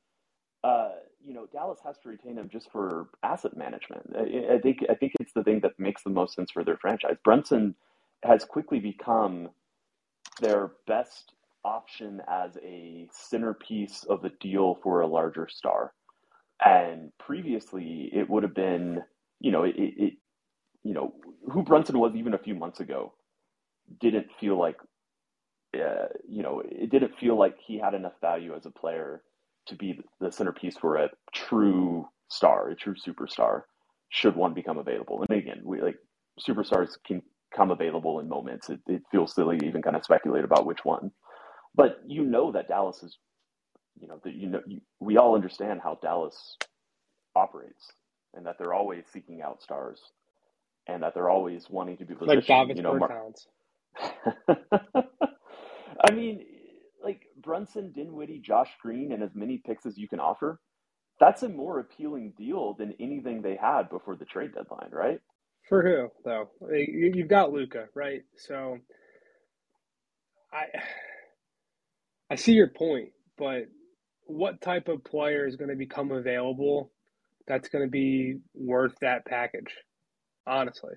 uh, 0.65 0.91
you 1.25 1.35
know, 1.35 1.47
Dallas 1.53 1.81
has 1.85 1.99
to 1.99 2.09
retain 2.09 2.39
him 2.39 2.49
just 2.51 2.71
for 2.71 3.09
asset 3.23 3.57
management. 3.57 4.11
I, 4.17 4.55
I 4.55 4.59
think 4.59 4.85
I 4.91 4.95
think 4.95 5.13
it's 5.21 5.33
the 5.33 5.45
thing 5.45 5.61
that 5.61 5.79
makes 5.79 6.03
the 6.03 6.11
most 6.11 6.35
sense 6.35 6.51
for 6.51 6.65
their 6.65 6.77
franchise. 6.77 7.17
Brunson 7.25 7.75
has 8.25 8.45
quickly 8.45 8.81
become 8.81 9.51
their 10.41 10.73
best 10.87 11.33
option 11.65 12.23
as 12.29 12.57
a 12.63 13.09
centerpiece 13.13 14.05
of 14.09 14.25
a 14.25 14.31
deal 14.41 14.79
for 14.83 15.01
a 15.01 15.07
larger 15.07 15.49
star. 15.49 15.93
And 16.65 17.13
previously, 17.19 18.11
it 18.13 18.29
would 18.29 18.43
have 18.43 18.55
been, 18.55 19.03
you 19.41 19.53
know, 19.53 19.65
it, 19.65 19.75
it 19.77 20.15
you 20.85 20.95
know, 20.95 21.15
who 21.53 21.63
Brunson 21.63 21.99
was 21.99 22.15
even 22.15 22.35
a 22.35 22.39
few 22.39 22.55
months 22.55 22.81
ago 22.81 23.13
didn't 24.01 24.27
feel 24.41 24.59
like, 24.59 24.77
uh, 25.75 26.07
you 26.29 26.43
know, 26.43 26.63
it 26.65 26.91
didn't 26.91 27.19
feel 27.19 27.39
like 27.39 27.57
he 27.65 27.79
had 27.79 27.95
enough 27.95 28.15
value 28.21 28.55
as 28.55 28.67
a 28.67 28.71
player 28.71 29.23
to 29.69 29.77
be 29.77 30.01
the 30.21 30.33
centerpiece 30.33 30.77
for 30.79 30.97
a 30.99 31.11
true 31.35 32.09
star, 32.31 32.71
a 32.71 32.77
true 32.77 32.97
superstar, 32.97 33.63
should 34.11 34.37
one 34.37 34.55
become 34.55 34.79
available. 34.79 35.25
And 35.29 35.39
again, 35.39 35.63
we 35.65 35.83
like 35.83 35.99
superstars 36.49 36.91
can 37.07 37.23
come 37.57 37.71
available 37.73 38.21
in 38.21 38.29
moments. 38.29 38.71
It, 38.71 38.81
it 38.89 39.03
feels 39.13 39.35
silly 39.35 39.59
to 39.59 39.67
even 39.67 39.83
kind 39.83 39.97
of 39.97 40.05
speculate 40.05 40.45
about 40.45 40.67
which 40.67 40.85
one. 40.85 41.13
But 41.75 41.99
you 42.07 42.25
know 42.25 42.53
that 42.53 42.69
Dallas 42.69 43.03
is, 43.03 43.19
you 44.01 44.09
know, 44.09 44.21
that 44.25 44.35
you 44.35 44.49
know, 44.49 44.63
you, 44.67 44.81
we 45.01 45.19
all 45.19 45.35
understand 45.37 45.81
how 45.83 45.99
Dallas 46.03 46.57
operates, 47.37 47.93
and 48.35 48.47
that 48.47 48.57
they're 48.59 48.75
always 48.75 49.05
seeking 49.13 49.43
out 49.43 49.63
stars, 49.63 50.01
and 50.89 51.03
that 51.03 51.15
they're 51.15 51.31
always 51.31 51.67
wanting 51.71 51.99
to 51.99 52.07
be 52.07 52.15
positioned. 52.15 52.59
Like 52.59 52.71
you 52.75 52.83
know, 52.83 52.95
Mar- 52.95 53.15
I 56.05 56.13
mean, 56.13 56.45
like 57.09 57.23
Brunson, 57.43 57.93
Dinwiddie, 57.93 58.41
Josh 58.41 58.71
Green, 58.83 59.13
and 59.13 59.23
as 59.23 59.35
many 59.35 59.59
picks 59.65 59.87
as 59.87 59.97
you 59.99 60.09
can 60.09 60.21
offer. 60.21 60.61
That's 61.21 61.43
a 61.43 61.49
more 61.49 61.81
appealing 61.81 62.35
deal 62.39 62.75
than 62.79 62.95
anything 63.01 63.43
they 63.43 63.57
had 63.57 63.89
before 63.91 64.17
the 64.17 64.27
trade 64.27 64.53
deadline, 64.55 64.91
right? 64.93 65.21
For 65.69 65.83
who 65.83 66.09
though? 66.25 66.51
You've 66.73 67.29
got 67.29 67.53
Luka, 67.53 67.87
right? 67.95 68.23
So, 68.37 68.79
I 70.53 70.67
I 72.31 72.37
see 72.37 72.53
your 72.53 72.69
point, 72.69 73.11
but 73.39 73.65
what 74.27 74.61
type 74.61 74.89
of 74.89 75.05
player 75.05 75.47
is 75.47 75.57
going 75.57 75.71
to 75.71 75.77
become 75.77 76.13
available 76.13 76.93
that's 77.47 77.69
going 77.69 77.85
to 77.85 77.91
be 77.91 78.39
worth 78.55 78.95
that 79.01 79.25
package? 79.27 79.75
Honestly, 80.47 80.95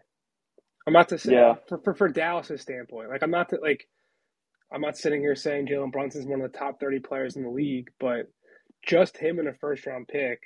I'm 0.87 0.93
not 0.93 1.09
to 1.09 1.17
say 1.17 1.33
yeah. 1.33 1.55
for, 1.67 1.79
for 1.83 1.93
for 1.95 2.09
Dallas's 2.09 2.61
standpoint. 2.61 3.09
Like 3.09 3.23
I'm 3.23 3.31
not 3.31 3.49
to, 3.49 3.59
like 3.61 3.87
I'm 4.71 4.81
not 4.81 4.97
sitting 4.97 5.21
here 5.21 5.35
saying 5.35 5.67
Jalen 5.67 5.91
Brunson's 5.91 6.25
one 6.25 6.41
of 6.41 6.51
the 6.51 6.57
top 6.57 6.79
30 6.79 6.99
players 6.99 7.35
in 7.35 7.43
the 7.43 7.49
league, 7.49 7.89
but 7.99 8.31
just 8.85 9.17
him 9.17 9.39
in 9.39 9.47
a 9.47 9.53
first 9.53 9.85
round 9.85 10.07
pick. 10.07 10.39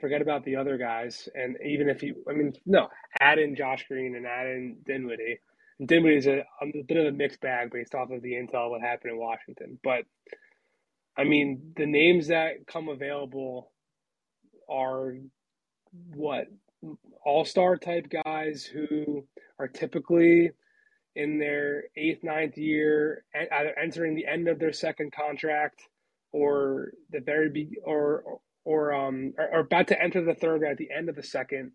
Forget 0.00 0.22
about 0.22 0.44
the 0.44 0.56
other 0.56 0.78
guys, 0.78 1.28
and 1.34 1.56
even 1.64 1.90
if 1.90 2.02
you, 2.02 2.24
I 2.28 2.32
mean, 2.32 2.54
no, 2.64 2.88
add 3.20 3.38
in 3.38 3.54
Josh 3.54 3.86
Green 3.86 4.16
and 4.16 4.26
add 4.26 4.46
in 4.46 4.76
Dinwiddie 4.86 5.40
Dinwiddie 5.84 6.16
is 6.16 6.26
a, 6.26 6.44
a 6.60 6.82
bit 6.86 6.96
of 6.98 7.06
a 7.06 7.16
mixed 7.16 7.40
bag 7.40 7.70
based 7.70 7.94
off 7.94 8.10
of 8.10 8.22
the 8.22 8.32
intel 8.32 8.70
what 8.70 8.82
happened 8.82 9.12
in 9.12 9.18
Washington. 9.18 9.78
But 9.82 10.04
I 11.16 11.24
mean, 11.24 11.72
the 11.76 11.86
names 11.86 12.28
that 12.28 12.66
come 12.66 12.88
available 12.88 13.72
are 14.68 15.14
what 16.14 16.46
all 17.24 17.44
star 17.44 17.76
type 17.76 18.06
guys 18.24 18.64
who 18.64 19.24
are 19.58 19.68
typically 19.68 20.50
in 21.16 21.38
their 21.38 21.84
eighth, 21.96 22.22
ninth 22.22 22.56
year, 22.56 23.24
either 23.34 23.78
entering 23.78 24.14
the 24.14 24.26
end 24.26 24.48
of 24.48 24.58
their 24.58 24.72
second 24.72 25.12
contract 25.12 25.82
or 26.32 26.92
the 27.10 27.20
very 27.20 27.50
be 27.50 27.78
or 27.84 28.40
or 28.64 28.92
um 28.92 29.32
are, 29.38 29.60
about 29.60 29.88
to 29.88 30.00
enter 30.00 30.24
the 30.24 30.34
third 30.34 30.62
at 30.62 30.76
the 30.76 30.90
end 30.96 31.08
of 31.08 31.16
the 31.16 31.22
second, 31.22 31.72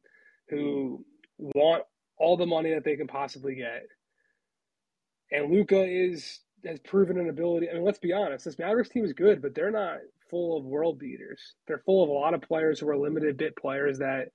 who 0.49 1.03
want 1.37 1.83
all 2.17 2.37
the 2.37 2.45
money 2.45 2.73
that 2.73 2.83
they 2.83 2.95
can 2.95 3.07
possibly 3.07 3.55
get. 3.55 3.87
And 5.31 5.51
Luka 5.51 5.83
is 5.83 6.39
has 6.65 6.79
proven 6.79 7.19
an 7.19 7.29
ability. 7.29 7.69
I 7.69 7.73
mean, 7.73 7.83
let's 7.83 7.99
be 7.99 8.13
honest, 8.13 8.45
this 8.45 8.57
Mavericks 8.59 8.89
team 8.89 9.05
is 9.05 9.13
good, 9.13 9.41
but 9.41 9.53
they're 9.53 9.71
not 9.71 9.97
full 10.29 10.57
of 10.57 10.65
world 10.65 10.97
beaters. 10.97 11.55
They're 11.67 11.83
full 11.85 12.03
of 12.03 12.09
a 12.09 12.13
lot 12.13 12.33
of 12.33 12.41
players 12.41 12.79
who 12.79 12.89
are 12.89 12.97
limited 12.97 13.37
bit 13.37 13.55
players 13.55 13.99
that 13.99 14.29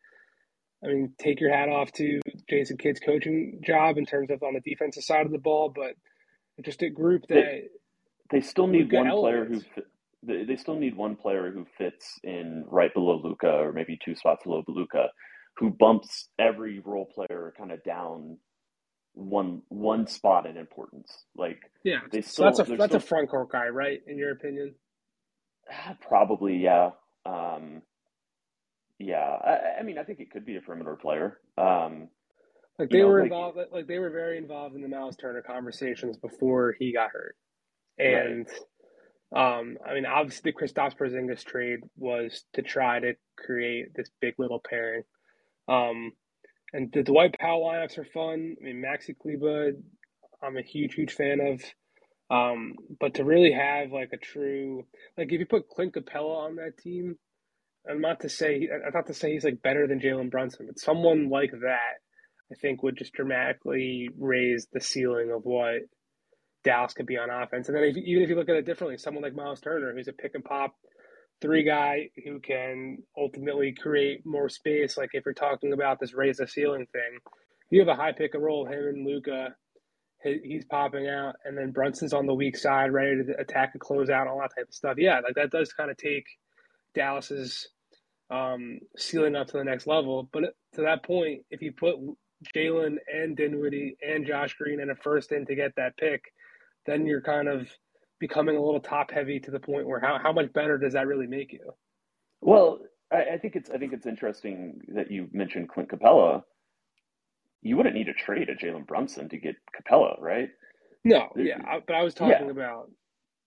I 0.82 0.88
mean, 0.88 1.12
take 1.18 1.40
your 1.40 1.54
hat 1.54 1.68
off 1.68 1.92
to 1.92 2.20
Jason 2.48 2.78
Kidd's 2.78 3.00
coaching 3.00 3.60
job 3.64 3.98
in 3.98 4.06
terms 4.06 4.30
of 4.30 4.42
on 4.42 4.54
the 4.54 4.60
defensive 4.60 5.04
side 5.04 5.26
of 5.26 5.32
the 5.32 5.38
ball, 5.38 5.72
but 5.74 5.94
just 6.64 6.82
a 6.82 6.90
group 6.90 7.26
that 7.28 7.34
they, 7.34 7.62
they 8.30 8.40
still 8.40 8.66
need 8.66 8.92
one 8.92 9.06
elements. 9.06 9.64
player 9.64 9.82
who 9.82 9.82
they, 10.22 10.44
they 10.44 10.56
still 10.56 10.76
need 10.76 10.96
one 10.96 11.16
player 11.16 11.50
who 11.50 11.66
fits 11.78 12.18
in 12.22 12.64
right 12.68 12.92
below 12.92 13.20
Luka 13.22 13.50
or 13.50 13.72
maybe 13.72 13.98
two 14.04 14.14
spots 14.14 14.44
below 14.44 14.62
Luka, 14.68 15.08
who 15.56 15.70
bumps 15.70 16.28
every 16.38 16.80
role 16.80 17.06
player 17.06 17.52
kind 17.56 17.72
of 17.72 17.82
down 17.84 18.38
one 19.14 19.62
one 19.68 20.06
spot 20.06 20.46
in 20.46 20.56
importance. 20.56 21.24
Like 21.36 21.60
yeah, 21.84 22.00
they 22.10 22.22
still, 22.22 22.52
so 22.52 22.62
that's 22.62 22.70
a 22.70 22.76
that's 22.76 22.90
still, 22.90 22.96
a 22.96 23.00
front 23.00 23.30
court 23.30 23.50
guy, 23.50 23.68
right? 23.68 24.00
In 24.06 24.16
your 24.18 24.32
opinion? 24.32 24.74
Probably, 26.00 26.56
yeah. 26.56 26.90
Um, 27.26 27.82
yeah, 29.00 29.16
I, 29.18 29.80
I, 29.80 29.82
mean, 29.82 29.98
I 29.98 30.04
think 30.04 30.20
it 30.20 30.30
could 30.30 30.44
be 30.44 30.56
a 30.56 30.60
perimeter 30.60 30.94
player. 30.94 31.38
Um, 31.56 32.08
like 32.78 32.90
they 32.90 32.98
know, 32.98 33.08
were 33.08 33.20
like, 33.20 33.24
involved, 33.24 33.58
like 33.72 33.86
they 33.86 33.98
were 33.98 34.10
very 34.10 34.36
involved 34.36 34.74
in 34.74 34.82
the 34.82 34.88
Miles 34.88 35.16
Turner 35.16 35.42
conversations 35.42 36.18
before 36.18 36.74
he 36.78 36.92
got 36.92 37.10
hurt, 37.10 37.36
and 37.98 38.46
right. 39.32 39.58
um, 39.58 39.78
I 39.86 39.94
mean, 39.94 40.06
obviously 40.06 40.50
the 40.50 40.58
Kristaps 40.58 40.96
Porzingis 40.96 41.44
trade 41.44 41.80
was 41.96 42.44
to 42.54 42.62
try 42.62 43.00
to 43.00 43.14
create 43.38 43.94
this 43.94 44.10
big 44.20 44.34
little 44.38 44.62
pairing. 44.68 45.02
Um, 45.66 46.12
and 46.72 46.92
the 46.92 47.02
Dwight 47.02 47.36
Powell 47.38 47.64
lineups 47.64 47.98
are 47.98 48.04
fun. 48.04 48.56
I 48.60 48.64
mean, 48.64 48.82
Maxi 48.84 49.16
Kleber, 49.18 49.72
I'm 50.42 50.56
a 50.56 50.62
huge, 50.62 50.94
huge 50.94 51.12
fan 51.12 51.40
of. 51.40 51.62
Um, 52.30 52.74
but 53.00 53.14
to 53.14 53.24
really 53.24 53.52
have 53.52 53.92
like 53.92 54.10
a 54.12 54.18
true, 54.18 54.86
like 55.18 55.32
if 55.32 55.40
you 55.40 55.46
put 55.46 55.68
Clint 55.68 55.94
Capela 55.94 56.46
on 56.46 56.56
that 56.56 56.78
team, 56.78 57.16
I'm 57.88 58.00
not 58.00 58.20
to 58.20 58.28
say 58.28 58.68
I'm 58.72 58.92
not 58.92 59.06
to 59.06 59.14
say 59.14 59.32
he's 59.32 59.44
like 59.44 59.62
better 59.62 59.86
than 59.86 60.00
Jalen 60.00 60.30
Brunson, 60.30 60.66
but 60.66 60.78
someone 60.78 61.28
like 61.30 61.52
that, 61.52 62.00
I 62.52 62.54
think 62.60 62.82
would 62.82 62.96
just 62.96 63.12
dramatically 63.12 64.10
raise 64.18 64.66
the 64.72 64.80
ceiling 64.80 65.30
of 65.32 65.42
what 65.44 65.82
Dallas 66.64 66.92
could 66.92 67.06
be 67.06 67.16
on 67.16 67.30
offense. 67.30 67.68
And 67.68 67.76
then 67.76 67.84
if, 67.84 67.96
even 67.96 68.22
if 68.22 68.28
you 68.28 68.36
look 68.36 68.48
at 68.48 68.56
it 68.56 68.66
differently, 68.66 68.98
someone 68.98 69.22
like 69.22 69.34
Miles 69.34 69.60
Turner, 69.60 69.92
who's 69.94 70.08
a 70.08 70.12
pick 70.12 70.34
and 70.34 70.44
pop 70.44 70.74
three 71.40 71.64
guy 71.64 72.10
who 72.24 72.38
can 72.40 72.98
ultimately 73.16 73.72
create 73.72 74.26
more 74.26 74.48
space. 74.48 74.98
Like 74.98 75.10
if 75.12 75.24
you're 75.24 75.34
talking 75.34 75.72
about 75.72 75.98
this 75.98 76.12
raise 76.14 76.36
the 76.36 76.46
ceiling 76.46 76.86
thing, 76.92 77.18
you 77.70 77.80
have 77.80 77.88
a 77.88 77.94
high 77.94 78.12
pick 78.12 78.34
and 78.34 78.42
roll, 78.42 78.66
him 78.66 78.88
and 78.88 79.06
Luka. 79.06 79.54
he's 80.22 80.64
popping 80.66 81.08
out, 81.08 81.36
and 81.44 81.56
then 81.56 81.70
Brunson's 81.70 82.12
on 82.12 82.26
the 82.26 82.34
weak 82.34 82.56
side, 82.56 82.92
ready 82.92 83.24
to 83.24 83.40
attack 83.40 83.72
a 83.74 83.78
closeout, 83.78 84.26
all 84.26 84.40
that 84.40 84.50
type 84.56 84.68
of 84.68 84.74
stuff. 84.74 84.96
Yeah, 84.98 85.20
like 85.20 85.34
that 85.36 85.50
does 85.50 85.72
kind 85.72 85.90
of 85.90 85.96
take 85.96 86.26
Dallas's 86.94 87.68
um, 88.30 88.78
ceiling 88.96 89.36
up 89.36 89.48
to 89.48 89.58
the 89.58 89.64
next 89.64 89.86
level. 89.86 90.28
But 90.32 90.54
to 90.74 90.82
that 90.82 91.04
point, 91.04 91.42
if 91.50 91.62
you 91.62 91.72
put 91.72 91.96
Jalen 92.54 92.96
and 93.12 93.36
Dinwiddie 93.36 93.96
and 94.06 94.26
Josh 94.26 94.54
Green 94.54 94.80
in 94.80 94.90
a 94.90 94.94
first 94.94 95.32
in 95.32 95.46
to 95.46 95.54
get 95.54 95.74
that 95.76 95.96
pick, 95.96 96.22
then 96.86 97.06
you're 97.06 97.20
kind 97.20 97.48
of 97.48 97.68
becoming 98.18 98.56
a 98.56 98.62
little 98.62 98.80
top 98.80 99.10
heavy 99.10 99.40
to 99.40 99.50
the 99.50 99.60
point 99.60 99.86
where 99.86 100.00
how, 100.00 100.18
how 100.22 100.32
much 100.32 100.52
better 100.52 100.78
does 100.78 100.92
that 100.92 101.06
really 101.06 101.26
make 101.26 101.52
you? 101.52 101.72
Well, 102.40 102.80
I, 103.12 103.34
I 103.34 103.38
think 103.38 103.56
it's 103.56 103.70
I 103.70 103.78
think 103.78 103.92
it's 103.92 104.06
interesting 104.06 104.80
that 104.94 105.10
you 105.10 105.28
mentioned 105.32 105.68
Clint 105.68 105.90
Capela. 105.90 106.42
You 107.62 107.76
wouldn't 107.76 107.94
need 107.94 108.06
to 108.06 108.14
trade 108.14 108.48
a 108.48 108.54
Jalen 108.54 108.86
Brunson 108.86 109.28
to 109.28 109.36
get 109.36 109.56
Capela, 109.76 110.18
right? 110.20 110.48
No, 111.04 111.28
yeah, 111.36 111.58
but 111.86 111.94
I 111.94 112.02
was 112.02 112.14
talking 112.14 112.46
yeah. 112.46 112.50
about. 112.50 112.90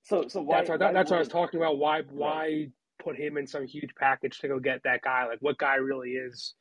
So, 0.04 0.28
so 0.28 0.42
why? 0.42 0.58
That's, 0.58 0.70
why, 0.70 0.78
that's 0.78 1.10
what 1.10 1.18
I 1.18 1.20
was 1.20 1.28
talking 1.28 1.60
about. 1.60 1.78
Why? 1.78 2.02
Why 2.10 2.68
put 3.00 3.18
him 3.18 3.38
in 3.38 3.48
some 3.48 3.66
huge 3.66 3.92
package 3.98 4.40
to 4.40 4.48
go 4.48 4.60
get 4.60 4.84
that 4.84 5.02
guy. 5.02 5.26
Like, 5.28 5.40
what 5.42 5.58
guy 5.58 5.76
really 5.76 6.12
is 6.12 6.54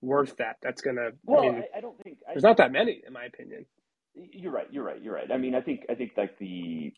worth 0.00 0.36
that? 0.38 0.56
That's 0.62 0.82
gonna. 0.82 1.10
Well, 1.24 1.42
I, 1.42 1.50
mean, 1.50 1.64
I, 1.74 1.78
I 1.78 1.80
don't 1.80 2.02
think 2.02 2.18
there's 2.26 2.44
I, 2.44 2.48
not 2.48 2.56
that 2.58 2.72
many, 2.72 3.02
in 3.06 3.12
my 3.12 3.24
opinion. 3.24 3.66
You're 4.14 4.52
right. 4.52 4.68
You're 4.70 4.84
right. 4.84 5.02
You're 5.02 5.14
right. 5.14 5.30
I 5.32 5.38
mean, 5.38 5.54
I 5.54 5.60
think 5.60 5.86
I 5.88 5.94
think 5.94 6.12
like 6.16 6.38
the 6.38 6.92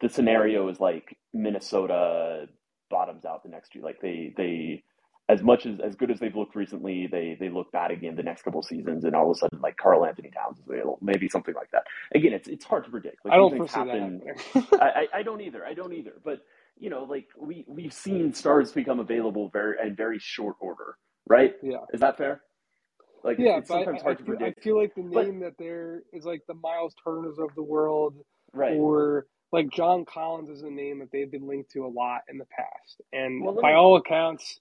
the 0.00 0.08
scenario 0.08 0.68
is 0.68 0.80
like 0.80 1.16
Minnesota 1.32 2.46
bottoms 2.90 3.24
out 3.24 3.42
the 3.42 3.48
next 3.48 3.74
year. 3.74 3.84
Like 3.84 4.00
they 4.00 4.32
they 4.36 4.84
as 5.28 5.42
much 5.42 5.64
as 5.64 5.80
as 5.80 5.94
good 5.96 6.10
as 6.10 6.20
they've 6.20 6.34
looked 6.34 6.54
recently, 6.54 7.06
they 7.10 7.36
they 7.40 7.48
look 7.48 7.72
bad 7.72 7.90
again 7.90 8.14
the 8.14 8.22
next 8.22 8.42
couple 8.42 8.62
seasons, 8.62 9.04
and 9.04 9.14
all 9.14 9.30
of 9.30 9.36
a 9.36 9.38
sudden, 9.38 9.60
like 9.60 9.76
Karl-Anthony 9.76 10.30
Towns 10.30 10.58
is 10.58 10.64
available, 10.68 10.98
maybe 11.00 11.28
something 11.28 11.54
like 11.54 11.70
that. 11.72 11.84
Again, 12.14 12.32
it's 12.32 12.48
it's 12.48 12.64
hard 12.64 12.84
to 12.84 12.90
predict. 12.90 13.24
Like, 13.24 13.34
I 13.34 13.36
don't 13.36 13.56
foresee 13.56 13.78
happen. 13.78 14.20
that. 14.54 14.64
I, 14.80 15.18
I 15.18 15.22
don't 15.22 15.40
either. 15.40 15.64
I 15.64 15.72
don't 15.72 15.94
either. 15.94 16.12
But 16.22 16.40
you 16.78 16.90
know, 16.90 17.04
like 17.04 17.28
we 17.38 17.64
we've 17.68 17.92
seen 17.92 18.32
stars 18.32 18.72
become 18.72 19.00
available 19.00 19.48
very 19.52 19.76
in 19.84 19.94
very 19.96 20.18
short 20.18 20.56
order, 20.60 20.96
right? 21.28 21.54
Yeah, 21.62 21.78
is 21.92 22.00
that 22.00 22.16
fair? 22.16 22.42
Like, 23.22 23.38
yeah, 23.38 23.58
it's 23.58 23.68
sometimes 23.68 24.00
I, 24.00 24.02
hard 24.02 24.16
I, 24.16 24.18
to 24.18 24.24
predict. 24.24 24.58
I 24.58 24.62
feel 24.62 24.76
like 24.76 24.94
the 24.94 25.02
name 25.02 25.40
but, 25.40 25.46
that 25.46 25.52
there 25.58 26.02
is 26.12 26.24
like 26.24 26.42
the 26.46 26.54
Miles 26.54 26.94
Turners 27.02 27.38
of 27.38 27.48
the 27.56 27.62
world, 27.62 28.14
right? 28.52 28.76
Or 28.76 29.26
like 29.52 29.70
John 29.70 30.04
Collins 30.04 30.50
is 30.50 30.62
a 30.62 30.70
name 30.70 30.98
that 30.98 31.08
they've 31.12 31.30
been 31.30 31.46
linked 31.46 31.70
to 31.72 31.86
a 31.86 31.88
lot 31.88 32.22
in 32.28 32.38
the 32.38 32.46
past, 32.46 33.00
and 33.12 33.42
well, 33.42 33.54
by 33.60 33.70
me... 33.70 33.74
all 33.74 33.96
accounts, 33.96 34.60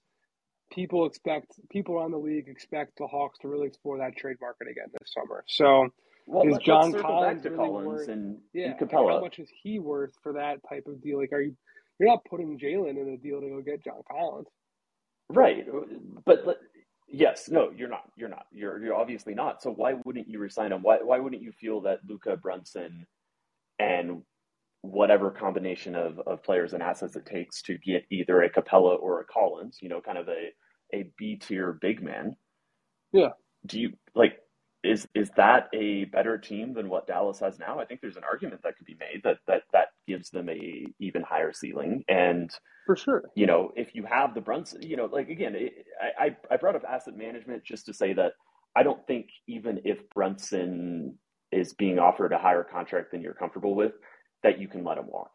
people 0.71 1.05
expect 1.05 1.53
people 1.69 1.95
around 1.95 2.11
the 2.11 2.17
league 2.17 2.47
expect 2.47 2.97
the 2.97 3.07
Hawks 3.07 3.39
to 3.39 3.47
really 3.47 3.67
explore 3.67 3.97
that 3.97 4.15
trade 4.15 4.37
market 4.39 4.67
again 4.69 4.87
this 4.99 5.13
summer. 5.13 5.43
So 5.47 5.89
well, 6.25 6.47
is 6.47 6.57
John 6.59 6.93
Collins 6.93 7.43
really 7.43 7.57
Collins 7.57 7.87
worth? 7.87 8.07
And, 8.07 8.37
yeah, 8.53 8.67
and 8.67 8.79
Capela. 8.79 9.15
how 9.15 9.21
much 9.21 9.39
is 9.39 9.49
he 9.61 9.79
worth 9.79 10.13
for 10.21 10.33
that 10.33 10.59
type 10.69 10.85
of 10.87 11.01
deal? 11.01 11.19
Like, 11.19 11.33
are 11.33 11.41
you 11.41 11.55
you're 11.99 12.09
not 12.09 12.25
putting 12.29 12.59
Jalen 12.59 13.01
in 13.01 13.09
a 13.09 13.17
deal 13.17 13.41
to 13.41 13.49
go 13.49 13.61
get 13.61 13.83
John 13.83 14.01
Collins. 14.09 14.47
Right. 15.29 15.65
But, 16.25 16.43
yes, 17.07 17.49
no, 17.49 17.71
you're 17.75 17.89
not. 17.89 18.03
You're 18.17 18.29
not. 18.29 18.45
You're 18.51 18.83
you're 18.83 18.95
obviously 18.95 19.33
not. 19.33 19.61
So 19.61 19.71
why 19.71 19.93
wouldn't 20.05 20.27
you 20.27 20.39
resign 20.39 20.71
him? 20.71 20.81
Why 20.81 20.97
why 21.01 21.19
wouldn't 21.19 21.41
you 21.41 21.51
feel 21.51 21.81
that 21.81 21.99
Luka 22.07 22.35
Brunson 22.37 23.05
and 23.79 24.23
whatever 24.81 25.31
combination 25.31 25.95
of, 25.95 26.19
of 26.27 26.43
players 26.43 26.73
and 26.73 26.83
assets 26.83 27.15
it 27.15 27.25
takes 27.25 27.61
to 27.63 27.77
get 27.77 28.03
either 28.11 28.41
a 28.41 28.49
Capela 28.49 28.99
or 28.99 29.21
a 29.21 29.25
Collins, 29.25 29.79
you 29.81 29.87
know, 29.87 30.01
kind 30.01 30.17
of 30.17 30.27
a, 30.27 30.49
a 30.93 31.09
B 31.17 31.37
tier 31.37 31.77
big 31.81 32.03
man. 32.03 32.35
Yeah. 33.13 33.29
Do 33.65 33.79
you 33.79 33.93
like 34.13 34.33
is 34.83 35.07
is 35.15 35.29
that 35.37 35.69
a 35.73 36.05
better 36.05 36.37
team 36.37 36.73
than 36.73 36.89
what 36.89 37.07
Dallas 37.07 37.39
has 37.39 37.57
now? 37.59 37.79
I 37.79 37.85
think 37.85 38.01
there's 38.01 38.17
an 38.17 38.23
argument 38.29 38.61
that 38.63 38.77
could 38.77 38.85
be 38.85 38.97
made 38.99 39.21
that 39.23 39.37
that 39.47 39.63
that 39.71 39.87
gives 40.07 40.29
them 40.29 40.49
a 40.49 40.85
even 40.99 41.21
higher 41.21 41.53
ceiling. 41.53 42.03
And 42.07 42.51
for 42.85 42.95
sure, 42.95 43.23
you 43.35 43.45
know, 43.45 43.71
if 43.75 43.95
you 43.95 44.05
have 44.05 44.33
the 44.33 44.41
Brunson, 44.41 44.81
you 44.81 44.97
know, 44.97 45.05
like 45.05 45.29
again, 45.29 45.55
it, 45.55 45.73
I 46.19 46.35
I 46.51 46.57
brought 46.57 46.75
up 46.75 46.83
asset 46.87 47.15
management 47.15 47.63
just 47.63 47.85
to 47.85 47.93
say 47.93 48.13
that 48.13 48.33
I 48.75 48.83
don't 48.83 49.05
think 49.07 49.27
even 49.47 49.81
if 49.85 49.97
Brunson 50.13 51.17
is 51.51 51.73
being 51.73 51.99
offered 51.99 52.33
a 52.33 52.37
higher 52.37 52.63
contract 52.63 53.11
than 53.11 53.21
you're 53.21 53.33
comfortable 53.33 53.75
with, 53.75 53.93
that 54.43 54.59
you 54.59 54.67
can 54.67 54.83
let 54.83 54.97
him 54.97 55.07
walk. 55.07 55.31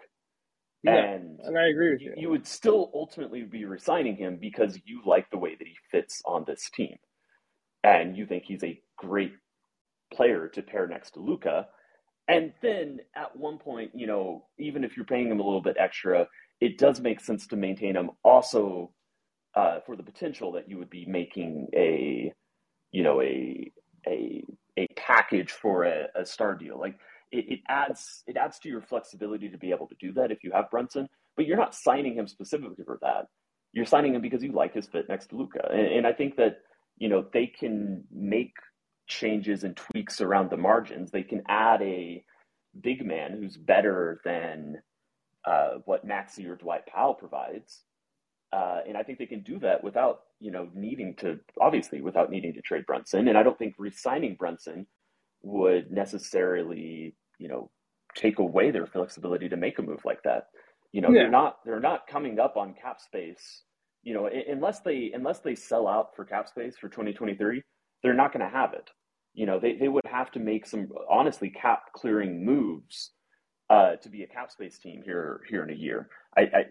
Yeah, 0.83 0.97
and, 0.97 1.41
and 1.41 1.59
I 1.59 1.69
agree 1.69 1.93
with 1.93 2.03
you. 2.03 2.15
You 2.17 2.31
would 2.31 2.47
still 2.47 2.91
ultimately 2.95 3.43
be 3.43 3.65
resigning 3.65 4.17
him 4.17 4.39
because 4.41 4.79
you 4.85 5.01
like 5.05 5.29
the 5.31 5.39
way 5.39 5.57
that 5.57 5.67
he 5.67 5.75
fits 5.91 6.23
on 6.25 6.45
this 6.47 6.71
team 6.71 6.97
and 7.83 8.17
you 8.17 8.27
think 8.27 8.45
he's 8.47 8.63
a 8.63 8.81
great 8.99 9.33
player 10.13 10.49
to 10.49 10.63
pair 10.63 10.87
next 10.87 11.13
to 11.13 11.21
Luka. 11.21 11.67
And 12.29 12.53
then 12.61 12.99
at 13.17 13.35
one 13.37 13.59
point, 13.59 13.93
you 13.95 14.07
know, 14.07 14.47
even 14.59 14.85
if 14.85 14.97
you're 14.97 15.07
paying 15.07 15.31
him 15.31 15.41
a 15.41 15.45
little 15.45 15.63
bit 15.63 15.77
extra, 15.79 16.27
it 16.61 16.77
does 16.77 17.01
make 17.01 17.21
sense 17.21 17.47
to 17.47 17.57
maintain 17.57 17.97
him 17.97 18.11
also 18.23 18.93
uh, 19.55 19.79
for 19.87 19.97
the 19.97 20.03
potential 20.03 20.53
that 20.53 20.69
you 20.69 20.79
would 20.79 20.91
be 20.91 21.07
making 21.07 21.69
a, 21.75 22.33
you 22.93 23.03
know, 23.03 23.23
a 23.23 23.73
a 24.07 24.45
a 24.77 24.87
package 24.97 25.51
for 25.51 25.85
a, 25.85 26.07
a 26.15 26.27
star 26.27 26.55
deal. 26.55 26.79
Like 26.79 26.99
it, 27.33 27.47
it 27.49 27.61
adds 27.69 28.23
it 28.27 28.37
adds 28.37 28.59
to 28.61 28.69
your 28.69 28.83
flexibility 28.83 29.49
to 29.49 29.59
be 29.59 29.71
able 29.71 29.89
to 29.89 29.97
do 29.99 30.13
that 30.13 30.31
if 30.31 30.45
you 30.45 30.53
have 30.53 30.71
Brunson, 30.71 31.09
but 31.37 31.47
you're 31.47 31.57
not 31.57 31.75
signing 31.75 32.15
him 32.15 32.29
specifically 32.29 32.85
for 32.85 32.99
that. 33.01 33.27
You're 33.73 33.87
signing 33.87 34.15
him 34.15 34.21
because 34.21 34.43
you 34.43 34.53
like 34.53 34.75
his 34.75 34.87
fit 34.87 35.09
next 35.09 35.29
to 35.29 35.37
Luka, 35.37 35.67
and, 35.71 35.87
and 35.87 36.07
I 36.07 36.13
think 36.13 36.37
that 36.37 36.59
you 36.99 37.09
know, 37.09 37.25
they 37.33 37.47
can 37.47 38.05
make 38.13 38.55
changes 39.09 39.65
and 39.65 39.77
tweaks 39.77 40.21
around 40.21 40.51
the 40.51 40.57
margins. 40.57 41.11
They 41.11 41.23
can 41.23 41.43
add 41.49 41.83
a 41.83 42.25
big 42.81 43.05
man 43.05 43.33
who's 43.33 43.57
better 43.57 44.21
than 44.25 44.77
uh, 45.45 45.79
what 45.85 46.07
Maxi 46.07 46.49
or 46.49 46.57
Dwight 46.57 46.87
Powell 46.87 47.15
provides. 47.15 47.83
Uh, 48.53 48.81
and 48.87 48.97
I 48.97 49.03
think 49.03 49.19
they 49.19 49.27
can 49.27 49.43
do 49.43 49.59
that 49.59 49.83
without, 49.83 50.21
you 50.41 50.51
know, 50.51 50.69
needing 50.75 51.15
to, 51.17 51.39
obviously, 51.61 52.01
without 52.01 52.31
needing 52.31 52.55
to 52.55 52.63
trade 52.63 52.87
Brunson. 52.87 53.29
And 53.29 53.37
I 53.37 53.43
don't 53.43 53.59
think 53.59 53.75
re-signing 53.79 54.37
Brunson 54.39 54.87
would 55.43 55.91
necessarily, 55.91 57.15
you 57.39 57.49
know, 57.49 57.71
take 58.15 58.39
away 58.39 58.71
their 58.71 58.87
flexibility 58.87 59.49
to 59.49 59.57
make 59.57 59.79
a 59.79 59.83
move 59.83 60.05
like 60.05 60.23
that. 60.23 60.47
You 60.93 61.03
know, 61.03 61.11
yeah. 61.11 61.23
they're 61.23 61.31
not 61.31 61.57
they're 61.67 61.81
not 61.81 62.07
coming 62.07 62.41
up 62.41 62.57
on 62.57 62.75
cap 62.75 63.01
space 63.01 63.65
you 64.03 64.15
know, 64.15 64.29
unless 64.49 64.81
they 64.81 65.11
unless 65.15 65.41
they 65.41 65.55
sell 65.55 65.87
out 65.87 66.15
for 66.17 66.25
cap 66.25 66.49
space 66.49 66.77
for 66.79 66.89
2023, 66.89 67.63
they're 68.03 68.15
not 68.15 68.33
going 68.33 68.45
to 68.45 68.57
have 68.57 68.73
it. 68.73 68.91
You 69.35 69.47
know, 69.47 69.61
they, 69.61 69.77
they 69.77 69.89
would 69.89 70.07
have 70.07 70.31
to 70.33 70.41
make 70.41 70.67
some 70.67 70.89
honestly 71.09 71.51
cap 71.51 71.93
clearing 71.95 72.45
moves 72.45 73.13
uh, 73.71 73.97
to 73.97 74.09
be 74.09 74.23
a 74.23 74.27
cap 74.27 74.51
space 74.51 74.79
team 74.79 75.03
here 75.05 75.41
here 75.49 75.63
in 75.63 75.71
a 75.71 75.77
year. 75.77 76.09
I, 76.37 76.43
I, 76.43 76.65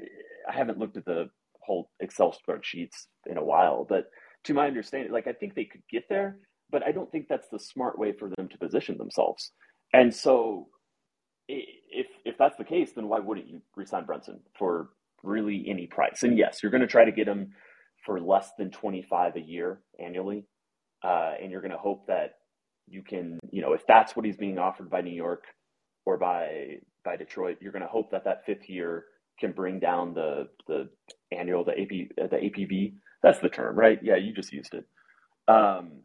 I 0.49 0.53
haven't 0.53 0.79
looked 0.79 0.97
at 0.97 1.05
the 1.05 1.29
whole 1.61 1.91
Excel 1.99 2.33
spreadsheets 2.33 3.05
in 3.25 3.37
a 3.37 3.43
while, 3.43 3.85
but 3.87 4.09
to 4.45 4.53
my 4.53 4.67
understanding, 4.67 5.11
like 5.11 5.27
I 5.27 5.33
think 5.33 5.53
they 5.53 5.65
could 5.65 5.83
get 5.91 6.09
there, 6.09 6.39
but 6.71 6.83
I 6.83 6.91
don't 6.91 7.11
think 7.11 7.27
that's 7.27 7.49
the 7.49 7.59
smart 7.59 7.99
way 7.99 8.13
for 8.13 8.29
them 8.29 8.47
to 8.49 8.57
position 8.57 8.97
themselves. 8.97 9.51
And 9.93 10.13
so, 10.13 10.67
if 11.47 12.07
if 12.25 12.37
that's 12.37 12.57
the 12.57 12.63
case, 12.63 12.91
then 12.93 13.07
why 13.07 13.19
wouldn't 13.19 13.47
you 13.47 13.61
resign 13.75 14.05
Brunson 14.05 14.39
for 14.57 14.89
really 15.23 15.65
any 15.67 15.87
price? 15.87 16.23
And 16.23 16.37
yes, 16.37 16.59
you're 16.61 16.71
going 16.71 16.81
to 16.81 16.87
try 16.87 17.05
to 17.05 17.11
get 17.11 17.27
him 17.27 17.51
for 18.05 18.19
less 18.19 18.49
than 18.57 18.71
25 18.71 19.35
a 19.35 19.41
year 19.41 19.81
annually, 19.99 20.45
uh, 21.03 21.33
and 21.41 21.51
you're 21.51 21.61
going 21.61 21.71
to 21.71 21.77
hope 21.77 22.07
that 22.07 22.35
you 22.87 23.03
can, 23.03 23.39
you 23.51 23.61
know, 23.61 23.73
if 23.73 23.85
that's 23.87 24.15
what 24.15 24.25
he's 24.25 24.37
being 24.37 24.57
offered 24.57 24.89
by 24.89 25.01
New 25.01 25.15
York 25.15 25.43
or 26.05 26.17
by 26.17 26.77
by 27.03 27.15
Detroit, 27.15 27.57
you're 27.61 27.71
going 27.71 27.83
to 27.83 27.87
hope 27.87 28.11
that 28.11 28.25
that 28.25 28.45
fifth 28.45 28.69
year 28.69 29.05
can 29.39 29.51
bring 29.51 29.79
down 29.79 30.13
the 30.13 30.47
the 30.67 30.89
annual 31.31 31.63
the 31.63 31.73
AP 31.79 32.29
the 32.29 32.37
APV. 32.37 32.93
That's 33.23 33.39
the 33.39 33.49
term, 33.49 33.75
right? 33.77 33.99
Yeah, 34.01 34.15
you 34.15 34.33
just 34.33 34.53
used 34.53 34.73
it. 34.73 34.85
Um, 35.47 36.01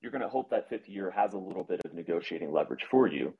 you're 0.00 0.12
going 0.12 0.22
to 0.22 0.28
hope 0.28 0.50
that 0.50 0.68
fifth 0.68 0.88
year 0.88 1.10
has 1.10 1.32
a 1.32 1.38
little 1.38 1.64
bit 1.64 1.80
of 1.84 1.94
negotiating 1.94 2.52
leverage 2.52 2.84
for 2.90 3.08
you. 3.08 3.34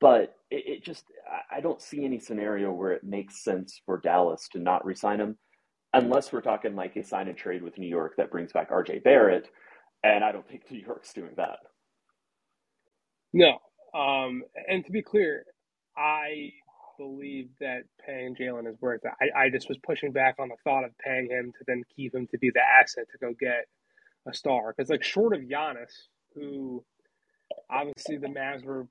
But 0.00 0.36
it, 0.50 0.64
it 0.66 0.84
just, 0.84 1.04
I 1.50 1.60
don't 1.60 1.82
see 1.82 2.04
any 2.04 2.20
scenario 2.20 2.72
where 2.72 2.92
it 2.92 3.02
makes 3.02 3.42
sense 3.42 3.80
for 3.84 3.98
Dallas 3.98 4.48
to 4.52 4.58
not 4.58 4.84
resign 4.84 5.20
him, 5.20 5.36
unless 5.94 6.32
we're 6.32 6.42
talking 6.42 6.76
like 6.76 6.96
a 6.96 7.02
sign 7.02 7.28
and 7.28 7.36
trade 7.36 7.62
with 7.62 7.78
New 7.78 7.88
York 7.88 8.14
that 8.16 8.30
brings 8.30 8.52
back 8.52 8.70
RJ 8.70 9.02
Barrett. 9.02 9.48
And 10.02 10.24
I 10.24 10.32
don't 10.32 10.46
think 10.46 10.70
New 10.70 10.78
York's 10.80 11.12
doing 11.12 11.32
that. 11.36 11.58
No. 13.32 13.58
Um, 13.94 14.42
and 14.68 14.84
to 14.84 14.92
be 14.92 15.02
clear, 15.02 15.44
I 15.96 16.50
believe 16.98 17.48
that 17.60 17.82
paying 18.04 18.34
Jalen 18.34 18.68
is 18.68 18.76
worth 18.80 19.02
it. 19.04 19.12
I, 19.20 19.44
I 19.44 19.50
just 19.50 19.68
was 19.68 19.78
pushing 19.84 20.12
back 20.12 20.36
on 20.38 20.48
the 20.48 20.56
thought 20.64 20.84
of 20.84 20.96
paying 20.98 21.28
him 21.30 21.52
to 21.58 21.64
then 21.66 21.82
keep 21.94 22.14
him 22.14 22.26
to 22.30 22.38
be 22.38 22.50
the 22.50 22.60
asset 22.60 23.04
to 23.12 23.18
go 23.18 23.34
get 23.38 23.66
a 24.28 24.34
star. 24.34 24.74
Because 24.76 24.90
like 24.90 25.02
short 25.02 25.34
of 25.34 25.42
Giannis, 25.42 25.92
who 26.34 26.84
obviously 27.70 28.16
the 28.18 28.28
Mavs 28.28 28.64
were 28.64 28.86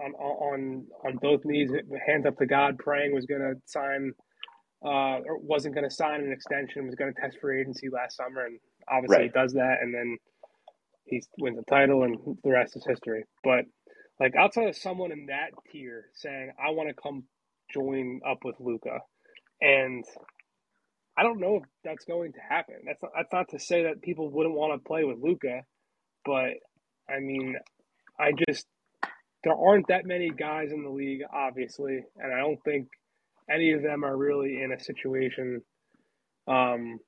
on 0.00 0.12
on 0.14 0.86
on 1.04 1.16
both 1.16 1.44
knees, 1.44 1.70
hands 2.06 2.26
up 2.26 2.38
to 2.38 2.46
God, 2.46 2.78
praying 2.78 3.14
was 3.14 3.26
going 3.26 3.40
to 3.40 3.54
sign, 3.66 4.12
uh, 4.84 5.20
or 5.26 5.38
wasn't 5.38 5.74
going 5.74 5.88
to 5.88 5.94
sign 5.94 6.20
an 6.22 6.32
extension, 6.32 6.86
was 6.86 6.94
going 6.94 7.12
to 7.12 7.20
test 7.20 7.38
free 7.40 7.60
agency 7.60 7.88
last 7.88 8.16
summer, 8.16 8.46
and 8.46 8.58
obviously 8.90 9.16
right. 9.16 9.32
he 9.34 9.40
does 9.40 9.52
that, 9.54 9.78
and 9.82 9.94
then 9.94 10.16
he 11.04 11.22
wins 11.38 11.56
the 11.56 11.64
title, 11.64 12.02
and 12.02 12.18
the 12.44 12.50
rest 12.50 12.76
is 12.76 12.86
history. 12.86 13.24
But 13.44 13.64
like 14.20 14.34
outside 14.36 14.68
of 14.68 14.76
someone 14.76 15.12
in 15.12 15.26
that 15.26 15.50
tier 15.70 16.06
saying, 16.14 16.52
"I 16.58 16.70
want 16.70 16.88
to 16.88 16.94
come 17.00 17.24
join 17.72 18.20
up 18.28 18.38
with 18.44 18.56
Luka," 18.60 19.00
and 19.60 20.04
I 21.16 21.22
don't 21.22 21.40
know 21.40 21.56
if 21.56 21.62
that's 21.84 22.04
going 22.04 22.32
to 22.32 22.40
happen. 22.48 22.76
That's 22.86 23.02
not, 23.02 23.12
that's 23.16 23.32
not 23.32 23.48
to 23.50 23.58
say 23.58 23.84
that 23.84 24.02
people 24.02 24.30
wouldn't 24.30 24.54
want 24.54 24.72
to 24.72 24.86
play 24.86 25.04
with 25.04 25.18
Luka, 25.20 25.62
but 26.24 26.54
I 27.08 27.20
mean, 27.20 27.56
I 28.18 28.32
just 28.48 28.66
there 29.44 29.54
aren't 29.54 29.88
that 29.88 30.04
many 30.04 30.30
guys 30.30 30.72
in 30.72 30.82
the 30.82 30.90
league, 30.90 31.22
obviously, 31.32 32.04
and 32.16 32.32
I 32.32 32.38
don't 32.38 32.62
think 32.64 32.88
any 33.50 33.72
of 33.72 33.82
them 33.82 34.04
are 34.04 34.16
really 34.16 34.62
in 34.62 34.72
a 34.72 34.80
situation 34.80 35.62
um, 36.46 36.98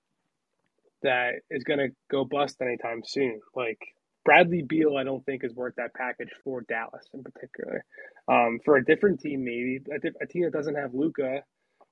that 1.03 1.37
is 1.51 1.65
going 1.65 1.79
to 1.79 1.89
go 2.11 2.25
bust 2.25 2.57
anytime 2.61 3.03
soon. 3.05 3.41
Like 3.55 3.79
Bradley 4.25 4.63
Beal, 4.63 4.97
I 4.97 5.05
don't 5.05 5.25
think 5.25 5.45
is 5.45 5.55
worth 5.55 5.75
that 5.77 5.95
package 5.95 6.31
for 6.45 6.63
Dallas 6.63 7.07
in 7.15 7.23
particular. 7.23 7.85
Um, 8.29 8.61
for 8.65 8.77
a 8.77 8.85
different 8.85 9.21
team, 9.21 9.45
maybe 9.45 9.81
a, 9.91 10.25
a 10.25 10.27
team 10.27 10.45
that 10.45 10.53
doesn't 10.53 10.77
have 10.77 10.95
Luka, 10.95 11.43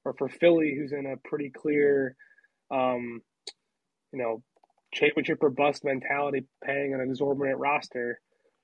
or 0.05 0.15
for 0.15 0.29
Philly, 0.29 0.75
who's 0.77 0.93
in 0.93 1.07
a 1.07 1.29
pretty 1.29 1.51
clear, 1.51 2.17
um, 2.71 3.21
you 4.13 4.19
know, 4.19 4.43
championship 4.93 5.39
or 5.43 5.51
bust 5.51 5.85
mentality, 5.85 6.45
paying 6.65 6.95
an 6.95 7.01
exorbitant 7.01 7.59
roster, 7.59 8.21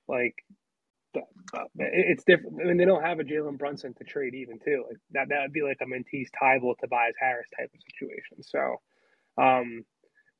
like 0.09 0.35
it's 1.77 2.25
different. 2.25 2.61
I 2.61 2.65
mean, 2.65 2.77
they 2.77 2.85
don't 2.85 3.05
have 3.05 3.21
a 3.21 3.25
Jalen 3.25 3.59
Brunson 3.59 3.95
to 3.95 4.05
trade 4.05 4.35
even 4.35 4.59
too. 4.59 4.85
Like 4.89 4.99
that, 5.13 5.29
that 5.29 5.43
would 5.43 5.53
be 5.53 5.63
like 5.63 5.79
a 5.83 5.87
Matisse 5.87 6.31
Thybulle 6.41 6.75
Tobias 6.81 7.15
Harris 7.21 7.49
type 7.57 7.71
of 7.75 7.81
situation. 7.81 8.43
So, 8.43 8.81
um, 9.43 9.85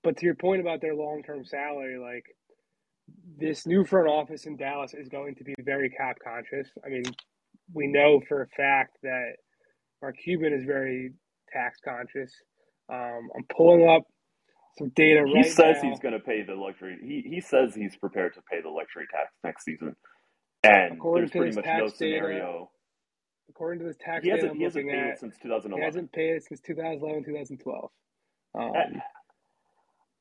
but 0.05 0.19
to 0.19 0.27
your 0.27 0.35
point 0.35 0.61
about 0.61 0.81
their 0.81 0.95
long 0.95 1.23
term 1.25 1.45
salary, 1.45 1.99
like 1.99 2.25
this 3.39 3.67
new 3.67 3.85
front 3.85 4.09
office 4.09 4.47
in 4.47 4.57
Dallas 4.57 4.95
is 4.95 5.09
going 5.09 5.35
to 5.37 5.45
be 5.45 5.55
very 5.61 5.91
cap 5.91 6.19
conscious. 6.23 6.69
I 6.85 6.91
mean, 6.91 7.05
we 7.73 7.89
know 7.89 8.21
for 8.29 8.43
a 8.43 8.47
fact 8.49 8.99
that 9.03 9.33
Mark 10.01 10.17
Cuban 10.23 10.53
is 10.53 10.65
very 10.65 11.13
tax 11.53 11.79
conscious. 11.85 12.33
Um, 12.93 13.31
I'm 13.35 13.45
pulling 13.57 13.89
up 13.89 14.03
some 14.79 14.91
data 14.95 15.25
he 15.27 15.35
right 15.35 15.47
says 15.47 15.77
now. 15.83 15.91
he's 15.91 16.01
going 16.01 16.15
to 16.15 16.21
pay 16.21 16.43
the 16.43 16.55
luxury. 16.55 16.99
He 17.03 17.25
he 17.29 17.41
says 17.41 17.75
he's 17.75 17.97
prepared 17.97 18.35
to 18.35 18.43
pay 18.51 18.61
the 18.61 18.69
luxury 18.69 19.07
tax 19.11 19.33
next 19.43 19.65
season, 19.65 19.97
and 20.63 20.95
according 20.95 21.29
there's 21.29 21.31
pretty 21.31 21.57
much 21.57 21.79
no 21.79 21.89
scenario. 21.89 22.37
Data, 22.37 22.65
according 23.49 23.81
to 23.81 23.87
this 23.87 23.97
tax 24.05 24.25
he 24.25 24.31
hasn't, 24.31 24.53
data, 24.53 24.59
he 24.59 24.65
hasn't 24.65 24.87
paid 24.89 24.99
at, 24.99 25.09
it 25.09 25.21
since 25.21 25.37
2011. 25.43 25.79
He 25.79 25.85
hasn't 25.85 26.13
paid 26.13 26.37
it 26.37 26.45
since 26.45 26.61
2011, 26.61 27.25
2012. 27.25 27.91
Um, 28.57 28.73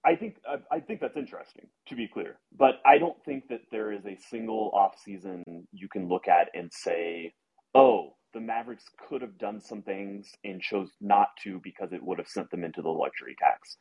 I 0.06 0.16
think 0.16 0.38
I 0.72 0.80
think 0.82 1.02
that's 1.02 1.18
interesting. 1.18 1.68
To 1.88 1.96
be 1.96 2.08
clear, 2.08 2.38
but 2.58 2.76
I 2.86 2.98
don't 2.98 3.18
think 3.26 3.48
that 3.50 3.62
there 3.72 3.92
is 3.92 4.06
a 4.06 4.18
single 4.30 4.72
off 4.74 4.96
season 5.04 5.44
you 5.72 5.88
can 5.90 6.10
look 6.10 6.28
at 6.28 6.50
and 6.54 6.72
say, 6.74 7.34
"Oh, 7.76 8.16
the 8.34 8.42
Mavericks 8.42 8.86
could 9.08 9.22
have 9.22 9.38
done 9.38 9.62
some 9.62 9.82
things 9.84 10.32
and 10.44 10.62
chose 10.62 10.92
not 11.02 11.30
to 11.44 11.60
because 11.64 11.94
it 11.94 12.04
would 12.04 12.18
have 12.20 12.28
sent 12.28 12.50
them 12.52 12.64
into 12.64 12.82
the 12.82 12.90
luxury 12.90 13.36
tax. 13.40 13.78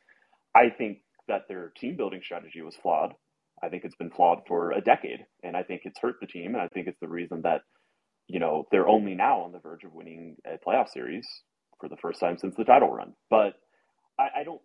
I 0.55 0.69
think 0.69 0.99
that 1.27 1.43
their 1.47 1.71
team 1.77 1.97
building 1.97 2.21
strategy 2.23 2.61
was 2.61 2.75
flawed. 2.75 3.13
I 3.63 3.69
think 3.69 3.83
it's 3.85 3.95
been 3.95 4.11
flawed 4.11 4.39
for 4.47 4.71
a 4.71 4.81
decade, 4.81 5.25
and 5.43 5.57
I 5.57 5.63
think 5.63 5.81
it's 5.85 5.99
hurt 5.99 6.15
the 6.21 6.27
team. 6.27 6.53
And 6.55 6.61
I 6.61 6.67
think 6.69 6.87
it's 6.87 6.99
the 7.01 7.07
reason 7.09 7.41
that 7.43 7.61
you 8.27 8.39
know 8.39 8.65
they're 8.71 8.87
only 8.89 9.15
now 9.15 9.41
on 9.41 9.51
the 9.51 9.59
verge 9.59 9.83
of 9.83 9.93
winning 9.93 10.37
a 10.45 10.57
playoff 10.67 10.89
series 10.89 11.27
for 11.79 11.89
the 11.89 11.97
first 11.97 12.19
time 12.19 12.37
since 12.37 12.55
the 12.55 12.65
title 12.65 12.91
run. 12.91 13.13
But 13.29 13.53
I, 14.19 14.41
I 14.41 14.43
don't. 14.43 14.61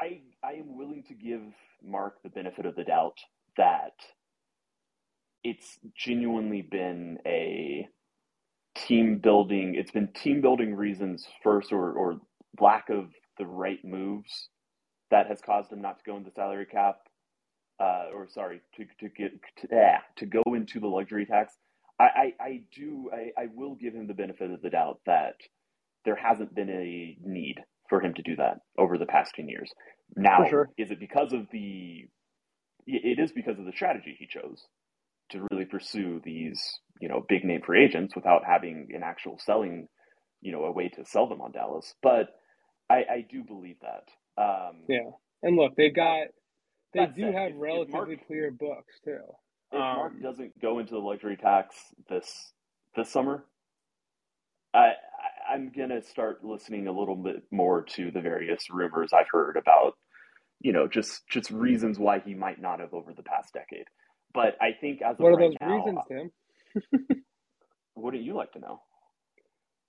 I 0.00 0.20
I 0.44 0.52
am 0.52 0.76
willing 0.76 1.04
to 1.08 1.14
give 1.14 1.42
Mark 1.82 2.22
the 2.22 2.30
benefit 2.30 2.66
of 2.66 2.76
the 2.76 2.84
doubt 2.84 3.18
that 3.56 3.94
it's 5.44 5.78
genuinely 5.96 6.62
been 6.62 7.18
a 7.26 7.88
team 8.76 9.18
building. 9.18 9.74
It's 9.74 9.90
been 9.90 10.08
team 10.12 10.40
building 10.40 10.74
reasons 10.74 11.26
first, 11.42 11.72
or 11.72 11.92
or 11.92 12.20
lack 12.60 12.90
of 12.90 13.10
the 13.38 13.46
right 13.46 13.84
moves 13.84 14.48
that 15.10 15.26
has 15.26 15.40
caused 15.40 15.72
him 15.72 15.80
not 15.80 15.98
to 15.98 16.04
go 16.04 16.16
into 16.16 16.30
salary 16.32 16.66
cap, 16.66 16.98
uh, 17.80 18.06
or 18.14 18.28
sorry, 18.28 18.60
to 18.76 18.84
to 19.00 19.08
get 19.08 19.32
to, 19.58 19.68
to 20.16 20.26
go 20.26 20.42
into 20.54 20.80
the 20.80 20.86
luxury 20.88 21.26
tax. 21.26 21.54
I, 22.00 22.04
I, 22.04 22.32
I 22.40 22.62
do 22.74 23.10
I, 23.12 23.42
I 23.42 23.46
will 23.54 23.74
give 23.74 23.94
him 23.94 24.06
the 24.06 24.14
benefit 24.14 24.50
of 24.50 24.62
the 24.62 24.70
doubt 24.70 25.00
that 25.06 25.34
there 26.04 26.16
hasn't 26.16 26.54
been 26.54 26.70
a 26.70 27.18
need 27.24 27.56
for 27.88 28.00
him 28.00 28.14
to 28.14 28.22
do 28.22 28.36
that 28.36 28.58
over 28.78 28.98
the 28.98 29.06
past 29.06 29.32
10 29.36 29.48
years. 29.48 29.70
Now, 30.16 30.44
sure. 30.48 30.70
is 30.76 30.90
it 30.90 31.00
because 31.00 31.32
of 31.32 31.46
the 31.52 32.08
it 32.86 33.18
is 33.18 33.32
because 33.32 33.58
of 33.58 33.66
the 33.66 33.72
strategy 33.72 34.16
he 34.18 34.26
chose 34.26 34.66
to 35.30 35.46
really 35.50 35.66
pursue 35.66 36.22
these 36.24 36.58
you 37.00 37.08
know 37.08 37.24
big 37.28 37.44
name 37.44 37.60
free 37.64 37.84
agents 37.84 38.14
without 38.16 38.42
having 38.46 38.88
an 38.94 39.02
actual 39.02 39.38
selling 39.38 39.88
you 40.40 40.52
know 40.52 40.64
a 40.64 40.72
way 40.72 40.88
to 40.88 41.04
sell 41.04 41.28
them 41.28 41.40
on 41.40 41.52
Dallas. 41.52 41.94
But 42.02 42.28
I, 42.90 42.96
I 42.96 43.26
do 43.30 43.44
believe 43.44 43.76
that. 43.82 44.08
Um, 44.42 44.84
yeah, 44.88 45.10
and 45.42 45.56
look, 45.56 45.76
they 45.76 45.90
got 45.90 46.28
they 46.94 47.06
do 47.06 47.24
have 47.24 47.50
if, 47.50 47.56
relatively 47.56 48.14
if 48.14 48.20
Mark, 48.20 48.26
clear 48.26 48.50
books 48.50 48.94
too. 49.04 49.20
If 49.72 49.80
um, 49.80 49.96
Mark 49.96 50.22
doesn't 50.22 50.60
go 50.60 50.78
into 50.78 50.92
the 50.92 51.00
luxury 51.00 51.36
tax 51.36 51.76
this 52.08 52.52
this 52.96 53.10
summer, 53.10 53.44
I, 54.72 54.78
I 54.78 54.92
I'm 55.58 55.72
gonna 55.76 56.02
start 56.02 56.44
listening 56.44 56.86
a 56.86 56.92
little 56.92 57.16
bit 57.16 57.42
more 57.50 57.82
to 57.96 58.10
the 58.12 58.20
various 58.20 58.70
rumors 58.70 59.12
I've 59.12 59.26
heard 59.32 59.56
about 59.56 59.94
you 60.60 60.72
know 60.72 60.86
just 60.86 61.28
just 61.28 61.50
reasons 61.50 61.98
why 61.98 62.20
he 62.20 62.34
might 62.34 62.60
not 62.60 62.78
have 62.80 62.94
over 62.94 63.12
the 63.12 63.24
past 63.24 63.52
decade. 63.52 63.86
But 64.32 64.54
I 64.60 64.70
think 64.80 65.02
as 65.02 65.16
what 65.18 65.32
are 65.32 65.36
right 65.36 65.50
those 65.50 65.54
now, 65.60 65.76
reasons, 65.76 65.98
Tim? 66.08 67.22
Wouldn't 67.96 68.22
you 68.22 68.34
like 68.34 68.52
to 68.52 68.60
know? 68.60 68.80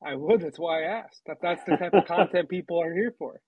I 0.03 0.15
would. 0.15 0.41
That's 0.41 0.57
why 0.57 0.84
I 0.84 0.99
asked. 1.03 1.22
That 1.28 1.38
that's 1.41 1.63
the 1.65 1.78
type 1.78 1.93
of 1.93 2.05
content 2.05 2.49
people 2.49 2.82
are 2.82 2.93
here 2.93 3.13
for. 3.20 3.39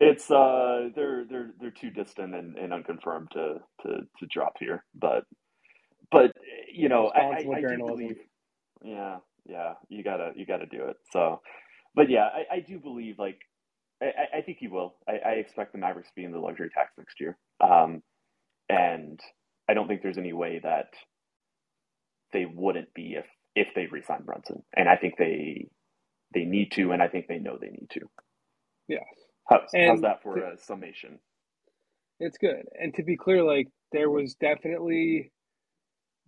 It's 0.00 0.30
uh, 0.30 0.88
they're 0.94 1.24
they're 1.28 1.50
they're 1.60 1.70
too 1.72 1.90
distant 1.90 2.34
and, 2.34 2.56
and 2.56 2.72
unconfirmed 2.72 3.32
to, 3.32 3.56
to 3.82 3.88
to 3.88 4.26
drop 4.32 4.54
here, 4.60 4.84
but 4.94 5.24
but 6.10 6.32
you 6.72 6.88
know, 6.88 7.10
I, 7.14 7.20
I, 7.20 7.58
I 7.58 7.60
do 7.62 7.82
believe, 7.84 8.16
yeah, 8.84 9.16
yeah, 9.46 9.74
you 9.88 10.04
gotta 10.04 10.32
you 10.36 10.46
gotta 10.46 10.66
do 10.66 10.84
it. 10.86 10.96
So, 11.12 11.40
but 11.94 12.10
yeah, 12.10 12.26
I, 12.26 12.56
I 12.56 12.60
do 12.60 12.78
believe 12.78 13.18
like 13.18 13.40
I, 14.02 14.38
I 14.38 14.42
think 14.42 14.58
he 14.58 14.68
will. 14.68 14.96
I, 15.08 15.18
I 15.24 15.32
expect 15.32 15.72
the 15.72 15.78
Mavericks 15.78 16.08
to 16.08 16.14
be 16.14 16.24
in 16.24 16.32
the 16.32 16.38
luxury 16.38 16.70
tax 16.74 16.92
next 16.98 17.20
year, 17.20 17.38
um, 17.60 18.02
and 18.68 19.20
I 19.68 19.74
don't 19.74 19.88
think 19.88 20.02
there's 20.02 20.18
any 20.18 20.32
way 20.32 20.60
that 20.62 20.92
they 22.32 22.46
wouldn't 22.46 22.92
be 22.94 23.14
if 23.14 23.26
if 23.54 23.68
they 23.74 23.86
resign 23.86 24.22
Brunson, 24.24 24.62
and 24.76 24.88
I 24.88 24.96
think 24.96 25.14
they 25.18 25.68
they 26.34 26.44
need 26.44 26.72
to, 26.72 26.92
and 26.92 27.02
I 27.02 27.08
think 27.08 27.26
they 27.26 27.38
know 27.38 27.58
they 27.60 27.70
need 27.70 27.88
to. 27.92 28.00
Yeah. 28.88 29.04
How's, 29.48 29.70
how's 29.74 30.00
that 30.02 30.22
for 30.22 30.38
a 30.38 30.58
summation? 30.58 31.18
It's 32.20 32.38
good. 32.38 32.66
And 32.80 32.94
to 32.94 33.02
be 33.02 33.16
clear, 33.16 33.42
like 33.42 33.68
there 33.92 34.10
was 34.10 34.34
definitely 34.34 35.32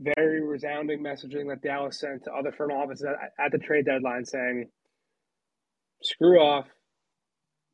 very 0.00 0.42
resounding 0.42 1.02
messaging 1.02 1.48
that 1.48 1.62
Dallas 1.62 2.00
sent 2.00 2.24
to 2.24 2.32
other 2.32 2.52
front 2.52 2.72
offices 2.72 3.04
at, 3.04 3.44
at 3.44 3.52
the 3.52 3.58
trade 3.58 3.84
deadline 3.84 4.24
saying, 4.24 4.68
screw 6.02 6.40
off. 6.40 6.66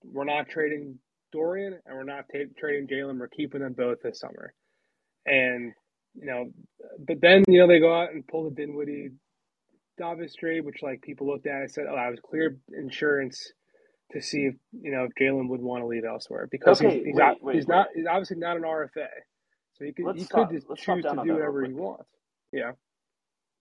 We're 0.03 0.25
not 0.25 0.49
trading 0.49 0.99
Dorian 1.33 1.79
and 1.87 1.97
we're 1.97 2.05
not 2.05 2.25
t- 2.33 2.45
trading 2.59 2.89
Jalen. 2.89 3.19
We're 3.19 3.29
keeping 3.29 3.61
them 3.61 3.75
both 3.75 3.99
this 4.03 4.21
summer. 4.21 4.55
And, 5.25 5.73
you 6.15 6.27
know, 6.27 6.51
but 6.99 7.21
then, 7.21 7.45
you 7.49 7.61
know, 7.61 7.69
they 7.69 7.81
go 7.81 7.95
out 7.95 8.13
and 8.13 8.27
pull 8.27 8.45
the 8.45 8.55
Dinwiddie 8.55 9.11
Davis 9.99 10.35
trade, 10.35 10.65
which 10.65 10.83
like 10.83 11.03
people 11.03 11.27
looked 11.27 11.47
at 11.47 11.63
and 11.63 11.71
said, 11.71 11.85
oh, 11.91 11.97
I 11.97 12.11
was 12.11 12.21
clear 12.25 12.57
insurance 12.77 13.53
to 14.13 14.21
see 14.21 14.47
if, 14.47 14.55
you 14.73 14.93
know, 14.93 15.05
if 15.05 15.13
Jalen 15.21 15.49
would 15.49 15.61
want 15.61 15.83
to 15.83 15.87
leave 15.87 16.05
elsewhere 16.05 16.49
because 16.51 16.81
okay, 16.81 16.97
he's, 16.97 17.07
he's, 17.07 17.15
wait, 17.15 17.23
not, 17.25 17.43
wait, 17.43 17.57
he's 17.57 17.67
wait. 17.67 17.75
not, 17.75 17.87
he's 17.95 18.07
obviously 18.07 18.37
not 18.39 18.57
an 18.57 18.63
RFA. 18.63 19.09
So 19.75 19.85
he 19.85 19.93
could, 19.93 20.17
he 20.17 20.25
could 20.25 20.51
just 20.51 20.67
choose 20.77 21.05
to 21.05 21.23
do 21.25 21.35
whatever 21.35 21.65
he 21.65 21.73
wants. 21.73 22.09
Yeah. 22.53 22.73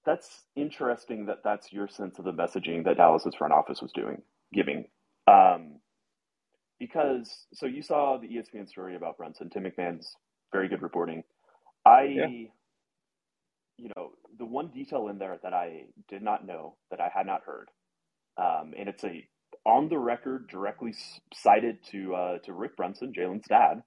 That's 0.06 0.46
interesting 0.56 1.26
that 1.26 1.40
that's 1.44 1.74
your 1.74 1.88
sense 1.88 2.20
of 2.20 2.26
the 2.26 2.32
messaging 2.32 2.86
that 2.86 2.98
Dallas's 2.98 3.36
front 3.36 3.54
office 3.54 3.82
was 3.82 3.92
doing, 3.92 4.22
giving. 4.54 4.86
Um, 5.28 5.80
because, 6.80 7.48
so 7.54 7.66
you 7.66 7.82
saw 7.82 8.18
the 8.18 8.28
ESPN 8.28 8.70
story 8.70 8.96
about 8.96 9.18
Brunson, 9.18 9.50
Tim 9.50 9.64
McMahon's 9.64 10.16
very 10.52 10.68
good 10.68 10.82
reporting. 10.82 11.24
I, 11.86 12.04
yeah. 12.04 12.28
you 13.78 13.90
know, 13.96 14.12
the 14.38 14.46
one 14.46 14.68
detail 14.68 15.08
in 15.08 15.18
there 15.18 15.40
that 15.42 15.54
I 15.54 15.86
did 16.08 16.22
not 16.22 16.46
know, 16.46 16.76
that 16.92 17.00
I 17.00 17.10
had 17.14 17.26
not 17.26 17.42
heard, 17.46 17.70
um, 18.38 18.74
and 18.78 18.90
it's 18.90 19.04
a 19.04 19.28
on 19.66 19.90
the 19.90 19.98
record, 19.98 20.48
directly 20.48 20.94
cited 21.34 21.78
to 21.92 22.16
uh, 22.16 22.38
to 22.40 22.54
Rick 22.54 22.78
Brunson, 22.78 23.14
Jalen's 23.14 23.48
dad, 23.48 23.82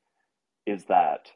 is 0.66 0.84
that 0.86 1.28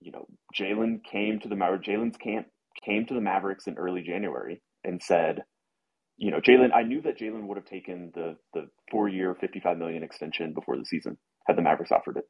you 0.00 0.12
know 0.12 0.26
Jalen 0.54 1.04
came 1.04 1.38
to 1.40 1.48
the 1.48 1.54
Jalen's 1.54 2.16
camp 2.16 2.46
came 2.84 3.06
to 3.06 3.14
the 3.14 3.20
Mavericks 3.20 3.66
in 3.66 3.76
early 3.78 4.02
January 4.02 4.62
and 4.84 5.02
said, 5.02 5.44
you 6.18 6.30
know, 6.30 6.40
Jalen, 6.40 6.70
I 6.74 6.82
knew 6.82 7.02
that 7.02 7.18
Jalen 7.18 7.46
would 7.48 7.56
have 7.58 7.66
taken 7.66 8.12
the 8.14 8.36
the 8.54 8.68
four 8.90 9.08
year, 9.08 9.36
fifty 9.40 9.60
five 9.60 9.78
million 9.78 10.02
extension 10.02 10.54
before 10.54 10.76
the 10.78 10.84
season 10.86 11.18
had 11.46 11.56
the 11.56 11.62
Mavericks 11.62 11.92
offered 11.92 12.18
it. 12.18 12.24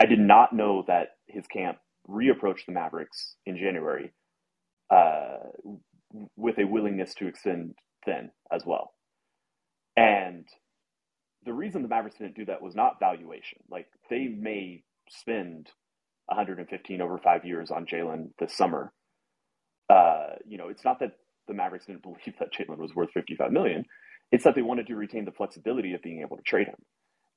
I 0.00 0.06
did 0.06 0.20
not 0.20 0.52
know 0.54 0.84
that 0.88 1.10
his 1.28 1.46
camp 1.46 1.78
reapproached 2.08 2.66
the 2.66 2.72
Mavericks 2.72 3.36
in 3.46 3.56
January 3.56 4.12
uh, 4.90 5.38
with 6.36 6.58
a 6.58 6.66
willingness 6.66 7.14
to 7.16 7.26
extend 7.28 7.74
then 8.06 8.30
as 8.52 8.64
well. 8.66 8.92
And 9.96 10.46
the 11.44 11.54
reason 11.54 11.82
the 11.82 11.88
Mavericks 11.88 12.18
didn't 12.18 12.36
do 12.36 12.46
that 12.46 12.62
was 12.62 12.74
not 12.76 13.00
valuation. 13.00 13.58
Like 13.70 13.88
they 14.10 14.28
may 14.28 14.84
spend 15.10 15.68
115 16.26 17.00
over 17.02 17.18
five 17.18 17.44
years 17.44 17.70
on 17.70 17.86
Jalen 17.86 18.30
this 18.40 18.56
summer, 18.56 18.92
uh, 19.90 20.36
you 20.46 20.58
know, 20.58 20.68
it's 20.68 20.84
not 20.84 21.00
that 21.00 21.12
the 21.48 21.54
Mavericks 21.54 21.86
didn't 21.86 22.02
believe 22.04 22.34
that 22.40 22.52
Jalen 22.52 22.78
was 22.78 22.94
worth 22.94 23.10
55 23.12 23.52
million. 23.52 23.84
It's 24.32 24.44
that 24.44 24.54
they 24.54 24.62
wanted 24.62 24.86
to 24.88 24.96
retain 24.96 25.24
the 25.24 25.32
flexibility 25.32 25.94
of 25.94 26.02
being 26.02 26.22
able 26.22 26.36
to 26.36 26.42
trade 26.42 26.68
him. 26.68 26.76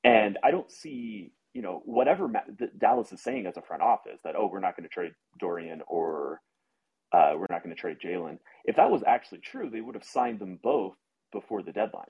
And 0.04 0.40
I 0.44 0.52
don't 0.52 0.72
see, 0.72 1.32
you 1.54 1.62
know, 1.62 1.82
whatever 1.86 2.28
Ma- 2.28 2.42
Dallas 2.80 3.12
is 3.12 3.22
saying 3.24 3.48
as 3.48 3.58
a 3.58 3.62
front 3.64 3.84
office 3.84 4.22
that, 4.24 4.36
oh, 4.38 4.50
we're 4.52 4.62
not 4.62 4.78
going 4.78 4.90
to 4.90 4.94
trade 4.94 5.12
Dorian 5.40 5.82
or 5.88 6.42
uh, 7.14 7.34
we're 7.38 7.48
not 7.50 7.64
going 7.64 7.76
to 7.76 7.82
trade 7.82 7.98
Jalen. 8.04 8.40
If 8.66 8.78
that 8.78 8.92
was 8.92 9.04
actually 9.08 9.40
true, 9.40 9.70
they 9.70 9.82
would 9.82 9.96
have 9.96 10.04
signed 10.06 10.40
them 10.40 10.60
both 10.64 10.96
before 11.34 11.64
the 11.64 11.72
deadline. 11.74 12.06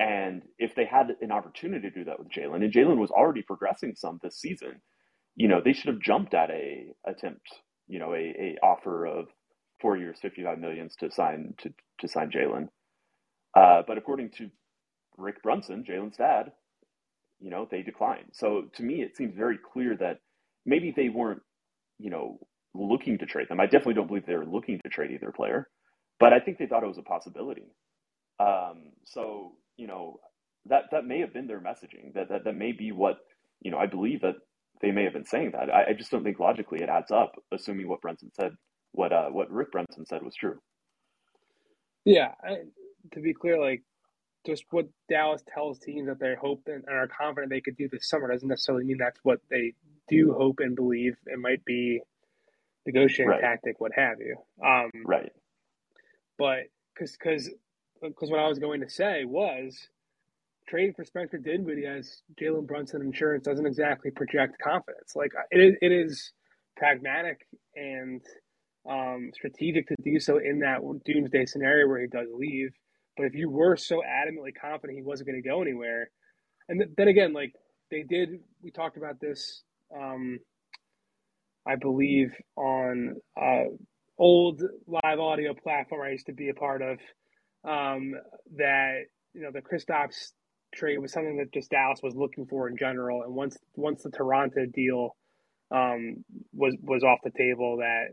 And 0.00 0.42
if 0.58 0.74
they 0.74 0.86
had 0.86 1.16
an 1.20 1.32
opportunity 1.32 1.88
to 1.88 1.94
do 1.94 2.04
that 2.04 2.18
with 2.18 2.28
Jalen, 2.30 2.64
and 2.64 2.72
Jalen 2.72 2.98
was 2.98 3.10
already 3.12 3.42
progressing 3.42 3.94
some 3.96 4.20
this 4.22 4.38
season, 4.40 4.82
you 5.36 5.48
know, 5.48 5.60
they 5.64 5.72
should 5.72 5.88
have 5.94 6.02
jumped 6.02 6.34
at 6.34 6.50
a 6.50 6.86
attempt, 7.06 7.46
you 7.88 7.98
know, 8.00 8.12
a, 8.14 8.18
a 8.18 8.56
offer 8.62 9.06
of 9.06 9.28
four 9.84 9.98
years, 9.98 10.18
55 10.22 10.58
millions 10.58 10.96
to 11.00 11.12
sign 11.12 11.54
to, 11.60 11.74
to 12.00 12.08
sign 12.08 12.32
Jalen. 12.32 12.70
Uh, 13.56 13.82
but 13.86 13.98
according 13.98 14.30
to 14.38 14.50
Rick 15.18 15.42
Brunson, 15.42 15.84
Jalen's 15.88 16.16
dad, 16.18 16.52
you 17.40 17.50
know, 17.50 17.68
they 17.70 17.82
declined. 17.82 18.26
So 18.34 18.64
to 18.76 18.84
me, 18.84 19.02
it 19.02 19.16
seems 19.16 19.36
very 19.36 19.58
clear 19.58 19.96
that 19.98 20.20
maybe 20.66 20.92
they 20.96 21.10
weren't, 21.10 21.42
you 22.00 22.10
know, 22.10 22.38
looking 22.74 23.18
to 23.18 23.26
trade 23.26 23.48
them. 23.50 23.60
I 23.60 23.66
definitely 23.66 23.94
don't 23.94 24.08
believe 24.08 24.26
they 24.26 24.36
were 24.36 24.46
looking 24.46 24.80
to 24.84 24.90
trade 24.90 25.12
either 25.12 25.32
player, 25.32 25.68
but 26.20 26.32
I 26.34 26.40
think 26.40 26.58
they 26.58 26.66
thought 26.66 26.84
it 26.84 26.88
was 26.88 26.98
a 26.98 27.02
possibility. 27.04 27.66
Um, 28.40 28.92
so 29.06 29.54
you 29.78 29.88
know, 29.88 30.20
that 30.66 30.84
that 30.92 31.06
may 31.06 31.20
have 31.20 31.34
been 31.34 31.48
their 31.48 31.60
messaging. 31.60 32.14
That 32.14 32.30
that 32.30 32.44
that 32.44 32.56
may 32.56 32.72
be 32.72 32.92
what 32.92 33.18
you 33.62 33.72
know. 33.72 33.78
I 33.78 33.86
believe 33.86 34.22
that 34.22 34.36
they 34.82 34.92
may 34.92 35.04
have 35.04 35.14
been 35.14 35.26
saying 35.26 35.52
that. 35.52 35.70
I, 35.74 35.90
I 35.90 35.94
just 35.94 36.12
don't 36.12 36.24
think 36.24 36.40
logically 36.40 36.82
it 36.82 36.90
adds 36.90 37.12
up, 37.12 37.34
assuming 37.52 37.88
what 37.88 38.02
Brunson 38.02 38.32
said 38.34 38.52
what 38.94 39.12
uh, 39.12 39.28
what 39.28 39.50
Rick 39.50 39.72
Brunson 39.72 40.06
said 40.06 40.22
was 40.22 40.34
true. 40.34 40.58
Yeah, 42.04 42.32
I, 42.42 42.58
to 43.12 43.20
be 43.20 43.34
clear, 43.34 43.60
like 43.60 43.82
just 44.46 44.64
what 44.70 44.86
Dallas 45.08 45.42
tells 45.52 45.78
teams 45.78 46.06
that 46.06 46.20
they 46.20 46.34
hope 46.40 46.62
and 46.66 46.84
are 46.88 47.08
confident 47.08 47.50
they 47.50 47.60
could 47.60 47.76
do 47.76 47.88
this 47.90 48.08
summer 48.08 48.30
doesn't 48.30 48.48
necessarily 48.48 48.84
mean 48.84 48.98
that's 48.98 49.20
what 49.22 49.40
they 49.50 49.74
do 50.08 50.34
hope 50.36 50.60
and 50.60 50.76
believe. 50.76 51.16
It 51.26 51.38
might 51.38 51.64
be 51.64 52.00
negotiating 52.86 53.28
right. 53.28 53.40
tactic, 53.40 53.80
what 53.80 53.92
have 53.94 54.18
you. 54.20 54.36
Um, 54.64 54.90
right. 55.04 55.32
But 56.38 56.64
because 56.94 57.12
because 57.12 57.50
because 58.02 58.30
what 58.30 58.40
I 58.40 58.48
was 58.48 58.58
going 58.58 58.80
to 58.80 58.88
say 58.88 59.24
was 59.24 59.88
trading 60.68 60.94
for 60.94 61.04
Spencer 61.04 61.38
Dinwiddie 61.38 61.86
as 61.86 62.22
Jalen 62.40 62.66
Brunson 62.66 63.02
insurance 63.02 63.44
doesn't 63.44 63.66
exactly 63.66 64.10
project 64.10 64.56
confidence. 64.62 65.14
Like 65.16 65.32
it 65.50 65.60
is, 65.60 65.74
it 65.80 65.92
is 65.92 66.32
pragmatic 66.76 67.46
and 67.76 68.20
um, 68.88 69.30
strategic 69.34 69.88
to 69.88 69.94
do 70.02 70.20
so 70.20 70.38
in 70.38 70.60
that 70.60 70.80
doomsday 71.04 71.46
scenario 71.46 71.88
where 71.88 72.00
he 72.00 72.06
does 72.06 72.28
leave. 72.32 72.70
But 73.16 73.26
if 73.26 73.34
you 73.34 73.48
were 73.48 73.76
so 73.76 74.02
adamantly 74.02 74.52
confident 74.60 74.98
he 74.98 75.04
wasn't 75.04 75.28
going 75.28 75.42
to 75.42 75.48
go 75.48 75.62
anywhere, 75.62 76.10
and 76.68 76.80
th- 76.80 76.90
then 76.96 77.08
again, 77.08 77.32
like 77.32 77.52
they 77.90 78.02
did, 78.02 78.40
we 78.62 78.70
talked 78.70 78.96
about 78.96 79.20
this, 79.20 79.62
um, 79.96 80.38
I 81.66 81.76
believe, 81.76 82.32
on 82.56 83.16
uh, 83.40 83.64
old 84.18 84.62
live 84.86 85.20
audio 85.20 85.54
platform 85.54 86.02
I 86.02 86.10
used 86.10 86.26
to 86.26 86.32
be 86.32 86.48
a 86.48 86.54
part 86.54 86.82
of. 86.82 86.98
Um, 87.66 88.12
that 88.56 89.04
you 89.32 89.40
know 89.40 89.50
the 89.50 89.62
Kristaps 89.62 90.32
trade 90.74 90.98
was 90.98 91.12
something 91.12 91.38
that 91.38 91.52
just 91.52 91.70
Dallas 91.70 92.00
was 92.02 92.14
looking 92.14 92.46
for 92.46 92.68
in 92.68 92.76
general, 92.76 93.22
and 93.22 93.34
once 93.34 93.56
once 93.74 94.02
the 94.02 94.10
Toronto 94.10 94.66
deal 94.66 95.16
um, 95.70 96.24
was 96.52 96.76
was 96.82 97.04
off 97.04 97.20
the 97.24 97.30
table, 97.30 97.78
that 97.78 98.08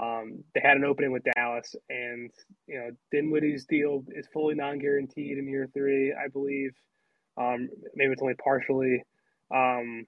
um, 0.00 0.44
they 0.54 0.60
had 0.60 0.76
an 0.76 0.84
opening 0.84 1.12
with 1.12 1.24
Dallas, 1.36 1.74
and 1.90 2.30
you 2.66 2.78
know 2.78 2.90
Dinwiddie's 3.10 3.66
deal 3.66 4.04
is 4.08 4.26
fully 4.32 4.54
non-guaranteed 4.54 5.38
in 5.38 5.48
year 5.48 5.68
three, 5.74 6.12
I 6.12 6.28
believe. 6.28 6.72
Um, 7.36 7.68
maybe 7.94 8.12
it's 8.12 8.22
only 8.22 8.34
partially. 8.34 9.04
Um, 9.54 10.06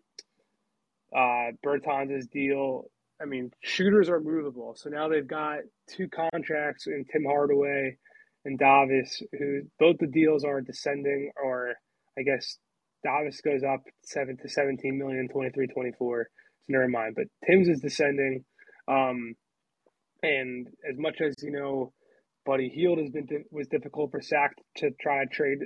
uh, 1.15 1.53
Bertans' 1.65 2.31
deal. 2.31 2.85
I 3.21 3.27
mean, 3.27 3.53
shooters 3.63 4.09
are 4.09 4.21
movable, 4.21 4.75
so 4.77 4.89
now 4.89 5.09
they've 5.09 5.27
got 5.27 5.59
two 5.89 6.09
contracts 6.09 6.87
in 6.87 7.05
Tim 7.05 7.25
Hardaway 7.25 7.97
and 8.45 8.59
Davis, 8.59 9.23
who 9.39 9.63
both 9.79 9.97
the 9.99 10.07
deals 10.07 10.45
are 10.45 10.61
descending, 10.61 11.31
or 11.43 11.75
I 12.19 12.23
guess 12.23 12.59
Davis 13.05 13.41
goes 13.41 13.63
up 13.63 13.83
seven 14.05 14.37
to 14.39 14.49
17 14.49 14.99
million, 14.99 15.29
23, 15.29 15.67
24. 15.69 16.25
So 16.25 16.65
never 16.69 16.89
mind. 16.89 17.15
But 17.17 17.27
Tim's 17.47 17.69
is 17.69 17.81
descending. 17.81 18.45
Um, 18.89 19.35
and 20.25 20.67
as 20.91 20.99
much 20.99 21.21
as 21.21 21.35
you 21.43 21.53
know, 21.53 21.93
Buddy 22.47 22.69
Hield 22.69 22.99
has 22.99 23.11
been 23.11 23.27
was 23.51 23.69
difficult 23.69 24.11
for 24.11 24.21
Sac 24.21 24.53
to 24.79 24.91
try 25.01 25.25
to 25.25 25.31
trade, 25.31 25.59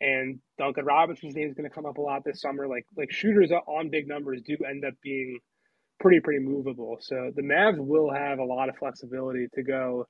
and 0.00 0.38
Duncan 0.58 0.84
Robinson's 0.84 1.34
name 1.34 1.48
is 1.48 1.54
going 1.54 1.68
to 1.68 1.74
come 1.74 1.86
up 1.86 1.98
a 1.98 2.00
lot 2.00 2.22
this 2.24 2.40
summer. 2.40 2.68
Like 2.68 2.86
like 2.96 3.10
shooters 3.10 3.50
on 3.50 3.90
big 3.90 4.06
numbers 4.08 4.40
do 4.46 4.56
end 4.68 4.84
up 4.84 4.94
being 5.02 5.38
pretty 6.00 6.20
pretty 6.20 6.44
movable. 6.44 6.98
So 7.00 7.30
the 7.34 7.42
Mavs 7.42 7.78
will 7.78 8.12
have 8.12 8.38
a 8.38 8.44
lot 8.44 8.68
of 8.68 8.76
flexibility 8.76 9.48
to 9.54 9.62
go 9.62 10.06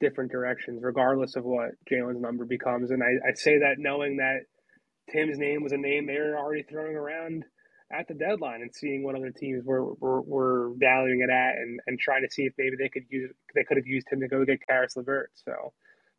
different 0.00 0.32
directions, 0.32 0.80
regardless 0.82 1.36
of 1.36 1.44
what 1.44 1.70
Jalen's 1.90 2.20
number 2.20 2.44
becomes. 2.44 2.90
And 2.90 3.02
I, 3.02 3.28
I 3.28 3.34
say 3.34 3.58
that 3.58 3.76
knowing 3.78 4.16
that 4.16 4.40
Tim's 5.12 5.38
name 5.38 5.62
was 5.62 5.72
a 5.72 5.76
name 5.76 6.06
they 6.06 6.18
were 6.18 6.38
already 6.38 6.62
throwing 6.62 6.96
around 6.96 7.44
at 7.98 8.08
the 8.08 8.14
deadline 8.14 8.62
and 8.62 8.74
seeing 8.74 9.02
what 9.02 9.14
other 9.14 9.30
teams 9.30 9.64
were 9.64 9.94
were, 9.94 10.20
were 10.22 10.72
valuing 10.76 11.20
it 11.20 11.30
at 11.30 11.56
and, 11.56 11.80
and 11.86 11.98
trying 11.98 12.22
to 12.22 12.32
see 12.32 12.42
if 12.42 12.52
maybe 12.58 12.76
they 12.78 12.88
could 12.88 13.04
use 13.08 13.30
they 13.54 13.64
could 13.64 13.76
have 13.76 13.86
used 13.86 14.06
him 14.10 14.20
to 14.20 14.28
go 14.28 14.44
get 14.44 14.66
Caris 14.66 14.96
LeVert. 14.96 15.30
So 15.34 15.72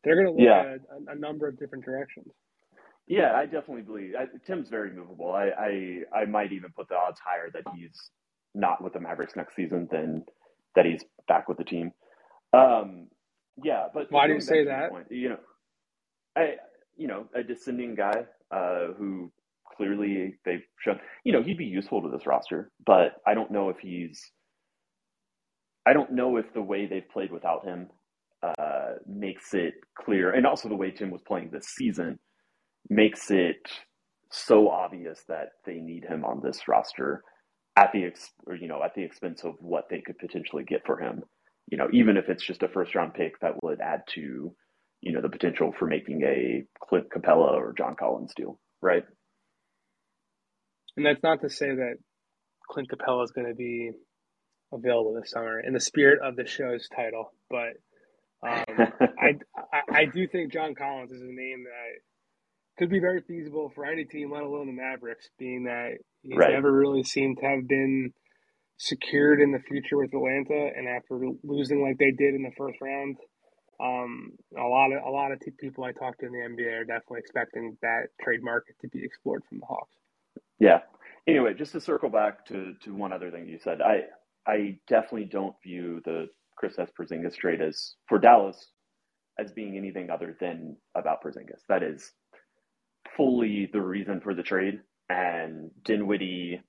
they're 0.03 0.15
going 0.15 0.27
to 0.27 0.31
look 0.31 0.41
yeah. 0.41 0.75
at 0.75 0.81
a, 0.91 1.13
a, 1.13 1.15
number 1.15 1.47
of 1.47 1.57
different 1.57 1.83
directions. 1.83 2.31
Yeah, 3.07 3.33
I 3.35 3.45
definitely 3.45 3.81
believe 3.81 4.13
I, 4.17 4.25
Tim's 4.45 4.69
very 4.69 4.91
movable. 4.91 5.31
I, 5.31 5.49
I 5.57 6.21
I 6.21 6.25
might 6.25 6.51
even 6.51 6.71
put 6.75 6.87
the 6.89 6.95
odds 6.95 7.19
higher 7.19 7.49
that 7.53 7.63
he's 7.75 8.09
not 8.53 8.83
with 8.83 8.93
the 8.93 8.99
Mavericks 8.99 9.35
next 9.35 9.55
season 9.55 9.87
than 9.91 10.23
that 10.75 10.85
he's 10.85 11.03
back 11.27 11.47
with 11.47 11.57
the 11.57 11.63
team. 11.63 11.91
Um, 12.53 13.07
yeah, 13.63 13.87
but 13.93 14.11
why 14.11 14.27
do 14.27 14.33
you 14.33 14.41
say 14.41 14.65
that? 14.65 14.89
Point, 14.89 15.07
you 15.09 15.29
know, 15.29 15.39
I 16.35 16.55
you 16.97 17.07
know 17.07 17.27
a 17.35 17.43
descending 17.43 17.95
guy 17.95 18.25
uh, 18.51 18.87
who 18.97 19.31
clearly 19.75 20.35
they've 20.45 20.63
shown, 20.79 20.99
you 21.23 21.33
know, 21.33 21.43
he'd 21.43 21.57
be 21.57 21.65
useful 21.65 22.01
to 22.01 22.09
this 22.09 22.27
roster, 22.27 22.71
but 22.85 23.13
I 23.27 23.33
don't 23.33 23.51
know 23.51 23.69
if 23.69 23.77
he's, 23.79 24.21
I 25.85 25.93
don't 25.93 26.11
know 26.13 26.37
if 26.37 26.53
the 26.53 26.61
way 26.61 26.85
they've 26.85 27.09
played 27.09 27.31
without 27.31 27.65
him 27.65 27.89
uh, 28.43 28.93
makes 29.07 29.53
it 29.53 29.75
clear, 29.97 30.31
and 30.31 30.45
also 30.45 30.69
the 30.69 30.75
way 30.75 30.91
Tim 30.91 31.11
was 31.11 31.21
playing 31.27 31.49
this 31.51 31.67
season 31.67 32.19
makes 32.89 33.31
it 33.31 33.67
so 34.31 34.69
obvious 34.69 35.23
that 35.27 35.49
they 35.65 35.75
need 35.75 36.03
him 36.05 36.25
on 36.25 36.41
this 36.43 36.67
roster 36.67 37.23
at 37.75 37.91
the 37.93 38.05
ex, 38.05 38.31
or, 38.47 38.55
you 38.55 38.67
know 38.67 38.83
at 38.83 38.93
the 38.95 39.03
expense 39.03 39.43
of 39.43 39.55
what 39.59 39.85
they 39.89 40.01
could 40.01 40.17
potentially 40.17 40.63
get 40.63 40.85
for 40.85 40.99
him. 40.99 41.23
You 41.67 41.77
know, 41.77 41.87
even 41.93 42.17
if 42.17 42.29
it's 42.29 42.45
just 42.45 42.63
a 42.63 42.67
first 42.67 42.95
round 42.95 43.13
pick 43.13 43.39
that 43.39 43.61
would 43.63 43.81
add 43.81 44.01
to 44.15 44.55
you 45.01 45.11
know 45.13 45.21
the 45.21 45.29
potential 45.29 45.73
for 45.77 45.87
making 45.87 46.23
a 46.23 46.63
Clint 46.83 47.07
Capela 47.09 47.53
or 47.53 47.73
John 47.77 47.95
Collins 47.95 48.33
deal, 48.35 48.59
right? 48.81 49.03
And 50.97 51.05
that's 51.05 51.23
not 51.23 51.41
to 51.41 51.49
say 51.49 51.67
that 51.67 51.95
Clint 52.69 52.89
Capela 52.89 53.23
is 53.23 53.31
going 53.31 53.47
to 53.47 53.55
be 53.55 53.91
available 54.71 55.13
this 55.13 55.31
summer 55.31 55.59
in 55.59 55.73
the 55.73 55.79
spirit 55.79 56.19
of 56.21 56.35
the 56.35 56.45
show's 56.45 56.87
title, 56.95 57.31
but 57.49 57.73
um, 58.47 58.63
I, 59.19 59.35
I, 59.73 59.81
I 59.91 60.05
do 60.05 60.27
think 60.27 60.51
John 60.51 60.75
Collins 60.75 61.11
is 61.11 61.21
a 61.21 61.25
name 61.25 61.65
that 61.65 62.01
could 62.77 62.89
be 62.89 62.99
very 62.99 63.21
feasible 63.21 63.71
for 63.73 63.85
any 63.85 64.05
team, 64.05 64.31
let 64.31 64.43
alone 64.43 64.67
the 64.67 64.73
Mavericks, 64.73 65.29
being 65.39 65.65
that 65.65 65.97
he's 66.21 66.37
right. 66.37 66.51
never 66.51 66.71
really 66.71 67.03
seemed 67.03 67.37
to 67.39 67.45
have 67.45 67.67
been 67.67 68.11
secured 68.77 69.39
in 69.39 69.51
the 69.51 69.59
future 69.59 69.97
with 69.97 70.13
Atlanta, 70.13 70.71
and 70.75 70.87
after 70.87 71.17
losing 71.43 71.81
like 71.81 71.97
they 71.97 72.11
did 72.11 72.35
in 72.35 72.43
the 72.43 72.51
first 72.57 72.77
round, 72.81 73.15
um, 73.79 74.31
a 74.57 74.67
lot 74.67 74.91
of 74.91 75.03
a 75.05 75.09
lot 75.09 75.31
of 75.31 75.41
people 75.59 75.83
I 75.83 75.91
talked 75.91 76.19
to 76.21 76.27
in 76.27 76.31
the 76.31 76.39
NBA 76.39 76.81
are 76.81 76.85
definitely 76.85 77.19
expecting 77.19 77.77
that 77.81 78.07
trade 78.21 78.41
market 78.41 78.75
to 78.81 78.87
be 78.87 79.03
explored 79.03 79.43
from 79.47 79.59
the 79.59 79.65
Hawks. 79.65 79.95
Yeah. 80.59 80.79
Anyway, 81.27 81.53
just 81.53 81.71
to 81.73 81.81
circle 81.81 82.09
back 82.09 82.45
to 82.47 82.73
to 82.83 82.93
one 82.93 83.13
other 83.13 83.31
thing 83.31 83.47
you 83.47 83.59
said, 83.59 83.81
I 83.81 84.03
I 84.47 84.77
definitely 84.87 85.25
don't 85.25 85.55
view 85.63 86.01
the 86.05 86.27
Kristaps 86.61 86.91
Porzingis 86.99 87.35
trade 87.35 87.61
as 87.61 87.95
for 88.07 88.19
Dallas 88.19 88.71
as 89.39 89.51
being 89.51 89.75
anything 89.77 90.09
other 90.09 90.37
than 90.39 90.77
about 90.95 91.23
Porzingis. 91.23 91.61
That 91.67 91.83
is 91.83 92.13
fully 93.17 93.69
the 93.73 93.81
reason 93.81 94.21
for 94.21 94.33
the 94.33 94.43
trade, 94.43 94.81
and 95.09 95.71
Dinwiddie 95.83 96.61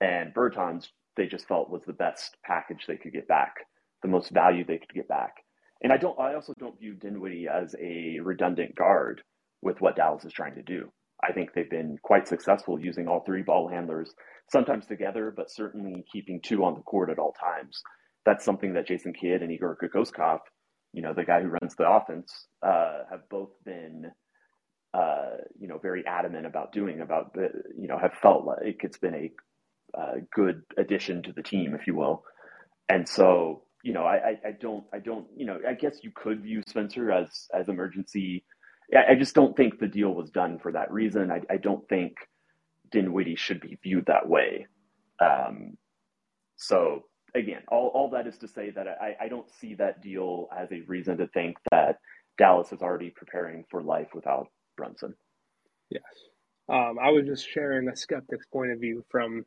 and 0.00 0.34
Bertans 0.34 0.88
they 1.16 1.26
just 1.26 1.48
felt 1.48 1.70
was 1.70 1.82
the 1.86 1.92
best 1.92 2.36
package 2.44 2.86
they 2.86 2.96
could 2.96 3.12
get 3.12 3.28
back, 3.28 3.56
the 4.02 4.08
most 4.08 4.30
value 4.30 4.64
they 4.64 4.78
could 4.78 4.94
get 4.94 5.08
back. 5.08 5.34
And 5.82 5.92
I 5.92 5.96
don't. 5.96 6.18
I 6.18 6.34
also 6.34 6.54
don't 6.58 6.78
view 6.78 6.94
Dinwiddie 6.94 7.48
as 7.48 7.74
a 7.80 8.20
redundant 8.22 8.74
guard 8.76 9.22
with 9.62 9.80
what 9.80 9.96
Dallas 9.96 10.24
is 10.24 10.32
trying 10.32 10.54
to 10.54 10.62
do. 10.62 10.90
I 11.22 11.32
think 11.32 11.52
they've 11.52 11.70
been 11.70 11.98
quite 12.02 12.28
successful 12.28 12.80
using 12.80 13.08
all 13.08 13.20
three 13.24 13.42
ball 13.42 13.68
handlers, 13.68 14.14
sometimes 14.50 14.86
together, 14.86 15.32
but 15.34 15.50
certainly 15.50 16.04
keeping 16.12 16.40
two 16.42 16.64
on 16.64 16.74
the 16.74 16.82
court 16.82 17.10
at 17.10 17.18
all 17.18 17.32
times. 17.32 17.82
That's 18.24 18.44
something 18.44 18.74
that 18.74 18.86
Jason 18.86 19.12
Kidd 19.12 19.42
and 19.42 19.50
Igor 19.50 19.78
Kokoskov, 19.82 20.40
you 20.92 21.02
know, 21.02 21.14
the 21.14 21.24
guy 21.24 21.40
who 21.42 21.48
runs 21.48 21.74
the 21.76 21.88
offense, 21.88 22.46
uh, 22.62 23.04
have 23.10 23.28
both 23.30 23.50
been, 23.64 24.10
uh, 24.92 25.36
you 25.58 25.68
know, 25.68 25.78
very 25.78 26.04
adamant 26.06 26.46
about 26.46 26.72
doing. 26.72 27.00
About 27.00 27.34
you 27.78 27.88
know, 27.88 27.98
have 27.98 28.14
felt 28.14 28.44
like 28.44 28.80
it's 28.82 28.98
been 28.98 29.14
a 29.14 30.20
good 30.34 30.62
addition 30.76 31.22
to 31.22 31.32
the 31.32 31.42
team, 31.42 31.74
if 31.74 31.86
you 31.86 31.94
will. 31.94 32.24
And 32.88 33.08
so 33.08 33.62
you 33.82 33.92
know, 33.92 34.04
I, 34.04 34.36
I 34.44 34.52
don't, 34.60 34.84
I 34.92 34.98
don't, 34.98 35.26
you 35.36 35.46
know, 35.46 35.58
I 35.66 35.74
guess 35.74 35.98
you 36.02 36.10
could 36.14 36.42
view 36.42 36.62
Spencer 36.66 37.10
as 37.10 37.48
as 37.54 37.68
emergency. 37.68 38.44
I 38.96 39.14
just 39.14 39.34
don't 39.34 39.56
think 39.56 39.78
the 39.78 39.86
deal 39.86 40.14
was 40.14 40.30
done 40.30 40.58
for 40.58 40.72
that 40.72 40.90
reason. 40.90 41.30
I, 41.30 41.40
I 41.48 41.56
don't 41.58 41.88
think 41.88 42.14
Dinwiddie 42.90 43.36
should 43.36 43.60
be 43.60 43.78
viewed 43.82 44.06
that 44.06 44.28
way. 44.28 44.66
Um, 45.20 45.76
so 46.56 47.04
again, 47.34 47.62
all, 47.68 47.88
all 47.94 48.10
that 48.10 48.26
is 48.26 48.38
to 48.38 48.48
say 48.48 48.70
that 48.70 48.86
I, 48.88 49.16
I 49.20 49.28
don't 49.28 49.48
see 49.60 49.74
that 49.74 50.02
deal 50.02 50.48
as 50.56 50.70
a 50.72 50.80
reason 50.86 51.18
to 51.18 51.26
think 51.28 51.56
that 51.70 51.98
Dallas 52.38 52.72
is 52.72 52.82
already 52.82 53.10
preparing 53.10 53.64
for 53.70 53.82
life 53.82 54.08
without 54.14 54.48
Brunson. 54.76 55.14
Yes. 55.90 56.02
Um, 56.68 56.98
I 57.02 57.10
was 57.10 57.26
just 57.26 57.48
sharing 57.48 57.88
a 57.88 57.96
skeptic's 57.96 58.46
point 58.46 58.72
of 58.72 58.80
view 58.80 59.04
from 59.10 59.44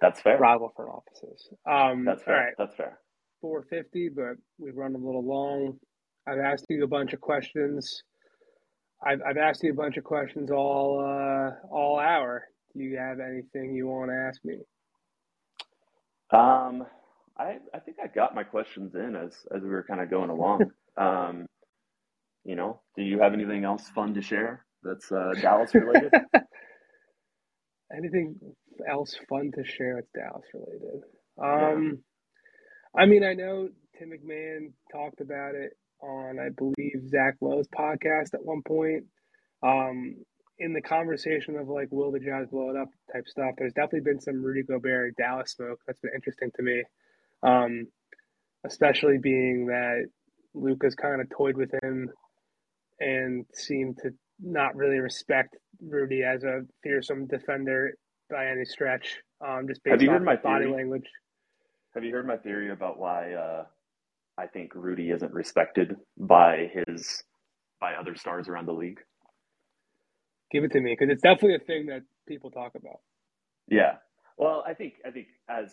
that's 0.00 0.20
fair. 0.20 0.38
Rival 0.38 0.72
front 0.74 0.90
offices. 0.90 1.48
Um, 1.68 2.04
that's 2.04 2.22
fair. 2.24 2.54
That's 2.58 2.74
fair. 2.74 2.98
450, 3.40 4.08
but 4.10 4.36
we've 4.58 4.76
run 4.76 4.94
a 4.94 4.98
little 4.98 5.24
long. 5.24 5.78
I've 6.26 6.38
asked 6.38 6.66
you 6.68 6.82
a 6.84 6.88
bunch 6.88 7.12
of 7.12 7.20
questions. 7.20 8.02
I've, 9.04 9.20
I've 9.22 9.36
asked 9.36 9.62
you 9.62 9.72
a 9.72 9.74
bunch 9.74 9.96
of 9.96 10.04
questions 10.04 10.50
all 10.50 11.00
uh, 11.00 11.74
all 11.74 11.98
hour. 11.98 12.46
Do 12.76 12.82
you 12.82 12.98
have 12.98 13.18
anything 13.20 13.74
you 13.74 13.88
want 13.88 14.10
to 14.10 14.16
ask 14.16 14.44
me? 14.44 14.58
Um, 16.30 16.86
I 17.36 17.58
I 17.74 17.78
think 17.80 17.98
I 18.02 18.06
got 18.06 18.34
my 18.34 18.44
questions 18.44 18.94
in 18.94 19.16
as 19.16 19.34
as 19.54 19.62
we 19.62 19.68
were 19.68 19.84
kind 19.84 20.00
of 20.00 20.10
going 20.10 20.30
along. 20.30 20.70
um, 20.96 21.46
you 22.44 22.56
know, 22.56 22.80
do 22.96 23.02
you 23.02 23.20
have 23.20 23.34
anything 23.34 23.64
else 23.64 23.88
fun 23.94 24.14
to 24.14 24.22
share 24.22 24.64
that's 24.82 25.10
uh, 25.12 25.32
Dallas 25.40 25.74
related? 25.74 26.12
anything 27.96 28.36
else 28.90 29.18
fun 29.28 29.50
to 29.56 29.64
share 29.64 29.96
that's 29.96 30.10
Dallas 30.14 30.46
related? 30.54 31.02
Um, 31.42 31.98
I 32.96 33.06
mean, 33.06 33.24
I 33.24 33.34
know 33.34 33.68
Tim 33.98 34.10
McMahon 34.10 34.72
talked 34.92 35.20
about 35.20 35.54
it 35.54 35.72
on, 36.02 36.38
I 36.38 36.50
believe, 36.50 37.08
Zach 37.08 37.36
Lowe's 37.40 37.68
podcast 37.68 38.34
at 38.34 38.44
one 38.44 38.62
point. 38.62 39.04
Um, 39.62 40.16
in 40.58 40.72
the 40.72 40.80
conversation 40.80 41.56
of 41.56 41.68
like, 41.68 41.88
will 41.90 42.12
the 42.12 42.20
Jazz 42.20 42.48
blow 42.48 42.70
it 42.70 42.76
up 42.76 42.88
type 43.12 43.26
stuff, 43.26 43.54
there's 43.58 43.72
definitely 43.72 44.00
been 44.00 44.20
some 44.20 44.42
Rudy 44.42 44.62
Gobert 44.62 45.16
Dallas 45.16 45.52
smoke 45.52 45.80
that's 45.86 46.00
been 46.00 46.12
interesting 46.14 46.50
to 46.56 46.62
me. 46.62 46.82
Um, 47.42 47.88
especially 48.64 49.18
being 49.18 49.66
that 49.66 50.06
Luka's 50.54 50.94
kind 50.94 51.20
of 51.20 51.28
toyed 51.30 51.56
with 51.56 51.72
him 51.82 52.10
and 53.00 53.44
seemed 53.52 53.98
to 53.98 54.10
not 54.40 54.76
really 54.76 54.98
respect 54.98 55.56
Rudy 55.80 56.22
as 56.22 56.44
a 56.44 56.62
fearsome 56.82 57.26
defender 57.26 57.94
by 58.30 58.46
any 58.46 58.64
stretch. 58.64 59.18
Um, 59.44 59.66
just 59.68 59.82
based 59.82 59.92
Have 59.92 60.02
you 60.02 60.10
on 60.10 60.24
my 60.24 60.36
body 60.36 60.66
language. 60.66 61.06
Have 61.94 62.04
you 62.04 62.12
heard 62.12 62.26
my 62.26 62.36
theory 62.36 62.70
about 62.70 62.98
why 62.98 63.32
uh, 63.32 63.64
I 64.38 64.46
think 64.46 64.74
Rudy 64.74 65.10
isn't 65.10 65.32
respected 65.32 65.96
by 66.18 66.70
his 66.72 67.22
by 67.80 67.94
other 67.94 68.14
stars 68.14 68.48
around 68.48 68.66
the 68.66 68.72
league? 68.72 69.00
Give 70.50 70.64
it 70.64 70.72
to 70.72 70.80
me 70.80 70.96
because 70.98 71.12
it's 71.12 71.22
definitely 71.22 71.56
a 71.56 71.66
thing 71.66 71.86
that 71.86 72.02
people 72.26 72.50
talk 72.50 72.72
about. 72.74 73.00
Yeah. 73.68 73.96
Well, 74.36 74.64
I 74.66 74.74
think 74.74 74.94
I 75.06 75.10
think 75.10 75.28
as 75.48 75.72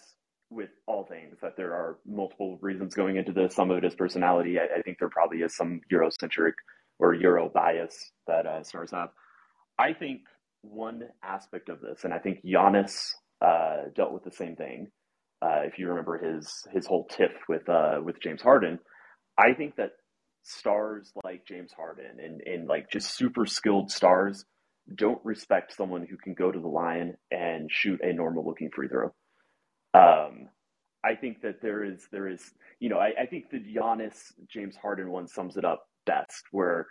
with 0.50 0.70
all 0.88 1.06
things 1.06 1.38
that 1.42 1.56
there 1.56 1.74
are 1.74 2.00
multiple 2.06 2.58
reasons 2.62 2.96
going 2.96 3.18
into 3.18 3.32
this. 3.32 3.56
Some 3.56 3.70
of 3.72 3.78
it 3.78 3.86
is 3.86 3.96
personality. 3.96 4.58
I, 4.60 4.80
I 4.80 4.82
think 4.82 4.98
there 5.00 5.10
probably 5.10 5.40
is 5.40 5.56
some 5.56 5.82
Eurocentric 5.92 6.54
or 6.98 7.14
Euro 7.14 7.50
bias 7.50 8.12
that 8.28 8.46
uh, 8.46 8.64
stars 8.64 8.92
have. 8.92 9.10
I 9.78 9.94
think 9.94 10.22
one 10.62 11.04
aspect 11.24 11.70
of 11.70 11.80
this, 11.82 12.04
and 12.04 12.14
I 12.14 12.20
think 12.20 12.44
Giannis 12.44 13.12
uh, 13.42 13.90
dealt 13.96 14.12
with 14.12 14.24
the 14.24 14.32
same 14.32 14.56
thing, 14.56 14.88
uh, 15.42 15.62
if 15.64 15.80
you 15.80 15.88
remember 15.88 16.18
his 16.18 16.68
his 16.72 16.86
whole 16.86 17.06
tiff 17.06 17.32
with 17.48 17.68
uh, 17.70 18.00
with 18.04 18.22
James 18.22 18.42
Harden, 18.42 18.80
I 19.38 19.54
think 19.54 19.76
that 19.78 19.92
stars 20.44 21.12
like 21.24 21.46
James 21.46 21.72
Harden 21.72 22.20
and, 22.24 22.42
and 22.42 22.68
like 22.68 22.90
just 22.92 23.16
super 23.16 23.46
skilled 23.46 23.92
stars 23.92 24.46
don't 24.96 25.24
respect 25.24 25.76
someone 25.76 26.06
who 26.10 26.18
can 26.18 26.34
go 26.34 26.52
to 26.52 26.60
the 26.60 26.68
line 26.68 27.16
and 27.32 27.70
shoot 27.72 28.00
a 28.02 28.12
normal 28.12 28.46
looking 28.46 28.70
free 28.74 28.88
throw. 28.88 29.14
Um, 29.94 30.50
I 31.06 31.16
think 31.16 31.42
that 31.42 31.62
there 31.62 31.84
is 31.84 32.08
there 32.12 32.28
is 32.28 32.42
you 32.80 32.90
know 32.90 32.98
I, 32.98 33.12
I 33.22 33.26
think 33.26 33.50
the 33.50 33.60
Giannis 33.60 34.34
James 34.50 34.76
Harden 34.76 35.12
one 35.12 35.28
sums 35.28 35.58
it 35.58 35.66
up 35.66 35.86
best 36.06 36.44
where 36.52 36.88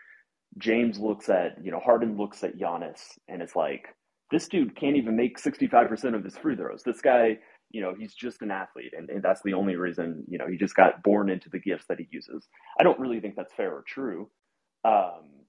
James 0.56 0.98
looks 0.98 1.28
at 1.28 1.62
you 1.62 1.70
know 1.70 1.80
Harden 1.80 2.16
looks 2.16 2.42
at 2.44 2.56
Giannis 2.56 3.00
and 3.28 3.42
it's 3.42 3.56
like 3.56 3.88
this 4.30 4.48
dude 4.48 4.76
can't 4.76 4.96
even 4.96 5.16
make 5.16 5.38
65% 5.38 6.14
of 6.14 6.22
his 6.22 6.36
free 6.36 6.54
throws. 6.54 6.82
This 6.82 7.00
guy 7.00 7.38
you 7.70 7.80
know, 7.82 7.94
he's 7.98 8.14
just 8.14 8.42
an 8.42 8.50
athlete, 8.50 8.92
and, 8.96 9.10
and 9.10 9.22
that's 9.22 9.42
the 9.42 9.54
only 9.54 9.76
reason, 9.76 10.24
you 10.28 10.38
know, 10.38 10.46
he 10.46 10.56
just 10.56 10.74
got 10.74 11.02
born 11.02 11.28
into 11.28 11.50
the 11.50 11.58
gifts 11.58 11.84
that 11.88 11.98
he 11.98 12.08
uses. 12.10 12.48
I 12.80 12.82
don't 12.82 12.98
really 12.98 13.20
think 13.20 13.36
that's 13.36 13.52
fair 13.54 13.72
or 13.72 13.84
true. 13.86 14.30
Um, 14.84 15.44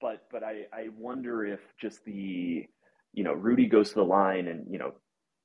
but 0.00 0.26
but 0.30 0.42
I, 0.42 0.66
I 0.72 0.88
wonder 0.98 1.44
if 1.46 1.60
just 1.80 2.04
the, 2.04 2.66
you 3.12 3.24
know, 3.24 3.32
Rudy 3.32 3.68
goes 3.68 3.90
to 3.90 3.94
the 3.96 4.04
line 4.04 4.48
and, 4.48 4.66
you 4.70 4.78
know, 4.78 4.92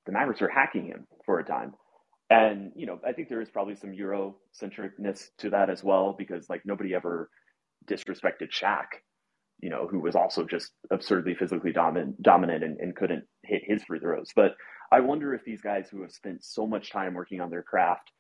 the 0.06 0.12
Mavericks 0.12 0.42
are 0.42 0.50
hacking 0.50 0.88
him 0.88 1.06
for 1.26 1.40
a 1.40 1.46
time. 1.46 1.74
And, 2.30 2.72
you 2.76 2.86
know, 2.86 3.00
I 3.08 3.14
think 3.14 3.30
there 3.30 3.42
is 3.42 3.50
probably 3.50 3.76
some 3.76 3.92
Eurocentricness 3.92 5.28
to 5.38 5.50
that 5.52 5.70
as 5.70 5.84
well, 5.84 6.16
because 6.18 6.50
like 6.50 6.62
nobody 6.66 6.94
ever 6.94 7.30
disrespected 7.86 8.52
Shaq, 8.52 8.88
you 9.62 9.70
know, 9.70 9.88
who 9.88 10.00
was 10.00 10.16
also 10.16 10.44
just 10.44 10.72
absurdly 10.92 11.36
physically 11.36 11.72
dominant, 11.72 12.22
dominant 12.22 12.64
and, 12.64 12.80
and 12.80 12.96
couldn't 12.96 13.24
hit 13.44 13.62
his 13.66 13.84
free 13.84 14.00
throws. 14.00 14.32
But 14.36 14.56
I 14.92 15.02
wonder 15.02 15.34
if 15.34 15.44
these 15.44 15.62
guys 15.62 15.90
who 15.90 16.02
have 16.02 16.12
spent 16.12 16.44
so 16.44 16.66
much 16.66 16.92
time 16.92 17.14
working 17.14 17.42
on 17.42 17.50
their 17.50 17.64
craft, 17.64 18.12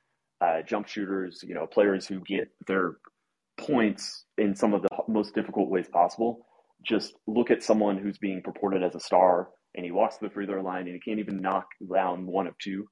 uh, 0.41 0.61
jump 0.61 0.87
shooters, 0.87 1.43
you 1.43 1.55
know, 1.55 1.65
players 1.65 2.07
who 2.07 2.19
get 2.21 2.49
their 2.67 2.97
points 3.57 4.25
in 4.37 4.55
some 4.55 4.73
of 4.73 4.81
the 4.81 4.89
most 5.07 5.33
difficult 5.33 5.69
ways 5.69 5.87
possible, 5.87 6.45
just 6.83 7.13
look 7.25 7.49
at 7.51 7.63
someone 7.63 7.97
who's 7.97 8.17
being 8.17 8.41
purported 8.41 8.83
as 8.83 8.95
a 8.95 8.99
star 8.99 9.49
and 9.75 9.85
he 9.85 9.91
walks 9.91 10.17
to 10.17 10.25
the 10.25 10.31
free 10.31 10.45
throw 10.45 10.61
line 10.61 10.87
and 10.87 10.93
he 10.93 10.99
can't 10.99 11.19
even 11.19 11.41
knock 11.41 11.67
down 11.93 12.25
one 12.25 12.47
of 12.47 12.57
two, 12.57 12.87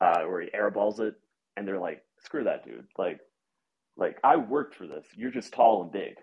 uh, 0.00 0.22
or 0.26 0.40
he 0.40 0.48
airballs 0.50 1.00
it, 1.00 1.14
and 1.56 1.66
they're 1.66 1.80
like, 1.80 2.02
"Screw 2.20 2.44
that 2.44 2.64
dude!" 2.64 2.86
Like, 2.96 3.20
like 3.96 4.18
I 4.24 4.36
worked 4.36 4.74
for 4.74 4.86
this. 4.86 5.06
You're 5.16 5.30
just 5.30 5.52
tall 5.52 5.82
and 5.82 5.92
big. 5.92 6.14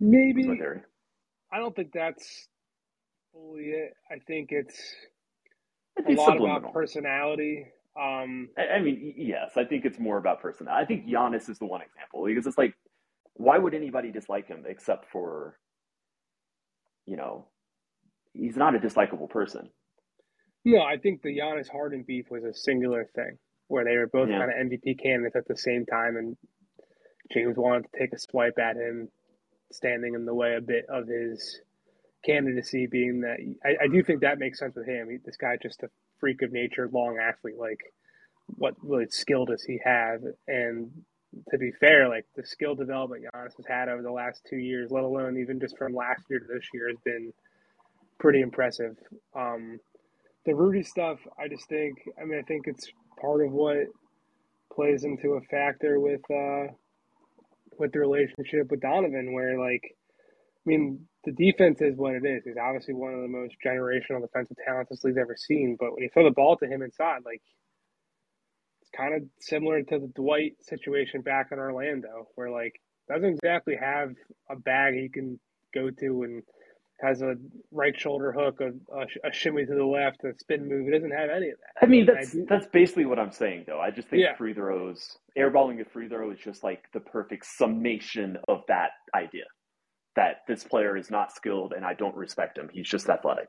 Maybe 0.00 0.44
I 1.52 1.58
don't 1.58 1.76
think 1.76 1.92
that's 1.92 2.48
fully 3.32 3.64
it. 3.64 3.94
I 4.10 4.18
think 4.26 4.48
it's 4.50 4.94
a 6.06 6.12
lot 6.12 6.36
about 6.36 6.72
personality. 6.72 7.66
Um, 8.00 8.48
I, 8.56 8.76
I 8.76 8.80
mean, 8.80 9.14
yes, 9.16 9.52
I 9.56 9.64
think 9.64 9.84
it's 9.84 9.98
more 9.98 10.18
about 10.18 10.40
personality. 10.40 10.82
I 10.82 10.86
think 10.86 11.06
Giannis 11.06 11.48
is 11.48 11.58
the 11.58 11.66
one 11.66 11.82
example 11.82 12.24
because 12.24 12.46
it's 12.46 12.58
like, 12.58 12.74
why 13.34 13.58
would 13.58 13.74
anybody 13.74 14.10
dislike 14.12 14.48
him 14.48 14.64
except 14.66 15.10
for, 15.10 15.58
you 17.06 17.16
know, 17.16 17.46
he's 18.34 18.56
not 18.56 18.74
a 18.74 18.78
dislikable 18.78 19.28
person. 19.28 19.70
No, 20.64 20.82
I 20.82 20.98
think 20.98 21.22
the 21.22 21.36
Giannis 21.36 21.70
Harden 21.70 22.04
beef 22.06 22.26
was 22.30 22.44
a 22.44 22.52
singular 22.52 23.08
thing 23.14 23.38
where 23.68 23.84
they 23.84 23.96
were 23.96 24.08
both 24.08 24.28
yeah. 24.28 24.38
kind 24.38 24.50
of 24.50 24.56
MVP 24.56 25.02
candidates 25.02 25.36
at 25.36 25.48
the 25.48 25.56
same 25.56 25.86
time, 25.86 26.16
and 26.16 26.36
James 27.32 27.56
wanted 27.56 27.84
to 27.84 27.98
take 27.98 28.12
a 28.12 28.18
swipe 28.18 28.58
at 28.58 28.76
him, 28.76 29.08
standing 29.72 30.14
in 30.14 30.26
the 30.26 30.34
way 30.34 30.56
a 30.56 30.60
bit 30.60 30.84
of 30.88 31.06
his 31.06 31.60
candidacy. 32.24 32.86
Being 32.86 33.20
that 33.20 33.38
I, 33.64 33.84
I 33.84 33.88
do 33.88 34.02
think 34.02 34.20
that 34.20 34.38
makes 34.38 34.58
sense 34.58 34.74
with 34.76 34.86
him. 34.86 35.08
He, 35.10 35.18
this 35.24 35.36
guy 35.36 35.56
just 35.62 35.82
a 35.82 35.88
freak 36.18 36.42
of 36.42 36.52
nature, 36.52 36.88
long 36.92 37.18
athlete. 37.18 37.58
Like, 37.58 37.80
what 38.46 38.74
really 38.82 39.06
skill 39.10 39.44
does 39.44 39.62
he 39.62 39.80
have? 39.84 40.20
And 40.48 40.90
to 41.50 41.58
be 41.58 41.70
fair, 41.78 42.08
like 42.08 42.26
the 42.36 42.44
skill 42.44 42.74
development 42.74 43.24
Giannis 43.24 43.56
has 43.56 43.66
had 43.68 43.88
over 43.88 44.02
the 44.02 44.10
last 44.10 44.42
two 44.50 44.56
years, 44.56 44.90
let 44.90 45.04
alone 45.04 45.38
even 45.38 45.60
just 45.60 45.78
from 45.78 45.94
last 45.94 46.22
year 46.28 46.40
to 46.40 46.46
this 46.46 46.66
year, 46.74 46.88
has 46.88 46.98
been 47.04 47.32
pretty 48.18 48.40
impressive. 48.40 48.96
Um, 49.34 49.78
the 50.44 50.54
Rudy 50.54 50.82
stuff, 50.82 51.18
I 51.38 51.48
just 51.48 51.68
think, 51.68 51.98
I 52.20 52.24
mean, 52.24 52.38
I 52.38 52.42
think 52.42 52.66
it's 52.66 52.88
part 53.20 53.44
of 53.44 53.52
what 53.52 53.86
plays 54.72 55.04
into 55.04 55.34
a 55.34 55.40
factor 55.42 56.00
with 56.00 56.22
uh, 56.30 56.72
with 57.78 57.92
the 57.92 58.00
relationship 58.00 58.70
with 58.70 58.80
Donovan, 58.80 59.32
where 59.32 59.58
like, 59.58 59.96
I 60.66 60.68
mean, 60.68 61.06
the 61.24 61.32
defense 61.32 61.80
is 61.80 61.96
what 61.96 62.14
it 62.14 62.24
is. 62.24 62.44
He's 62.44 62.56
obviously 62.60 62.94
one 62.94 63.14
of 63.14 63.22
the 63.22 63.28
most 63.28 63.54
generational 63.64 64.20
defensive 64.20 64.56
talents 64.64 64.90
this 64.90 65.02
league's 65.04 65.18
ever 65.18 65.36
seen. 65.36 65.76
But 65.78 65.92
when 65.92 66.02
you 66.02 66.10
throw 66.12 66.24
the 66.24 66.30
ball 66.30 66.56
to 66.58 66.66
him 66.66 66.82
inside, 66.82 67.20
like, 67.24 67.42
it's 68.82 68.90
kind 68.96 69.14
of 69.14 69.22
similar 69.40 69.82
to 69.82 69.98
the 69.98 70.12
Dwight 70.14 70.56
situation 70.60 71.22
back 71.22 71.48
in 71.52 71.58
Orlando, 71.58 72.28
where 72.34 72.50
like 72.50 72.74
doesn't 73.08 73.38
exactly 73.42 73.76
have 73.80 74.10
a 74.50 74.56
bag 74.56 74.94
he 74.94 75.08
can 75.08 75.38
go 75.74 75.90
to 75.90 76.22
and 76.22 76.42
has 77.02 77.22
a 77.22 77.34
right 77.70 77.98
shoulder 77.98 78.32
hook, 78.32 78.60
a, 78.60 78.68
a, 78.94 79.06
a, 79.28 79.32
shimmy 79.32 79.64
to 79.64 79.74
the 79.74 79.84
left, 79.84 80.22
a 80.24 80.32
spin 80.38 80.68
move. 80.68 80.88
It 80.88 80.92
doesn't 80.92 81.10
have 81.10 81.30
any 81.30 81.48
of 81.48 81.56
that. 81.58 81.84
I 81.84 81.86
mean, 81.86 82.06
that's 82.06 82.34
I 82.34 82.40
that's 82.48 82.66
basically 82.66 83.06
what 83.06 83.18
I'm 83.18 83.32
saying, 83.32 83.64
though. 83.66 83.80
I 83.80 83.90
just 83.90 84.08
think 84.08 84.22
yeah. 84.22 84.36
free 84.36 84.52
throws, 84.52 85.16
airballing 85.38 85.80
a 85.80 85.84
free 85.88 86.08
throw 86.08 86.30
is 86.30 86.38
just 86.38 86.62
like 86.62 86.84
the 86.92 87.00
perfect 87.00 87.46
summation 87.46 88.36
of 88.48 88.60
that 88.68 88.90
idea. 89.14 89.44
That 90.16 90.38
this 90.48 90.64
player 90.64 90.96
is 90.96 91.10
not 91.10 91.32
skilled, 91.32 91.72
and 91.74 91.84
I 91.84 91.94
don't 91.94 92.16
respect 92.16 92.58
him. 92.58 92.68
He's 92.72 92.88
just 92.88 93.08
athletic, 93.08 93.48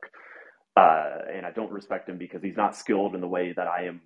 uh, 0.76 1.18
and 1.34 1.44
I 1.46 1.50
don't 1.50 1.72
respect 1.72 2.08
him 2.08 2.18
because 2.18 2.42
he's 2.42 2.56
not 2.56 2.76
skilled 2.76 3.14
in 3.14 3.20
the 3.20 3.28
way 3.28 3.52
that 3.56 3.66
I 3.66 3.86
am. 3.86 4.02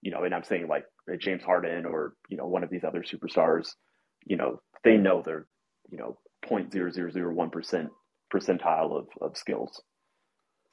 You 0.00 0.12
know, 0.12 0.24
and 0.24 0.34
I'm 0.34 0.44
saying 0.44 0.68
like 0.68 0.84
James 1.20 1.42
Harden 1.44 1.84
or 1.86 2.14
you 2.28 2.36
know 2.36 2.46
one 2.46 2.64
of 2.64 2.70
these 2.70 2.84
other 2.84 3.02
superstars. 3.02 3.68
You 4.26 4.36
know, 4.36 4.60
they 4.84 4.96
know 4.96 5.22
they're 5.24 5.46
you 5.90 5.98
know 5.98 6.18
0.0001 6.48 7.52
percent 7.52 7.88
percentile 8.32 8.96
of, 8.98 9.06
of 9.20 9.36
skills. 9.36 9.82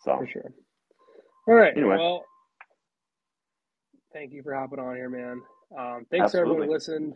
So 0.02 0.16
for 0.18 0.28
sure. 0.28 0.54
All 1.48 1.56
right. 1.56 1.74
Anyway. 1.76 1.98
Well, 1.98 2.24
thank 4.14 4.34
you 4.34 4.44
for 4.44 4.56
hopping 4.56 4.80
on 4.80 4.96
here, 4.96 5.10
man. 5.10 5.42
Um, 5.78 6.06
thanks 6.12 6.26
Absolutely. 6.26 6.52
everyone 6.52 6.68
who 6.68 6.74
listened. 6.74 7.14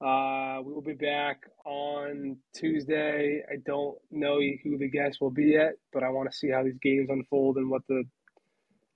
Uh, 0.00 0.60
we 0.62 0.72
will 0.72 0.82
be 0.82 0.94
back 0.94 1.42
on 1.64 2.36
Tuesday. 2.54 3.42
I 3.50 3.56
don't 3.66 3.96
know 4.12 4.38
who 4.62 4.78
the 4.78 4.88
guest 4.88 5.20
will 5.20 5.30
be 5.30 5.46
yet, 5.46 5.72
but 5.92 6.04
I 6.04 6.10
want 6.10 6.30
to 6.30 6.36
see 6.36 6.50
how 6.50 6.62
these 6.62 6.78
games 6.80 7.08
unfold 7.10 7.56
and 7.56 7.68
what 7.68 7.82
the 7.88 8.04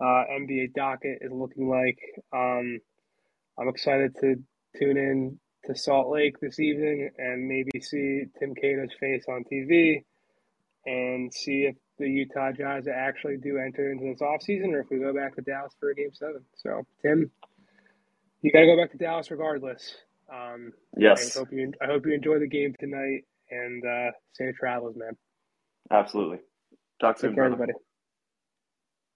uh, 0.00 0.24
NBA 0.30 0.74
docket 0.74 1.18
is 1.20 1.32
looking 1.32 1.68
like. 1.68 1.98
Um, 2.32 2.78
I'm 3.58 3.68
excited 3.68 4.14
to 4.20 4.36
tune 4.78 4.96
in 4.96 5.40
to 5.66 5.74
Salt 5.74 6.08
Lake 6.08 6.38
this 6.40 6.60
evening 6.60 7.10
and 7.18 7.48
maybe 7.48 7.80
see 7.80 8.24
Tim 8.38 8.54
Cato's 8.54 8.94
face 8.98 9.24
on 9.28 9.44
TV 9.50 10.04
and 10.86 11.32
see 11.32 11.62
if 11.62 11.76
the 11.98 12.08
Utah 12.08 12.52
Jazz 12.52 12.86
actually 12.88 13.38
do 13.38 13.58
enter 13.58 13.90
into 13.90 14.04
this 14.04 14.20
offseason 14.20 14.72
or 14.72 14.80
if 14.80 14.86
we 14.90 14.98
go 14.98 15.12
back 15.12 15.34
to 15.34 15.42
Dallas 15.42 15.72
for 15.78 15.90
a 15.90 15.94
game 15.94 16.14
seven. 16.14 16.44
So, 16.54 16.84
Tim, 17.02 17.30
you 18.40 18.52
got 18.52 18.60
to 18.60 18.66
go 18.66 18.76
back 18.76 18.92
to 18.92 18.98
Dallas 18.98 19.30
regardless. 19.30 19.94
Um, 20.32 20.72
yes. 20.96 21.36
I 21.36 21.40
hope 21.40 21.48
you 21.52 21.72
I 21.82 21.86
hope 21.86 22.06
you 22.06 22.14
enjoy 22.14 22.38
the 22.38 22.48
game 22.48 22.74
tonight 22.80 23.22
and 23.50 23.84
uh, 23.84 24.10
safe 24.32 24.54
travels, 24.56 24.96
man. 24.96 25.16
Absolutely. 25.90 26.38
Talk 27.00 27.18
soon, 27.18 27.30
Take 27.30 27.36
care, 27.36 27.44
everybody. 27.44 27.72